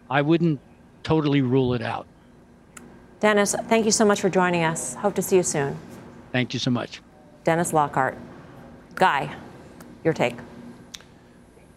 I 0.09 0.21
wouldn't 0.21 0.59
totally 1.03 1.41
rule 1.41 1.73
it 1.73 1.81
out. 1.81 2.05
Dennis, 3.19 3.55
thank 3.67 3.85
you 3.85 3.91
so 3.91 4.05
much 4.05 4.21
for 4.21 4.29
joining 4.29 4.63
us. 4.63 4.93
Hope 4.95 5.15
to 5.15 5.21
see 5.21 5.37
you 5.37 5.43
soon. 5.43 5.77
Thank 6.31 6.53
you 6.53 6.59
so 6.59 6.71
much. 6.71 7.01
Dennis 7.43 7.73
Lockhart. 7.73 8.17
Guy, 8.95 9.33
your 10.03 10.13
take. 10.13 10.35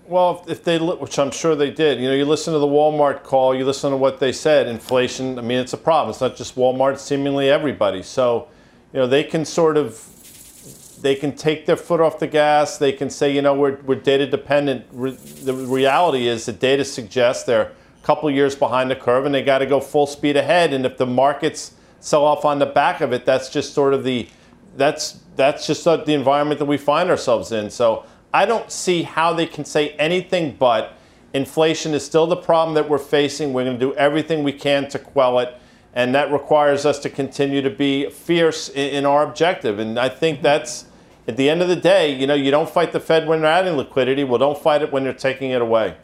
Well, 0.06 0.44
if 0.48 0.64
they, 0.64 0.78
which 0.78 1.18
I'm 1.18 1.30
sure 1.30 1.54
they 1.54 1.70
did, 1.70 2.00
you 2.00 2.08
know, 2.08 2.14
you 2.14 2.24
listen 2.24 2.52
to 2.52 2.58
the 2.58 2.66
Walmart 2.66 3.22
call, 3.22 3.54
you 3.54 3.64
listen 3.64 3.92
to 3.92 3.96
what 3.96 4.18
they 4.18 4.32
said. 4.32 4.66
Inflation, 4.66 5.38
I 5.38 5.42
mean, 5.42 5.58
it's 5.58 5.72
a 5.72 5.78
problem. 5.78 6.10
It's 6.10 6.20
not 6.20 6.36
just 6.36 6.56
Walmart; 6.56 6.98
seemingly 6.98 7.48
everybody. 7.48 8.02
So, 8.02 8.48
you 8.92 8.98
know, 8.98 9.06
they 9.06 9.22
can 9.22 9.44
sort 9.44 9.76
of, 9.76 11.00
they 11.00 11.14
can 11.14 11.36
take 11.36 11.66
their 11.66 11.76
foot 11.76 12.00
off 12.00 12.18
the 12.18 12.26
gas. 12.26 12.78
They 12.78 12.92
can 12.92 13.10
say, 13.10 13.32
you 13.32 13.42
know, 13.42 13.54
we're 13.54 13.80
we're 13.82 13.94
data 13.94 14.26
dependent. 14.26 14.86
Re- 14.92 15.12
the 15.44 15.54
reality 15.54 16.26
is, 16.26 16.46
the 16.46 16.52
data 16.52 16.84
suggests 16.84 17.44
they're 17.44 17.62
a 17.62 18.04
couple 18.04 18.28
years 18.28 18.56
behind 18.56 18.90
the 18.90 18.96
curve, 18.96 19.24
and 19.24 19.32
they 19.32 19.42
got 19.42 19.58
to 19.58 19.66
go 19.66 19.80
full 19.80 20.08
speed 20.08 20.36
ahead. 20.36 20.72
And 20.72 20.84
if 20.84 20.98
the 20.98 21.06
markets 21.06 21.74
sell 22.00 22.24
off 22.24 22.44
on 22.44 22.58
the 22.58 22.66
back 22.66 23.00
of 23.00 23.12
it, 23.12 23.24
that's 23.24 23.48
just 23.48 23.72
sort 23.72 23.94
of 23.94 24.02
the 24.02 24.28
that's 24.76 25.20
that's 25.36 25.66
just 25.66 25.84
the 25.84 26.12
environment 26.12 26.58
that 26.58 26.66
we 26.66 26.76
find 26.76 27.08
ourselves 27.08 27.52
in. 27.52 27.70
So 27.70 28.04
I 28.34 28.46
don't 28.46 28.70
see 28.70 29.02
how 29.02 29.34
they 29.34 29.46
can 29.46 29.64
say 29.64 29.90
anything 29.90 30.56
but 30.58 30.94
inflation 31.34 31.94
is 31.94 32.04
still 32.04 32.26
the 32.26 32.36
problem 32.36 32.74
that 32.74 32.88
we're 32.88 32.98
facing. 32.98 33.52
We're 33.52 33.64
going 33.64 33.78
to 33.78 33.86
do 33.86 33.94
everything 33.94 34.42
we 34.42 34.52
can 34.52 34.88
to 34.88 34.98
quell 34.98 35.38
it. 35.38 35.54
And 35.94 36.14
that 36.14 36.32
requires 36.32 36.86
us 36.86 36.98
to 37.00 37.10
continue 37.10 37.60
to 37.60 37.68
be 37.68 38.08
fierce 38.08 38.70
in, 38.70 39.04
our 39.04 39.22
objective. 39.22 39.78
And 39.78 39.98
I 39.98 40.08
think 40.08 40.40
that's, 40.40 40.86
at 41.28 41.36
the 41.36 41.50
end 41.50 41.60
of 41.60 41.68
the 41.68 41.76
day, 41.76 42.14
you 42.14 42.26
know, 42.26 42.34
you 42.34 42.50
don't 42.50 42.68
fight 42.68 42.92
the 42.92 43.00
Fed 43.00 43.28
when 43.28 43.42
they're 43.42 43.50
adding 43.50 43.76
liquidity. 43.76 44.24
Well, 44.24 44.38
don't 44.38 44.58
fight 44.58 44.80
it 44.80 44.90
when 44.90 45.04
they're 45.04 45.12
taking 45.12 45.50
it 45.50 45.60
away. 45.60 45.96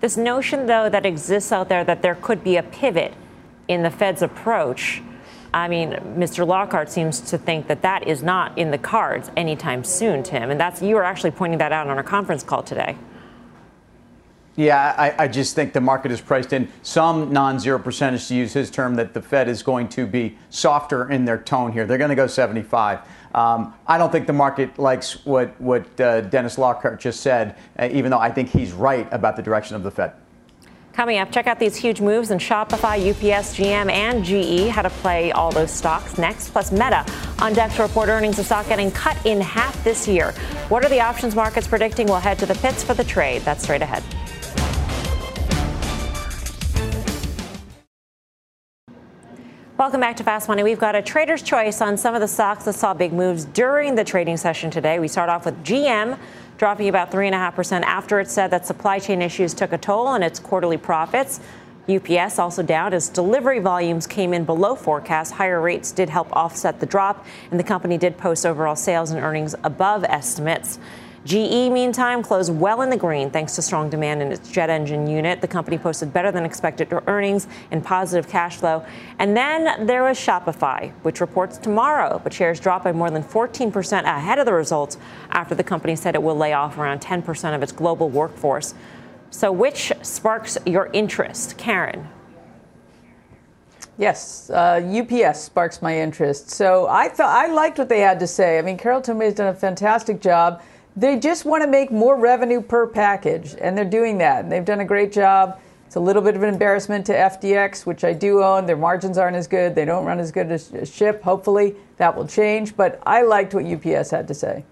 This 0.00 0.16
notion, 0.16 0.66
though, 0.66 0.88
that 0.88 1.06
exists 1.06 1.52
out 1.52 1.68
there 1.68 1.84
that 1.84 2.02
there 2.02 2.16
could 2.16 2.42
be 2.42 2.56
a 2.56 2.62
pivot 2.62 3.14
in 3.68 3.82
the 3.82 3.90
Fed's 3.90 4.22
approach. 4.22 5.00
I 5.56 5.68
mean, 5.68 5.92
Mr. 6.18 6.46
Lockhart 6.46 6.90
seems 6.90 7.18
to 7.30 7.38
think 7.38 7.66
that 7.68 7.80
that 7.80 8.06
is 8.06 8.22
not 8.22 8.58
in 8.58 8.70
the 8.70 8.76
cards 8.76 9.30
anytime 9.38 9.84
soon, 9.84 10.22
Tim. 10.22 10.50
And 10.50 10.60
that's 10.60 10.82
you 10.82 10.94
were 10.94 11.02
actually 11.02 11.30
pointing 11.30 11.58
that 11.60 11.72
out 11.72 11.88
on 11.88 11.96
our 11.96 12.02
conference 12.02 12.42
call 12.42 12.62
today. 12.62 12.94
Yeah, 14.54 14.94
I, 14.98 15.24
I, 15.24 15.28
just 15.28 15.54
think 15.54 15.72
the 15.72 15.80
market 15.80 16.12
is 16.12 16.20
priced 16.20 16.52
in 16.52 16.68
some 16.82 17.32
non 17.32 17.58
zero 17.58 17.78
percentage, 17.78 18.28
to 18.28 18.34
use 18.34 18.52
his 18.52 18.70
term, 18.70 18.96
that 18.96 19.14
the 19.14 19.22
Fed 19.22 19.48
is 19.48 19.62
going 19.62 19.88
to 19.90 20.06
be 20.06 20.36
softer 20.50 21.10
in 21.10 21.24
their 21.24 21.38
tone 21.38 21.72
here. 21.72 21.86
They're 21.86 21.98
going 21.98 22.10
to 22.10 22.16
go 22.16 22.26
75. 22.26 23.00
Um, 23.34 23.74
I 23.86 23.96
don't 23.96 24.12
think 24.12 24.26
the 24.26 24.34
market 24.34 24.78
likes 24.78 25.24
what, 25.24 25.58
what 25.58 25.98
uh, 25.98 26.20
Dennis 26.22 26.58
Lockhart 26.58 27.00
just 27.00 27.20
said, 27.20 27.56
uh, 27.78 27.88
even 27.90 28.10
though 28.10 28.18
I 28.18 28.30
think 28.30 28.50
he's 28.50 28.72
right 28.72 29.08
about 29.10 29.36
the 29.36 29.42
direction 29.42 29.74
of 29.76 29.82
the 29.82 29.90
Fed. 29.90 30.12
Coming 30.96 31.18
up, 31.18 31.30
check 31.30 31.46
out 31.46 31.58
these 31.58 31.76
huge 31.76 32.00
moves 32.00 32.30
in 32.30 32.38
Shopify, 32.38 32.96
UPS, 32.96 33.54
GM, 33.54 33.90
and 33.90 34.24
GE. 34.24 34.70
How 34.70 34.80
to 34.80 34.88
play 34.88 35.30
all 35.30 35.52
those 35.52 35.70
stocks 35.70 36.16
next. 36.16 36.48
Plus, 36.52 36.72
Meta 36.72 37.04
on 37.38 37.52
deck 37.52 37.70
to 37.74 37.82
report 37.82 38.08
earnings. 38.08 38.38
The 38.38 38.44
stock 38.44 38.66
getting 38.66 38.90
cut 38.90 39.18
in 39.26 39.38
half 39.42 39.84
this 39.84 40.08
year. 40.08 40.32
What 40.70 40.86
are 40.86 40.88
the 40.88 41.02
options 41.02 41.36
markets 41.36 41.68
predicting? 41.68 42.06
We'll 42.06 42.20
head 42.20 42.38
to 42.38 42.46
the 42.46 42.54
pits 42.54 42.82
for 42.82 42.94
the 42.94 43.04
trade. 43.04 43.42
That's 43.42 43.62
straight 43.62 43.82
ahead. 43.82 44.02
Welcome 49.76 50.00
back 50.00 50.16
to 50.16 50.24
Fast 50.24 50.48
Money. 50.48 50.62
We've 50.62 50.78
got 50.78 50.94
a 50.94 51.02
trader's 51.02 51.42
choice 51.42 51.82
on 51.82 51.98
some 51.98 52.14
of 52.14 52.22
the 52.22 52.28
stocks 52.28 52.64
that 52.64 52.72
saw 52.72 52.94
big 52.94 53.12
moves 53.12 53.44
during 53.44 53.94
the 53.94 54.04
trading 54.04 54.38
session 54.38 54.70
today. 54.70 54.98
We 54.98 55.08
start 55.08 55.28
off 55.28 55.44
with 55.44 55.62
GM 55.62 56.18
dropping 56.58 56.88
about 56.88 57.10
3.5% 57.10 57.82
after 57.82 58.20
it 58.20 58.28
said 58.28 58.50
that 58.50 58.66
supply 58.66 58.98
chain 58.98 59.22
issues 59.22 59.54
took 59.54 59.72
a 59.72 59.78
toll 59.78 60.06
on 60.06 60.22
its 60.22 60.38
quarterly 60.38 60.76
profits. 60.76 61.40
UPS 61.88 62.38
also 62.38 62.62
down 62.62 62.92
as 62.92 63.08
delivery 63.08 63.60
volumes 63.60 64.06
came 64.06 64.34
in 64.34 64.44
below 64.44 64.74
forecast. 64.74 65.34
Higher 65.34 65.60
rates 65.60 65.92
did 65.92 66.08
help 66.08 66.28
offset 66.32 66.80
the 66.80 66.86
drop, 66.86 67.24
and 67.50 67.60
the 67.60 67.64
company 67.64 67.96
did 67.96 68.18
post 68.18 68.44
overall 68.44 68.74
sales 68.74 69.10
and 69.10 69.22
earnings 69.22 69.54
above 69.62 70.02
estimates. 70.04 70.78
GE, 71.26 71.72
meantime, 71.72 72.22
closed 72.22 72.54
well 72.54 72.82
in 72.82 72.88
the 72.88 72.96
green 72.96 73.30
thanks 73.30 73.56
to 73.56 73.62
strong 73.62 73.90
demand 73.90 74.22
in 74.22 74.30
its 74.30 74.48
jet 74.48 74.70
engine 74.70 75.08
unit. 75.08 75.40
The 75.40 75.48
company 75.48 75.76
posted 75.76 76.12
better 76.12 76.30
than 76.30 76.44
expected 76.44 76.88
earnings 77.08 77.48
and 77.72 77.82
positive 77.82 78.30
cash 78.30 78.58
flow. 78.58 78.86
And 79.18 79.36
then 79.36 79.86
there 79.86 80.04
was 80.04 80.16
Shopify, 80.16 80.92
which 81.02 81.20
reports 81.20 81.58
tomorrow, 81.58 82.20
but 82.22 82.32
shares 82.32 82.60
dropped 82.60 82.84
by 82.84 82.92
more 82.92 83.10
than 83.10 83.24
14% 83.24 84.04
ahead 84.04 84.38
of 84.38 84.46
the 84.46 84.52
results 84.52 84.98
after 85.30 85.56
the 85.56 85.64
company 85.64 85.96
said 85.96 86.14
it 86.14 86.22
will 86.22 86.36
lay 86.36 86.52
off 86.52 86.78
around 86.78 87.00
10% 87.00 87.56
of 87.56 87.62
its 87.62 87.72
global 87.72 88.08
workforce. 88.08 88.74
So, 89.30 89.50
which 89.50 89.92
sparks 90.02 90.56
your 90.64 90.90
interest, 90.92 91.58
Karen? 91.58 92.08
Yes, 93.98 94.48
uh, 94.50 94.80
UPS 94.84 95.40
sparks 95.40 95.82
my 95.82 95.98
interest. 95.98 96.50
So 96.50 96.86
I 96.86 97.08
thought 97.08 97.30
I 97.30 97.50
liked 97.50 97.78
what 97.78 97.88
they 97.88 98.00
had 98.00 98.20
to 98.20 98.26
say. 98.26 98.58
I 98.58 98.62
mean, 98.62 98.76
Carol 98.76 99.00
Tomé 99.00 99.24
has 99.24 99.34
done 99.34 99.48
a 99.48 99.54
fantastic 99.54 100.20
job. 100.20 100.62
They 100.96 101.18
just 101.18 101.44
want 101.44 101.62
to 101.62 101.68
make 101.68 101.92
more 101.92 102.16
revenue 102.16 102.62
per 102.62 102.86
package, 102.86 103.54
and 103.60 103.76
they're 103.76 103.84
doing 103.84 104.18
that. 104.18 104.44
And 104.44 104.50
they've 104.50 104.64
done 104.64 104.80
a 104.80 104.84
great 104.84 105.12
job. 105.12 105.60
It's 105.86 105.96
a 105.96 106.00
little 106.00 106.22
bit 106.22 106.34
of 106.34 106.42
an 106.42 106.48
embarrassment 106.48 107.04
to 107.06 107.12
FDX, 107.12 107.84
which 107.84 108.02
I 108.02 108.12
do 108.12 108.42
own. 108.42 108.66
Their 108.66 108.76
margins 108.76 109.18
aren't 109.18 109.36
as 109.36 109.46
good. 109.46 109.74
They 109.74 109.84
don't 109.84 110.06
run 110.06 110.18
as 110.18 110.32
good 110.32 110.50
as 110.50 110.90
ship. 110.92 111.22
Hopefully, 111.22 111.76
that 111.98 112.16
will 112.16 112.26
change. 112.26 112.76
But 112.76 113.00
I 113.06 113.22
liked 113.22 113.54
what 113.54 113.66
UPS 113.66 114.10
had 114.10 114.26
to 114.28 114.34
say. 114.34 114.64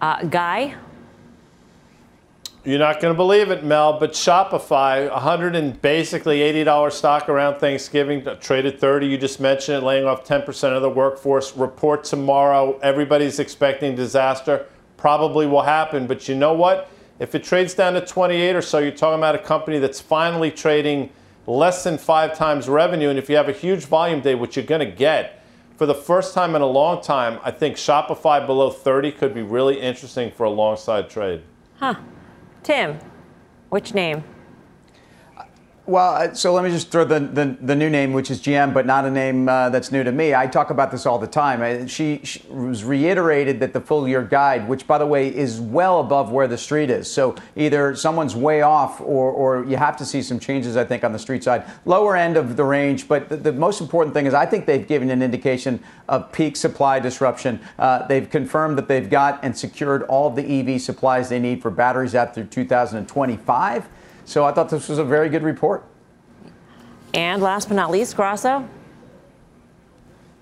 Uh, 0.00 0.24
Guy? 0.24 0.74
You're 2.64 2.78
not 2.78 3.00
going 3.00 3.12
to 3.12 3.16
believe 3.16 3.50
it, 3.50 3.64
Mel, 3.64 3.98
but 3.98 4.12
Shopify, 4.12 5.10
100 5.10 5.56
and 5.56 5.82
basically 5.82 6.38
$80 6.38 6.92
stock 6.92 7.28
around 7.28 7.58
Thanksgiving, 7.58 8.24
traded 8.40 8.78
30. 8.78 9.08
You 9.08 9.18
just 9.18 9.40
mentioned 9.40 9.78
it, 9.78 9.84
laying 9.84 10.04
off 10.04 10.24
10% 10.24 10.76
of 10.76 10.80
the 10.80 10.88
workforce. 10.88 11.56
Report 11.56 12.04
tomorrow. 12.04 12.78
Everybody's 12.78 13.40
expecting 13.40 13.96
disaster 13.96 14.66
probably 14.96 15.48
will 15.48 15.62
happen. 15.62 16.06
But 16.06 16.28
you 16.28 16.36
know 16.36 16.52
what? 16.52 16.88
If 17.18 17.34
it 17.34 17.42
trades 17.42 17.74
down 17.74 17.94
to 17.94 18.00
28 18.00 18.54
or 18.54 18.62
so, 18.62 18.78
you're 18.78 18.92
talking 18.92 19.18
about 19.18 19.34
a 19.34 19.38
company 19.38 19.80
that's 19.80 20.00
finally 20.00 20.52
trading 20.52 21.10
less 21.48 21.82
than 21.82 21.98
five 21.98 22.38
times 22.38 22.68
revenue. 22.68 23.08
And 23.08 23.18
if 23.18 23.28
you 23.28 23.34
have 23.34 23.48
a 23.48 23.52
huge 23.52 23.86
volume 23.86 24.20
day, 24.20 24.36
which 24.36 24.54
you're 24.54 24.64
going 24.64 24.88
to 24.88 24.96
get, 24.96 25.44
for 25.76 25.86
the 25.86 25.94
first 25.96 26.32
time 26.32 26.54
in 26.54 26.62
a 26.62 26.66
long 26.66 27.02
time, 27.02 27.40
I 27.42 27.50
think 27.50 27.76
Shopify 27.76 28.46
below 28.46 28.70
30 28.70 29.10
could 29.10 29.34
be 29.34 29.42
really 29.42 29.80
interesting 29.80 30.30
for 30.30 30.44
a 30.44 30.50
long 30.50 30.76
side 30.76 31.10
trade. 31.10 31.42
Huh. 31.80 31.96
Tim, 32.62 32.98
which 33.70 33.92
name? 33.92 34.22
Well, 35.84 36.14
uh, 36.14 36.34
so 36.34 36.54
let 36.54 36.62
me 36.62 36.70
just 36.70 36.92
throw 36.92 37.04
the, 37.04 37.18
the, 37.18 37.56
the, 37.60 37.74
new 37.74 37.90
name, 37.90 38.12
which 38.12 38.30
is 38.30 38.40
GM, 38.40 38.72
but 38.72 38.86
not 38.86 39.04
a 39.04 39.10
name 39.10 39.48
uh, 39.48 39.68
that's 39.68 39.90
new 39.90 40.04
to 40.04 40.12
me. 40.12 40.32
I 40.32 40.46
talk 40.46 40.70
about 40.70 40.92
this 40.92 41.06
all 41.06 41.18
the 41.18 41.26
time. 41.26 41.88
She, 41.88 42.20
she, 42.22 42.40
was 42.48 42.84
reiterated 42.84 43.58
that 43.58 43.72
the 43.72 43.80
full 43.80 44.06
year 44.06 44.22
guide, 44.22 44.68
which 44.68 44.86
by 44.86 44.98
the 44.98 45.06
way 45.06 45.26
is 45.26 45.60
well 45.60 45.98
above 45.98 46.30
where 46.30 46.46
the 46.46 46.56
street 46.56 46.88
is. 46.88 47.10
So 47.10 47.34
either 47.56 47.96
someone's 47.96 48.36
way 48.36 48.62
off 48.62 49.00
or, 49.00 49.32
or 49.32 49.64
you 49.64 49.76
have 49.76 49.96
to 49.96 50.04
see 50.04 50.22
some 50.22 50.38
changes, 50.38 50.76
I 50.76 50.84
think, 50.84 51.02
on 51.02 51.12
the 51.12 51.18
street 51.18 51.42
side. 51.42 51.64
Lower 51.84 52.14
end 52.14 52.36
of 52.36 52.56
the 52.56 52.64
range, 52.64 53.08
but 53.08 53.28
the, 53.28 53.36
the 53.36 53.52
most 53.52 53.80
important 53.80 54.14
thing 54.14 54.26
is 54.26 54.34
I 54.34 54.46
think 54.46 54.66
they've 54.66 54.86
given 54.86 55.10
an 55.10 55.20
indication 55.20 55.82
of 56.08 56.30
peak 56.30 56.54
supply 56.54 57.00
disruption. 57.00 57.58
Uh, 57.76 58.06
they've 58.06 58.30
confirmed 58.30 58.78
that 58.78 58.86
they've 58.86 59.10
got 59.10 59.40
and 59.42 59.58
secured 59.58 60.04
all 60.04 60.28
of 60.28 60.36
the 60.36 60.60
EV 60.60 60.80
supplies 60.80 61.28
they 61.28 61.40
need 61.40 61.60
for 61.60 61.72
batteries 61.72 62.12
through 62.12 62.44
2025. 62.44 63.88
So 64.24 64.44
I 64.44 64.52
thought 64.52 64.70
this 64.70 64.88
was 64.88 64.98
a 64.98 65.04
very 65.04 65.28
good 65.28 65.42
report. 65.42 65.84
And 67.14 67.42
last 67.42 67.68
but 67.68 67.74
not 67.74 67.90
least, 67.90 68.16
Grasso. 68.16 68.68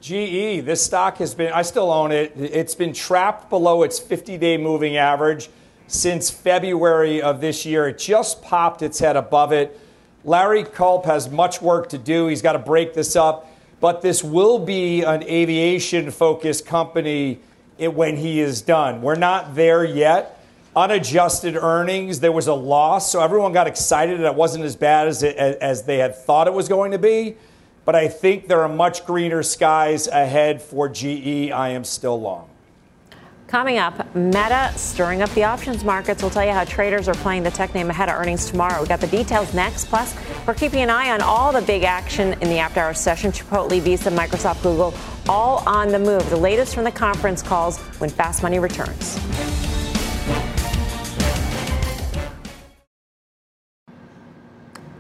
GE, 0.01 0.65
this 0.65 0.83
stock 0.83 1.19
has 1.19 1.35
been, 1.35 1.53
I 1.53 1.63
still 1.63 1.93
own 1.93 2.11
it. 2.13 2.33
It's 2.37 2.75
been 2.75 2.93
trapped 2.93 3.51
below 3.51 3.83
its 3.83 3.99
50 3.99 4.39
day 4.39 4.57
moving 4.57 4.97
average 4.97 5.51
since 5.89 6.31
February 6.31 7.21
of 7.21 7.41
this 7.41 7.67
year. 7.67 7.89
It 7.89 7.99
just 7.99 8.43
popped 8.43 8.81
its 8.83 8.99
head 8.99 9.17
above 9.17 9.53
it. 9.53 9.79
Larry 10.25 10.65
Culp 10.65 11.05
has 11.07 11.29
much 11.29 11.61
work 11.61 11.89
to 11.91 11.99
do. 11.99 12.29
He's 12.29 12.43
got 12.43 12.53
to 12.53 12.59
break 12.59 12.95
this 12.95 13.17
up. 13.17 13.47
But 13.81 14.03
this 14.03 14.23
will 14.23 14.59
be 14.59 15.03
an 15.03 15.23
aviation 15.23 16.11
focused 16.11 16.67
company 16.67 17.41
when 17.79 18.17
he 18.17 18.41
is 18.41 18.61
done. 18.61 19.01
We're 19.03 19.15
not 19.17 19.55
there 19.55 19.85
yet 19.85 20.40
unadjusted 20.77 21.57
earnings, 21.57 22.21
there 22.21 22.33
was 22.33 22.47
a 22.47 22.55
loss. 22.55 23.11
So 23.11 23.21
everyone 23.21 23.53
got 23.53 23.67
excited 23.67 24.17
and 24.17 24.25
it 24.25 24.35
wasn't 24.35 24.65
as 24.65 24.77
bad 24.77 25.09
as, 25.09 25.23
it, 25.23 25.37
as 25.37 25.83
they 25.83 25.99
had 25.99 26.15
thought 26.15 26.47
it 26.47 26.55
was 26.55 26.69
going 26.69 26.93
to 26.93 26.99
be. 26.99 27.37
But 27.85 27.95
I 27.95 28.09
think 28.09 28.47
there 28.47 28.63
are 28.63 28.69
much 28.69 29.05
greener 29.05 29.43
skies 29.43 30.07
ahead 30.07 30.63
for 30.63 30.89
GE. 30.89 31.51
I 31.51 31.71
am 31.71 31.83
still 31.85 32.21
long. 32.21 32.49
Coming 33.51 33.79
up, 33.79 34.15
Meta 34.15 34.73
stirring 34.77 35.23
up 35.23 35.31
the 35.31 35.43
options 35.43 35.83
markets. 35.83 36.23
We'll 36.23 36.31
tell 36.31 36.45
you 36.45 36.53
how 36.53 36.63
traders 36.63 37.09
are 37.09 37.15
playing 37.15 37.43
the 37.43 37.51
tech 37.51 37.75
name 37.75 37.91
ahead 37.91 38.09
of 38.09 38.15
earnings 38.15 38.49
tomorrow. 38.49 38.81
We 38.81 38.87
got 38.87 39.01
the 39.01 39.09
details 39.09 39.53
next. 39.53 39.87
Plus, 39.87 40.15
we're 40.47 40.55
keeping 40.55 40.83
an 40.83 40.91
eye 40.91 41.11
on 41.11 41.21
all 41.21 41.51
the 41.51 41.63
big 41.63 41.83
action 41.83 42.35
in 42.35 42.49
the 42.49 42.59
after 42.59 42.79
hours 42.79 43.01
session. 43.01 43.33
Chipotle, 43.33 43.81
Visa, 43.81 44.11
Microsoft, 44.11 44.63
Google, 44.63 44.95
all 45.29 45.69
on 45.69 45.89
the 45.89 45.99
move. 45.99 46.31
The 46.31 46.37
latest 46.37 46.77
from 46.77 46.85
the 46.85 46.93
conference 46.93 47.43
calls 47.43 47.79
when 47.99 48.09
Fast 48.09 48.45
Money 48.45 48.61
returns. 48.61 49.19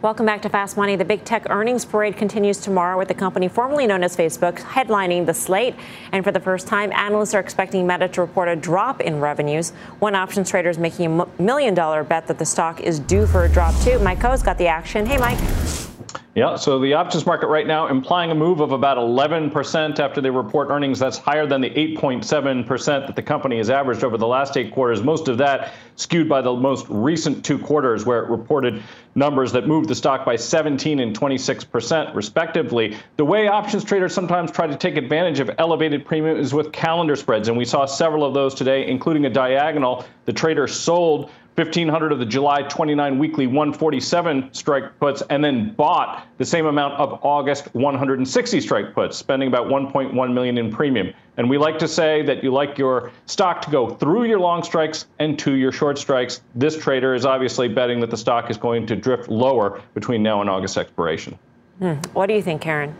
Welcome 0.02 0.24
back 0.24 0.40
to 0.42 0.48
Fast 0.48 0.78
Money. 0.78 0.96
The 0.96 1.04
big 1.04 1.26
tech 1.26 1.50
earnings 1.50 1.84
parade 1.84 2.16
continues 2.16 2.56
tomorrow 2.56 2.96
with 2.96 3.08
the 3.08 3.14
company 3.14 3.48
formerly 3.48 3.86
known 3.86 4.02
as 4.02 4.16
Facebook 4.16 4.58
headlining 4.58 5.26
the 5.26 5.34
slate. 5.34 5.74
And 6.12 6.24
for 6.24 6.32
the 6.32 6.40
first 6.40 6.66
time, 6.66 6.90
analysts 6.92 7.34
are 7.34 7.38
expecting 7.38 7.86
Meta 7.86 8.08
to 8.08 8.22
report 8.22 8.48
a 8.48 8.56
drop 8.56 9.02
in 9.02 9.20
revenues. 9.20 9.72
One 9.98 10.14
options 10.14 10.48
trader 10.48 10.70
is 10.70 10.78
making 10.78 11.20
a 11.20 11.42
million 11.42 11.74
dollar 11.74 12.02
bet 12.02 12.28
that 12.28 12.38
the 12.38 12.46
stock 12.46 12.80
is 12.80 12.98
due 12.98 13.26
for 13.26 13.44
a 13.44 13.48
drop 13.50 13.78
too. 13.82 13.98
Mike 13.98 14.20
Khouw's 14.20 14.42
got 14.42 14.56
the 14.56 14.68
action. 14.68 15.04
Hey, 15.04 15.18
Mike. 15.18 15.89
Yeah, 16.34 16.56
so 16.56 16.78
the 16.78 16.94
options 16.94 17.26
market 17.26 17.48
right 17.48 17.66
now 17.66 17.88
implying 17.88 18.30
a 18.30 18.34
move 18.34 18.60
of 18.60 18.72
about 18.72 18.96
11% 18.96 19.98
after 19.98 20.20
they 20.20 20.30
report 20.30 20.70
earnings. 20.70 20.98
That's 20.98 21.18
higher 21.18 21.46
than 21.46 21.60
the 21.60 21.70
8.7% 21.70 23.06
that 23.06 23.16
the 23.16 23.22
company 23.22 23.56
has 23.56 23.68
averaged 23.68 24.04
over 24.04 24.16
the 24.16 24.26
last 24.26 24.56
eight 24.56 24.72
quarters. 24.72 25.02
Most 25.02 25.26
of 25.28 25.38
that 25.38 25.72
skewed 25.96 26.28
by 26.28 26.40
the 26.40 26.52
most 26.52 26.86
recent 26.88 27.44
two 27.44 27.58
quarters, 27.58 28.06
where 28.06 28.22
it 28.22 28.30
reported 28.30 28.82
numbers 29.14 29.52
that 29.52 29.66
moved 29.66 29.88
the 29.88 29.94
stock 29.94 30.24
by 30.24 30.36
17 30.36 31.00
and 31.00 31.18
26%, 31.18 32.14
respectively. 32.14 32.96
The 33.16 33.24
way 33.24 33.48
options 33.48 33.84
traders 33.84 34.14
sometimes 34.14 34.50
try 34.50 34.66
to 34.66 34.76
take 34.76 34.96
advantage 34.96 35.40
of 35.40 35.50
elevated 35.58 36.04
premium 36.04 36.38
is 36.38 36.54
with 36.54 36.72
calendar 36.72 37.16
spreads, 37.16 37.48
and 37.48 37.58
we 37.58 37.64
saw 37.64 37.86
several 37.86 38.24
of 38.24 38.34
those 38.34 38.54
today, 38.54 38.86
including 38.86 39.26
a 39.26 39.30
diagonal. 39.30 40.04
The 40.26 40.32
trader 40.32 40.68
sold 40.68 41.30
1,500 41.56 42.12
of 42.12 42.18
the 42.18 42.24
July 42.24 42.62
29 42.62 43.18
weekly 43.18 43.46
147 43.46 44.52
strike 44.52 44.98
puts 44.98 45.22
and 45.30 45.44
then 45.44 45.74
bought 45.74 46.26
the 46.38 46.44
same 46.44 46.66
amount 46.66 46.94
of 46.94 47.18
August 47.22 47.74
160 47.74 48.60
strike 48.60 48.94
puts, 48.94 49.16
spending 49.16 49.48
about 49.48 49.66
1.1 49.66 50.32
million 50.32 50.58
in 50.58 50.70
premium. 50.70 51.12
And 51.36 51.50
we 51.50 51.58
like 51.58 51.78
to 51.80 51.88
say 51.88 52.22
that 52.22 52.42
you 52.44 52.52
like 52.52 52.78
your 52.78 53.10
stock 53.26 53.62
to 53.62 53.70
go 53.70 53.90
through 53.90 54.24
your 54.24 54.38
long 54.40 54.62
strikes 54.62 55.06
and 55.18 55.38
to 55.40 55.54
your 55.54 55.72
short 55.72 55.98
strikes. 55.98 56.40
This 56.54 56.78
trader 56.78 57.14
is 57.14 57.26
obviously 57.26 57.68
betting 57.68 58.00
that 58.00 58.10
the 58.10 58.16
stock 58.16 58.50
is 58.50 58.56
going 58.56 58.86
to 58.86 58.96
drift 58.96 59.28
lower 59.28 59.82
between 59.94 60.22
now 60.22 60.40
and 60.40 60.48
August 60.48 60.78
expiration. 60.78 61.38
Hmm. 61.78 61.94
What 62.12 62.26
do 62.26 62.34
you 62.34 62.42
think, 62.42 62.62
Karen? 62.62 62.94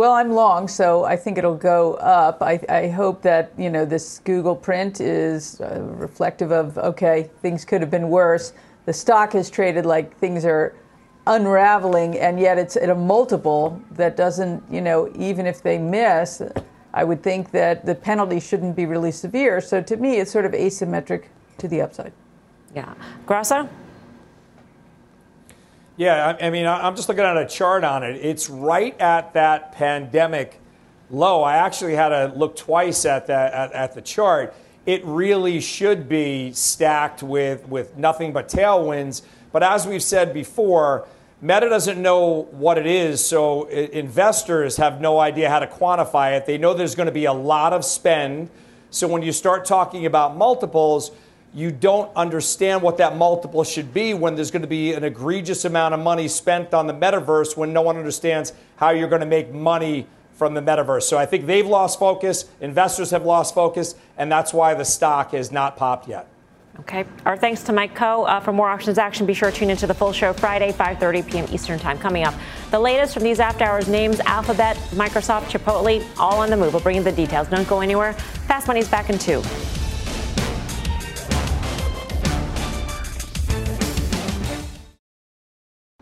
Well, 0.00 0.12
I'm 0.12 0.30
long, 0.30 0.66
so 0.66 1.04
I 1.04 1.14
think 1.14 1.36
it'll 1.36 1.54
go 1.58 1.92
up. 1.96 2.40
I, 2.40 2.58
I 2.70 2.88
hope 2.88 3.20
that 3.20 3.52
you 3.58 3.68
know 3.68 3.84
this 3.84 4.20
Google 4.20 4.56
print 4.56 4.98
is 4.98 5.60
uh, 5.60 5.78
reflective 5.82 6.52
of 6.52 6.78
okay, 6.78 7.28
things 7.42 7.66
could 7.66 7.82
have 7.82 7.90
been 7.90 8.08
worse. 8.08 8.54
The 8.86 8.94
stock 8.94 9.34
has 9.34 9.50
traded 9.50 9.84
like 9.84 10.16
things 10.16 10.46
are 10.46 10.74
unraveling, 11.26 12.18
and 12.18 12.40
yet 12.40 12.56
it's 12.56 12.78
at 12.78 12.88
a 12.88 12.94
multiple 12.94 13.78
that 13.90 14.16
doesn't, 14.16 14.64
you 14.72 14.80
know, 14.80 15.12
even 15.16 15.44
if 15.44 15.62
they 15.62 15.76
miss, 15.76 16.40
I 16.94 17.04
would 17.04 17.22
think 17.22 17.50
that 17.50 17.84
the 17.84 17.94
penalty 17.94 18.40
shouldn't 18.40 18.76
be 18.76 18.86
really 18.86 19.12
severe. 19.12 19.60
So 19.60 19.82
to 19.82 19.96
me, 19.98 20.16
it's 20.16 20.30
sort 20.30 20.46
of 20.46 20.52
asymmetric 20.52 21.24
to 21.58 21.68
the 21.68 21.82
upside. 21.82 22.14
Yeah, 22.74 22.94
Grasso. 23.26 23.68
Yeah, 26.00 26.34
I, 26.40 26.46
I 26.46 26.50
mean, 26.50 26.66
I'm 26.66 26.96
just 26.96 27.10
looking 27.10 27.24
at 27.24 27.36
a 27.36 27.44
chart 27.44 27.84
on 27.84 28.02
it. 28.02 28.16
It's 28.24 28.48
right 28.48 28.98
at 28.98 29.34
that 29.34 29.72
pandemic 29.72 30.58
low. 31.10 31.42
I 31.42 31.56
actually 31.56 31.94
had 31.94 32.08
to 32.08 32.32
look 32.34 32.56
twice 32.56 33.04
at 33.04 33.26
that 33.26 33.52
at, 33.52 33.72
at 33.74 33.94
the 33.94 34.00
chart. 34.00 34.54
It 34.86 35.04
really 35.04 35.60
should 35.60 36.08
be 36.08 36.52
stacked 36.52 37.22
with 37.22 37.68
with 37.68 37.98
nothing 37.98 38.32
but 38.32 38.48
tailwinds. 38.48 39.20
But 39.52 39.62
as 39.62 39.86
we've 39.86 40.02
said 40.02 40.32
before, 40.32 41.06
Meta 41.42 41.68
doesn't 41.68 42.00
know 42.00 42.48
what 42.50 42.78
it 42.78 42.86
is, 42.86 43.22
so 43.22 43.66
investors 43.66 44.78
have 44.78 45.02
no 45.02 45.18
idea 45.18 45.50
how 45.50 45.58
to 45.58 45.66
quantify 45.66 46.34
it. 46.34 46.46
They 46.46 46.56
know 46.56 46.72
there's 46.72 46.94
going 46.94 47.08
to 47.08 47.12
be 47.12 47.26
a 47.26 47.32
lot 47.34 47.74
of 47.74 47.84
spend. 47.84 48.48
So 48.88 49.06
when 49.06 49.20
you 49.20 49.32
start 49.32 49.66
talking 49.66 50.06
about 50.06 50.34
multiples, 50.34 51.10
you 51.54 51.70
don't 51.70 52.14
understand 52.14 52.82
what 52.82 52.98
that 52.98 53.16
multiple 53.16 53.64
should 53.64 53.92
be 53.92 54.14
when 54.14 54.36
there's 54.36 54.50
going 54.50 54.62
to 54.62 54.68
be 54.68 54.92
an 54.92 55.02
egregious 55.02 55.64
amount 55.64 55.94
of 55.94 56.00
money 56.00 56.28
spent 56.28 56.72
on 56.72 56.86
the 56.86 56.94
metaverse 56.94 57.56
when 57.56 57.72
no 57.72 57.82
one 57.82 57.96
understands 57.96 58.52
how 58.76 58.90
you're 58.90 59.08
going 59.08 59.20
to 59.20 59.26
make 59.26 59.52
money 59.52 60.06
from 60.34 60.54
the 60.54 60.60
metaverse. 60.60 61.02
So 61.02 61.18
I 61.18 61.26
think 61.26 61.46
they've 61.46 61.66
lost 61.66 61.98
focus, 61.98 62.46
investors 62.60 63.10
have 63.10 63.24
lost 63.24 63.54
focus, 63.54 63.94
and 64.16 64.30
that's 64.30 64.54
why 64.54 64.74
the 64.74 64.84
stock 64.84 65.32
has 65.32 65.50
not 65.50 65.76
popped 65.76 66.08
yet. 66.08 66.28
Okay. 66.78 67.04
Our 67.26 67.36
thanks 67.36 67.62
to 67.64 67.74
Mike 67.74 67.94
Khouw. 67.94 68.26
Uh, 68.26 68.40
for 68.40 68.52
more 68.52 68.70
options 68.70 68.96
action, 68.96 69.26
be 69.26 69.34
sure 69.34 69.50
to 69.50 69.56
tune 69.56 69.68
into 69.68 69.86
the 69.86 69.92
full 69.92 70.12
show 70.12 70.32
Friday, 70.32 70.72
5:30 70.72 71.30
p.m. 71.30 71.46
Eastern 71.52 71.78
Time. 71.78 71.98
Coming 71.98 72.24
up, 72.24 72.32
the 72.70 72.78
latest 72.78 73.12
from 73.12 73.24
these 73.24 73.38
after 73.38 73.64
hours 73.64 73.86
names: 73.86 74.20
Alphabet, 74.20 74.76
Microsoft, 74.92 75.50
Chipotle, 75.50 76.02
all 76.18 76.38
on 76.38 76.48
the 76.48 76.56
move. 76.56 76.72
We'll 76.72 76.82
bring 76.82 76.96
you 76.96 77.02
the 77.02 77.12
details. 77.12 77.48
Don't 77.48 77.68
go 77.68 77.80
anywhere. 77.80 78.14
Fast 78.14 78.66
Money's 78.66 78.88
back 78.88 79.10
in 79.10 79.18
two. 79.18 79.42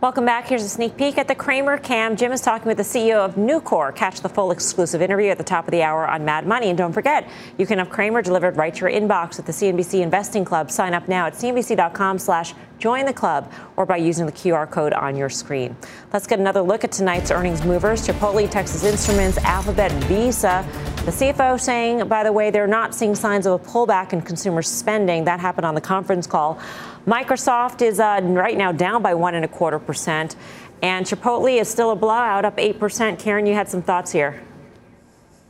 Welcome 0.00 0.26
back. 0.26 0.46
Here's 0.46 0.62
a 0.62 0.68
sneak 0.68 0.96
peek 0.96 1.18
at 1.18 1.26
the 1.26 1.34
Cramer 1.34 1.76
Cam. 1.76 2.14
Jim 2.14 2.30
is 2.30 2.40
talking 2.40 2.68
with 2.68 2.76
the 2.76 2.84
CEO 2.84 3.16
of 3.16 3.34
Nucor. 3.34 3.92
Catch 3.92 4.20
the 4.20 4.28
full 4.28 4.52
exclusive 4.52 5.02
interview 5.02 5.28
at 5.30 5.38
the 5.38 5.44
top 5.44 5.66
of 5.66 5.72
the 5.72 5.82
hour 5.82 6.06
on 6.06 6.24
Mad 6.24 6.46
Money. 6.46 6.68
And 6.68 6.78
don't 6.78 6.92
forget, 6.92 7.28
you 7.56 7.66
can 7.66 7.80
have 7.80 7.90
Cramer 7.90 8.22
delivered 8.22 8.56
right 8.56 8.72
to 8.72 8.88
your 8.88 8.90
inbox 8.90 9.40
at 9.40 9.46
the 9.46 9.50
CNBC 9.50 10.00
Investing 10.00 10.44
Club. 10.44 10.70
Sign 10.70 10.94
up 10.94 11.08
now 11.08 11.26
at 11.26 11.32
cnbc.com 11.32 12.20
slash 12.20 12.54
join 12.78 13.06
the 13.06 13.12
club 13.12 13.52
or 13.74 13.86
by 13.86 13.96
using 13.96 14.24
the 14.24 14.30
QR 14.30 14.70
code 14.70 14.92
on 14.92 15.16
your 15.16 15.28
screen. 15.28 15.76
Let's 16.12 16.28
get 16.28 16.38
another 16.38 16.62
look 16.62 16.84
at 16.84 16.92
tonight's 16.92 17.32
earnings 17.32 17.64
movers. 17.64 18.06
Chipotle, 18.06 18.48
Texas 18.48 18.84
Instruments, 18.84 19.36
Alphabet, 19.38 19.90
Visa. 20.04 20.64
The 21.08 21.24
CFO 21.24 21.58
saying, 21.58 22.06
by 22.06 22.22
the 22.22 22.34
way, 22.34 22.50
they're 22.50 22.66
not 22.66 22.94
seeing 22.94 23.14
signs 23.14 23.46
of 23.46 23.58
a 23.58 23.64
pullback 23.64 24.12
in 24.12 24.20
consumer 24.20 24.60
spending. 24.60 25.24
That 25.24 25.40
happened 25.40 25.64
on 25.64 25.74
the 25.74 25.80
conference 25.80 26.26
call. 26.26 26.60
Microsoft 27.06 27.80
is 27.80 27.98
uh, 27.98 28.20
right 28.24 28.58
now 28.58 28.72
down 28.72 29.00
by 29.00 29.14
one 29.14 29.34
and 29.34 29.42
a 29.42 29.48
quarter 29.48 29.78
percent, 29.78 30.36
and 30.82 31.06
Chipotle 31.06 31.58
is 31.58 31.66
still 31.66 31.92
a 31.92 31.96
blowout, 31.96 32.44
up 32.44 32.58
eight 32.58 32.78
percent. 32.78 33.18
Karen, 33.18 33.46
you 33.46 33.54
had 33.54 33.70
some 33.70 33.80
thoughts 33.80 34.12
here. 34.12 34.38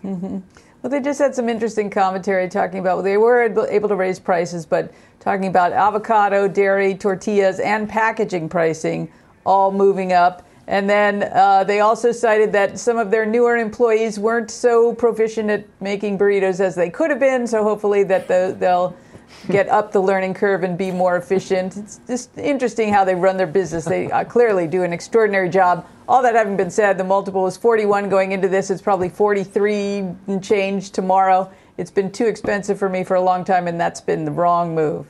Mm-hmm. 0.05 0.39
Well, 0.81 0.91
they 0.91 1.01
just 1.01 1.19
had 1.19 1.35
some 1.35 1.49
interesting 1.49 1.91
commentary 1.91 2.49
talking 2.49 2.79
about 2.79 2.99
well, 2.99 3.03
they 3.03 3.17
were 3.17 3.43
able 3.69 3.89
to 3.89 3.97
raise 3.97 4.21
prices, 4.21 4.65
but 4.65 4.95
talking 5.19 5.49
about 5.49 5.73
avocado, 5.73 6.47
dairy, 6.47 6.95
tortillas, 6.95 7.59
and 7.59 7.89
packaging 7.89 8.49
pricing 8.49 9.11
all 9.45 9.73
moving 9.73 10.13
up. 10.13 10.48
And 10.69 10.89
then 10.89 11.23
uh, 11.33 11.65
they 11.65 11.81
also 11.81 12.13
cited 12.13 12.53
that 12.53 12.79
some 12.79 12.99
of 12.99 13.11
their 13.11 13.25
newer 13.25 13.57
employees 13.57 14.19
weren't 14.19 14.51
so 14.51 14.95
proficient 14.95 15.49
at 15.49 15.65
making 15.81 16.19
burritos 16.19 16.61
as 16.61 16.75
they 16.75 16.91
could 16.91 17.09
have 17.09 17.19
been. 17.19 17.47
So 17.47 17.65
hopefully 17.65 18.05
that 18.05 18.29
the, 18.29 18.55
they'll 18.57 18.95
get 19.51 19.67
up 19.71 19.93
the 19.93 20.01
learning 20.01 20.35
curve 20.35 20.65
and 20.65 20.77
be 20.77 20.91
more 20.91 21.17
efficient. 21.17 21.79
It's 21.79 22.01
just 22.07 22.37
interesting 22.37 22.93
how 22.93 23.03
they 23.03 23.15
run 23.15 23.39
their 23.39 23.47
business. 23.47 23.87
They 23.87 24.11
uh, 24.11 24.25
clearly 24.25 24.67
do 24.67 24.83
an 24.83 24.93
extraordinary 24.93 25.49
job. 25.49 25.87
All 26.07 26.21
that 26.21 26.35
having 26.35 26.59
been 26.59 26.71
said, 26.71 26.99
the 26.99 27.05
multiple 27.05 27.47
is 27.47 27.57
41 27.57 28.11
going 28.11 28.33
into 28.33 28.49
this. 28.49 28.71
It's 28.71 28.83
probably 28.83 29.09
43 29.09 29.99
and 30.27 30.45
change 30.45 30.91
tomorrow. 30.91 31.51
It's 31.79 31.91
been 31.91 32.13
too 32.13 32.27
expensive 32.27 32.79
for 32.79 32.91
me 32.91 33.05
for 33.05 33.15
a 33.15 33.23
long 33.23 33.43
time, 33.43 33.69
and 33.69 33.81
that's 33.81 34.03
been 34.03 34.27
the 34.27 34.33
wrong 34.33 34.75
move. 34.75 35.07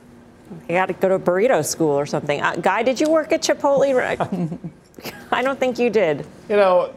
You 0.69 0.75
got 0.75 0.85
to 0.85 0.93
go 0.93 1.09
to 1.09 1.19
burrito 1.19 1.65
school 1.65 1.99
or 1.99 2.05
something. 2.05 2.41
Uh, 2.41 2.55
Guy, 2.55 2.83
did 2.83 3.01
you 3.01 3.09
work 3.09 3.33
at 3.33 3.41
Chipotle? 3.41 4.71
I 5.31 5.41
don't 5.41 5.59
think 5.59 5.79
you 5.79 5.89
did. 5.89 6.25
You 6.49 6.55
know, 6.55 6.93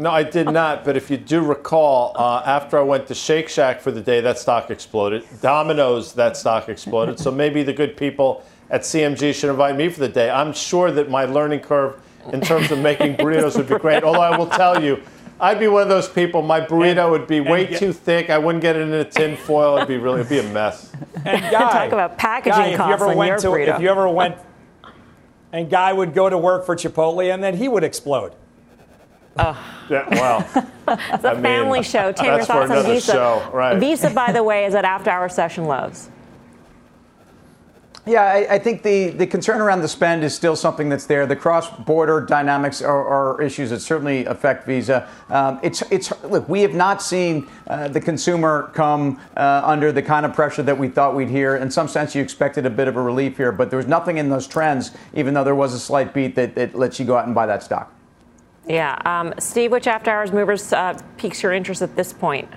no, 0.00 0.10
I 0.10 0.22
did 0.22 0.46
not. 0.46 0.84
But 0.84 0.96
if 0.96 1.10
you 1.10 1.16
do 1.16 1.40
recall, 1.40 2.12
uh, 2.16 2.42
after 2.44 2.78
I 2.78 2.82
went 2.82 3.06
to 3.08 3.14
Shake 3.14 3.48
Shack 3.48 3.80
for 3.80 3.90
the 3.90 4.00
day, 4.00 4.20
that 4.20 4.38
stock 4.38 4.70
exploded. 4.70 5.24
Domino's, 5.40 6.12
that 6.14 6.36
stock 6.36 6.68
exploded. 6.68 7.18
So 7.18 7.30
maybe 7.30 7.62
the 7.62 7.72
good 7.72 7.96
people 7.96 8.44
at 8.70 8.82
CMG 8.82 9.34
should 9.34 9.50
invite 9.50 9.76
me 9.76 9.88
for 9.88 10.00
the 10.00 10.08
day. 10.08 10.30
I'm 10.30 10.52
sure 10.52 10.90
that 10.92 11.10
my 11.10 11.24
learning 11.24 11.60
curve 11.60 12.00
in 12.32 12.40
terms 12.40 12.70
of 12.70 12.78
making 12.78 13.16
burritos 13.18 13.56
would 13.56 13.68
be 13.68 13.78
great. 13.78 14.04
Although 14.04 14.20
I 14.20 14.36
will 14.36 14.46
tell 14.46 14.82
you, 14.82 15.02
I'd 15.40 15.58
be 15.58 15.68
one 15.68 15.82
of 15.82 15.88
those 15.88 16.08
people. 16.08 16.42
My 16.42 16.60
burrito 16.60 17.10
would 17.10 17.26
be 17.26 17.40
way 17.40 17.66
too 17.66 17.92
thick. 17.92 18.28
I 18.28 18.38
wouldn't 18.38 18.60
get 18.62 18.76
it 18.76 18.82
in 18.82 18.92
a 18.92 19.04
tin 19.04 19.36
foil. 19.36 19.76
It'd 19.76 19.88
be 19.88 19.96
really, 19.96 20.20
it'd 20.20 20.30
be 20.30 20.40
a 20.40 20.52
mess. 20.52 20.92
And 21.24 21.40
Guy, 21.42 21.50
talk 21.50 21.92
about 21.92 22.18
packaging 22.18 22.52
Guy, 22.52 22.76
costs 22.76 22.82
if 22.82 22.88
you 22.88 22.94
ever 22.94 23.06
on 23.06 23.16
went 23.16 23.28
your 23.28 23.38
to, 23.38 23.46
burrito. 23.48 23.76
If 23.76 23.82
you 23.82 23.88
ever 23.88 24.08
went, 24.08 24.36
and 25.52 25.70
Guy 25.70 25.92
would 25.92 26.14
go 26.14 26.28
to 26.28 26.38
work 26.38 26.66
for 26.66 26.76
Chipotle, 26.76 27.32
and 27.32 27.42
then 27.42 27.56
he 27.56 27.68
would 27.68 27.84
explode. 27.84 28.34
Oh. 29.38 29.58
Yeah, 29.88 30.06
well. 30.10 30.40
it's 30.88 31.24
a 31.24 31.30
I 31.30 31.34
mean, 31.34 31.42
family 31.42 31.82
show. 31.82 32.12
Tim, 32.12 32.26
your 32.26 32.36
that's 32.36 32.46
for 32.46 32.52
thoughts 32.54 32.70
on 32.70 32.78
another 32.78 32.94
Visa? 32.94 33.12
show, 33.12 33.50
right. 33.52 33.78
Visa, 33.78 34.10
by 34.10 34.32
the 34.32 34.42
way, 34.42 34.64
is 34.66 34.74
at 34.74 34.84
after 34.84 35.10
hour 35.10 35.28
session 35.28 35.64
lows. 35.64 36.10
Yeah, 38.08 38.22
I, 38.22 38.54
I, 38.54 38.58
think 38.58 38.82
the, 38.82 39.10
the 39.10 39.26
concern 39.26 39.60
around 39.60 39.82
the 39.82 39.88
spend 39.88 40.24
is 40.24 40.34
still 40.34 40.56
something 40.56 40.88
that's 40.88 41.04
there. 41.04 41.26
The 41.26 41.36
cross-border 41.36 42.22
dynamics 42.22 42.80
are, 42.80 43.06
are 43.06 43.42
issues 43.42 43.68
that 43.68 43.80
certainly 43.80 44.24
affect 44.24 44.66
Visa. 44.66 45.06
Um, 45.28 45.60
it's 45.62 45.82
it's 45.90 46.10
look, 46.24 46.48
we 46.48 46.62
have 46.62 46.72
not 46.72 47.02
seen 47.02 47.46
uh, 47.66 47.88
the 47.88 48.00
consumer 48.00 48.70
come 48.72 49.20
uh, 49.36 49.60
under 49.62 49.92
the 49.92 50.00
kind 50.00 50.24
of 50.24 50.32
pressure 50.32 50.62
that 50.62 50.78
we 50.78 50.88
thought 50.88 51.14
we'd 51.14 51.28
hear. 51.28 51.56
In 51.56 51.70
some 51.70 51.86
sense, 51.86 52.14
you 52.14 52.22
expected 52.22 52.64
a 52.64 52.70
bit 52.70 52.88
of 52.88 52.96
a 52.96 53.02
relief 53.02 53.36
here, 53.36 53.52
but 53.52 53.68
there 53.68 53.76
was 53.76 53.86
nothing 53.86 54.16
in 54.16 54.30
those 54.30 54.46
trends, 54.46 54.92
even 55.12 55.34
though 55.34 55.44
there 55.44 55.54
was 55.54 55.74
a 55.74 55.78
slight 55.78 56.14
beat 56.14 56.34
that, 56.36 56.54
that 56.54 56.74
lets 56.74 56.98
you 56.98 57.04
go 57.04 57.14
out 57.14 57.26
and 57.26 57.34
buy 57.34 57.44
that 57.44 57.62
stock. 57.62 57.92
Yeah, 58.66 58.96
um, 59.04 59.34
Steve, 59.38 59.70
which 59.70 59.86
after 59.86 60.10
hours 60.10 60.32
movers 60.32 60.72
uh, 60.72 60.98
piques 61.18 61.42
your 61.42 61.52
interest 61.52 61.82
at 61.82 61.94
this 61.94 62.14
point? 62.14 62.48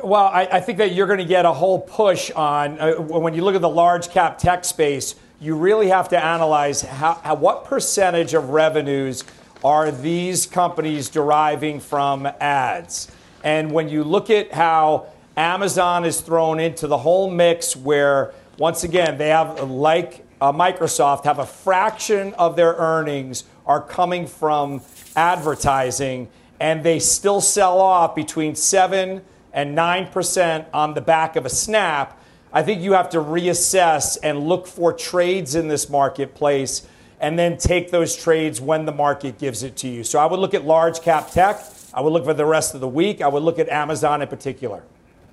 Well, 0.00 0.24
I, 0.24 0.48
I, 0.50 0.60
think 0.60 0.78
that 0.78 0.92
you're 0.94 1.06
going 1.06 1.18
to 1.18 1.24
get 1.24 1.44
a 1.44 1.52
whole 1.52 1.78
push 1.78 2.30
on 2.30 2.78
uh, 2.78 2.94
when 2.94 3.34
you 3.34 3.44
look 3.44 3.54
at 3.54 3.60
the 3.60 3.68
large 3.68 4.08
cap 4.08 4.38
tech 4.38 4.64
space. 4.64 5.16
You 5.38 5.54
really 5.54 5.88
have 5.88 6.08
to 6.10 6.24
analyze 6.24 6.80
how, 6.82 7.14
how, 7.14 7.34
what 7.34 7.64
percentage 7.64 8.32
of 8.32 8.50
revenues 8.50 9.24
are 9.62 9.90
these 9.90 10.46
companies 10.46 11.10
deriving 11.10 11.78
from 11.78 12.26
ads. 12.40 13.10
And 13.44 13.70
when 13.72 13.88
you 13.88 14.02
look 14.02 14.30
at 14.30 14.52
how 14.52 15.08
Amazon 15.36 16.04
is 16.06 16.20
thrown 16.20 16.58
into 16.58 16.86
the 16.86 16.98
whole 16.98 17.30
mix, 17.30 17.76
where 17.76 18.32
once 18.58 18.84
again 18.84 19.18
they 19.18 19.28
have 19.28 19.68
like 19.68 20.24
uh, 20.40 20.52
Microsoft 20.52 21.24
have 21.24 21.38
a 21.38 21.46
fraction 21.46 22.32
of 22.34 22.56
their 22.56 22.72
earnings 22.74 23.44
are 23.66 23.82
coming 23.82 24.26
from 24.26 24.80
advertising, 25.16 26.28
and 26.60 26.82
they 26.82 26.98
still 26.98 27.42
sell 27.42 27.78
off 27.78 28.14
between 28.14 28.54
7 28.54 29.22
and 29.52 29.76
9% 29.76 30.66
on 30.72 30.94
the 30.94 31.00
back 31.00 31.36
of 31.36 31.44
a 31.44 31.50
snap, 31.50 32.18
I 32.52 32.62
think 32.62 32.82
you 32.82 32.92
have 32.92 33.10
to 33.10 33.18
reassess 33.18 34.18
and 34.22 34.46
look 34.46 34.66
for 34.66 34.92
trades 34.92 35.54
in 35.54 35.68
this 35.68 35.88
marketplace 35.88 36.86
and 37.20 37.38
then 37.38 37.56
take 37.56 37.90
those 37.90 38.16
trades 38.16 38.60
when 38.60 38.84
the 38.84 38.92
market 38.92 39.38
gives 39.38 39.62
it 39.62 39.76
to 39.76 39.88
you. 39.88 40.04
So 40.04 40.18
I 40.18 40.26
would 40.26 40.40
look 40.40 40.54
at 40.54 40.64
large 40.64 41.00
cap 41.00 41.30
tech. 41.30 41.62
I 41.94 42.00
would 42.00 42.12
look 42.12 42.24
for 42.24 42.34
the 42.34 42.44
rest 42.44 42.74
of 42.74 42.80
the 42.80 42.88
week. 42.88 43.20
I 43.22 43.28
would 43.28 43.42
look 43.42 43.58
at 43.58 43.68
Amazon 43.68 44.22
in 44.22 44.28
particular. 44.28 44.82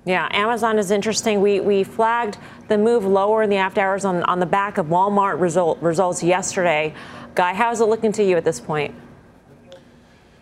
Yeah, 0.06 0.28
Amazon 0.30 0.78
is 0.78 0.90
interesting. 0.90 1.42
We, 1.42 1.60
we 1.60 1.84
flagged 1.84 2.38
the 2.68 2.78
move 2.78 3.04
lower 3.04 3.42
in 3.42 3.50
the 3.50 3.56
after 3.56 3.82
hours 3.82 4.04
on, 4.04 4.22
on 4.22 4.40
the 4.40 4.46
back 4.46 4.78
of 4.78 4.86
Walmart 4.86 5.40
result, 5.40 5.80
results 5.82 6.22
yesterday. 6.22 6.94
Guy, 7.34 7.52
how's 7.52 7.80
it 7.80 7.84
looking 7.84 8.12
to 8.12 8.24
you 8.24 8.36
at 8.36 8.44
this 8.44 8.60
point? 8.60 8.94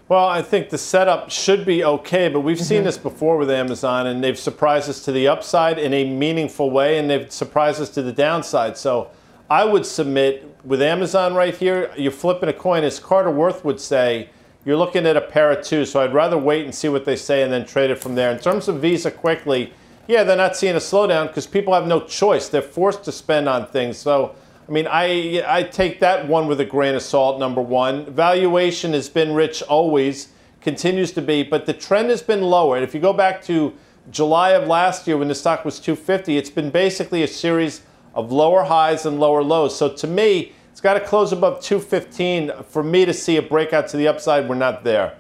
Well, 0.09 0.27
I 0.27 0.41
think 0.41 0.71
the 0.71 0.79
setup 0.79 1.31
should 1.31 1.67
be 1.67 1.85
okay, 1.85 2.31
but 2.31 2.41
we've 2.41 2.57
mm-hmm. 2.57 2.65
seen 2.65 2.85
this 2.85 2.97
before 2.97 3.37
with 3.37 3.51
Amazon, 3.51 4.07
and 4.07 4.25
they've 4.25 4.39
surprised 4.39 4.89
us 4.89 5.05
to 5.05 5.13
the 5.13 5.29
upside 5.29 5.79
in 5.79 5.93
a 5.93 6.05
meaningful 6.05 6.71
way, 6.71 6.99
and 6.99 7.11
they've 7.11 7.31
surprised 7.31 7.79
us 7.81 7.91
to 7.91 8.03
the 8.03 8.13
downside. 8.13 8.79
So 8.79 9.11
I 9.51 9.65
would 9.65 9.85
submit 9.85 10.57
with 10.65 10.81
Amazon 10.81 11.35
right 11.35 11.55
here, 11.55 11.93
you're 11.97 12.11
flipping 12.11 12.49
a 12.49 12.55
coin. 12.55 12.85
As 12.85 12.99
Carter 12.99 13.31
Worth 13.31 13.67
would 13.67 13.81
say, 13.81 14.31
you're 14.65 14.77
looking 14.77 15.07
at 15.07 15.17
a 15.17 15.21
pair 15.21 15.51
of 15.51 15.63
two. 15.63 15.85
So 15.85 16.01
I'd 16.01 16.15
rather 16.15 16.39
wait 16.39 16.65
and 16.65 16.75
see 16.75 16.89
what 16.89 17.05
they 17.05 17.17
say 17.17 17.43
and 17.43 17.53
then 17.53 17.67
trade 17.67 17.91
it 17.91 17.99
from 17.99 18.15
there. 18.15 18.31
In 18.31 18.39
terms 18.39 18.69
of 18.69 18.81
Visa 18.81 19.11
quickly, 19.11 19.73
yeah, 20.07 20.25
they're 20.25 20.37
not 20.37 20.57
seeing 20.57 20.75
a 20.75 20.79
slowdown 20.79 21.29
because 21.29 21.47
people 21.47 21.75
have 21.75 21.87
no 21.87 22.01
choice. 22.01 22.49
They're 22.49 22.63
forced 22.63 23.05
to 23.05 23.13
spend 23.13 23.49
on 23.49 23.67
things. 23.67 23.99
So 23.99 24.35
I 24.69 24.71
mean, 24.71 24.87
I 24.87 25.43
I 25.47 25.63
take 25.63 26.01
that 26.01 26.29
one 26.29 26.47
with 26.47 26.61
a 26.61 26.65
grain 26.65 26.95
of 26.95 27.01
salt. 27.01 27.39
Number 27.39 27.63
one, 27.63 28.05
valuation 28.13 28.93
has 28.93 29.09
been 29.09 29.33
rich 29.33 29.63
always, 29.63 30.29
continues 30.61 31.11
to 31.13 31.23
be, 31.23 31.43
but 31.43 31.65
the 31.65 31.73
trend 31.73 32.11
has 32.11 32.23
been 32.23 32.43
lower. 32.43 32.77
And 32.77 32.85
if 32.85 32.95
you 32.95 33.01
go 33.01 33.15
back 33.15 33.41
to 33.45 33.73
July 34.11 34.51
of 34.51 34.69
last 34.69 35.07
year 35.07 35.17
when 35.17 35.29
the 35.29 35.35
stock 35.35 35.65
was 35.65 35.81
250, 35.81 36.37
it's 36.37 36.51
been 36.51 36.71
basically 36.71 37.23
a 37.23 37.27
series 37.27 37.81
of 38.15 38.31
lower 38.31 38.65
highs 38.65 39.07
and 39.07 39.19
lower 39.19 39.43
lows. 39.43 39.75
So 39.75 39.89
to 39.89 40.07
me, 40.07 40.53
it's 40.71 40.83
got 40.83 40.95
to 40.95 41.01
close 41.01 41.33
above 41.33 41.63
215 41.63 42.65
for 42.69 42.83
me 42.83 43.07
to 43.07 43.15
see 43.15 43.39
a 43.39 43.43
breakout 43.43 43.89
to 43.89 43.97
the 43.97 44.07
upside. 44.07 44.49
We're 44.51 44.55
not 44.57 44.85
there. 44.85 45.17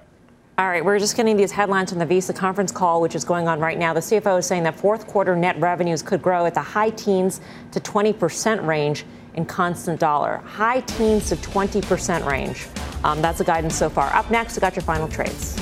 All 0.58 0.68
right, 0.68 0.84
we're 0.84 0.98
just 0.98 1.16
getting 1.16 1.36
these 1.36 1.52
headlines 1.52 1.90
from 1.90 2.00
the 2.00 2.06
Visa 2.06 2.32
conference 2.34 2.72
call, 2.72 3.00
which 3.00 3.14
is 3.14 3.24
going 3.24 3.46
on 3.48 3.60
right 3.60 3.78
now. 3.78 3.94
The 3.94 4.00
CFO 4.00 4.40
is 4.40 4.46
saying 4.46 4.64
that 4.64 4.74
fourth 4.74 5.06
quarter 5.06 5.36
net 5.36 5.58
revenues 5.60 6.02
could 6.02 6.20
grow 6.20 6.46
at 6.46 6.54
the 6.54 6.60
high 6.60 6.90
teens 6.90 7.40
to 7.70 7.78
20% 7.80 8.66
range 8.66 9.04
in 9.34 9.44
constant 9.46 10.00
dollar, 10.00 10.38
high 10.38 10.80
teens 10.80 11.28
to 11.28 11.36
20% 11.36 12.26
range. 12.26 12.66
Um, 13.04 13.22
that's 13.22 13.38
the 13.38 13.44
guidance 13.44 13.74
so 13.74 13.88
far. 13.88 14.12
Up 14.14 14.30
next, 14.30 14.56
we 14.56 14.60
got 14.60 14.74
your 14.74 14.82
final 14.82 15.08
trades. 15.08 15.58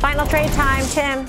Final 0.00 0.26
trade 0.26 0.50
time, 0.52 0.84
Tim. 0.86 1.26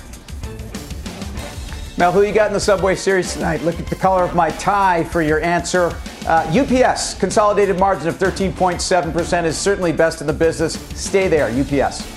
Mel, 1.98 2.12
who 2.12 2.24
you 2.24 2.34
got 2.34 2.48
in 2.48 2.54
the 2.54 2.60
Subway 2.60 2.96
Series 2.96 3.34
tonight? 3.34 3.62
Look 3.62 3.80
at 3.80 3.86
the 3.86 3.96
color 3.96 4.24
of 4.24 4.34
my 4.34 4.50
tie 4.52 5.04
for 5.04 5.22
your 5.22 5.40
answer. 5.42 5.96
Uh, 6.26 6.46
UPS, 6.50 7.14
consolidated 7.20 7.78
margin 7.78 8.08
of 8.08 8.16
13.7% 8.16 9.44
is 9.44 9.58
certainly 9.58 9.92
best 9.92 10.22
in 10.22 10.28
the 10.28 10.34
business. 10.34 10.80
Stay 11.00 11.28
there, 11.28 11.48
UPS. 11.48 12.08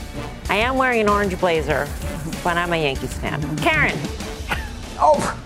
I 0.49 0.57
am 0.57 0.77
wearing 0.77 1.01
an 1.01 1.09
orange 1.09 1.39
blazer, 1.41 1.87
but 2.43 2.57
I'm 2.57 2.72
a 2.72 2.77
Yankees 2.77 3.14
fan. 3.14 3.41
Karen. 3.59 3.99
Oh, 4.99 5.39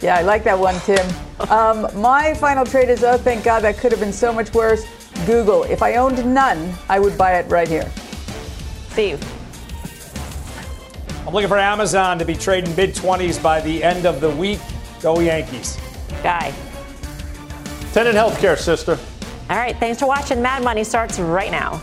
yeah, 0.00 0.16
I 0.16 0.22
like 0.22 0.44
that 0.44 0.58
one, 0.58 0.78
Tim. 0.80 1.06
Um, 1.50 1.88
my 2.00 2.34
final 2.34 2.64
trade 2.64 2.88
is 2.88 3.04
oh, 3.04 3.18
thank 3.18 3.44
God, 3.44 3.60
that 3.60 3.78
could 3.78 3.92
have 3.92 4.00
been 4.00 4.12
so 4.12 4.32
much 4.32 4.52
worse. 4.52 4.84
Google. 5.26 5.64
If 5.64 5.82
I 5.82 5.96
owned 5.96 6.24
none, 6.34 6.72
I 6.88 6.98
would 6.98 7.16
buy 7.16 7.38
it 7.38 7.50
right 7.50 7.68
here. 7.68 7.90
Steve. 8.90 9.20
I'm 11.26 11.32
looking 11.32 11.48
for 11.48 11.58
Amazon 11.58 12.18
to 12.18 12.24
be 12.24 12.34
trading 12.34 12.74
mid 12.74 12.94
20s 12.94 13.40
by 13.42 13.60
the 13.60 13.82
end 13.82 14.06
of 14.06 14.20
the 14.20 14.30
week. 14.30 14.58
Go 15.00 15.20
Yankees. 15.20 15.78
Guy. 16.22 16.52
Tenet 17.92 18.14
Healthcare, 18.14 18.58
sister. 18.58 18.98
All 19.50 19.56
right, 19.56 19.76
thanks 19.76 20.00
for 20.00 20.06
watching. 20.06 20.42
Mad 20.42 20.64
Money 20.64 20.82
starts 20.84 21.18
right 21.18 21.50
now. 21.50 21.82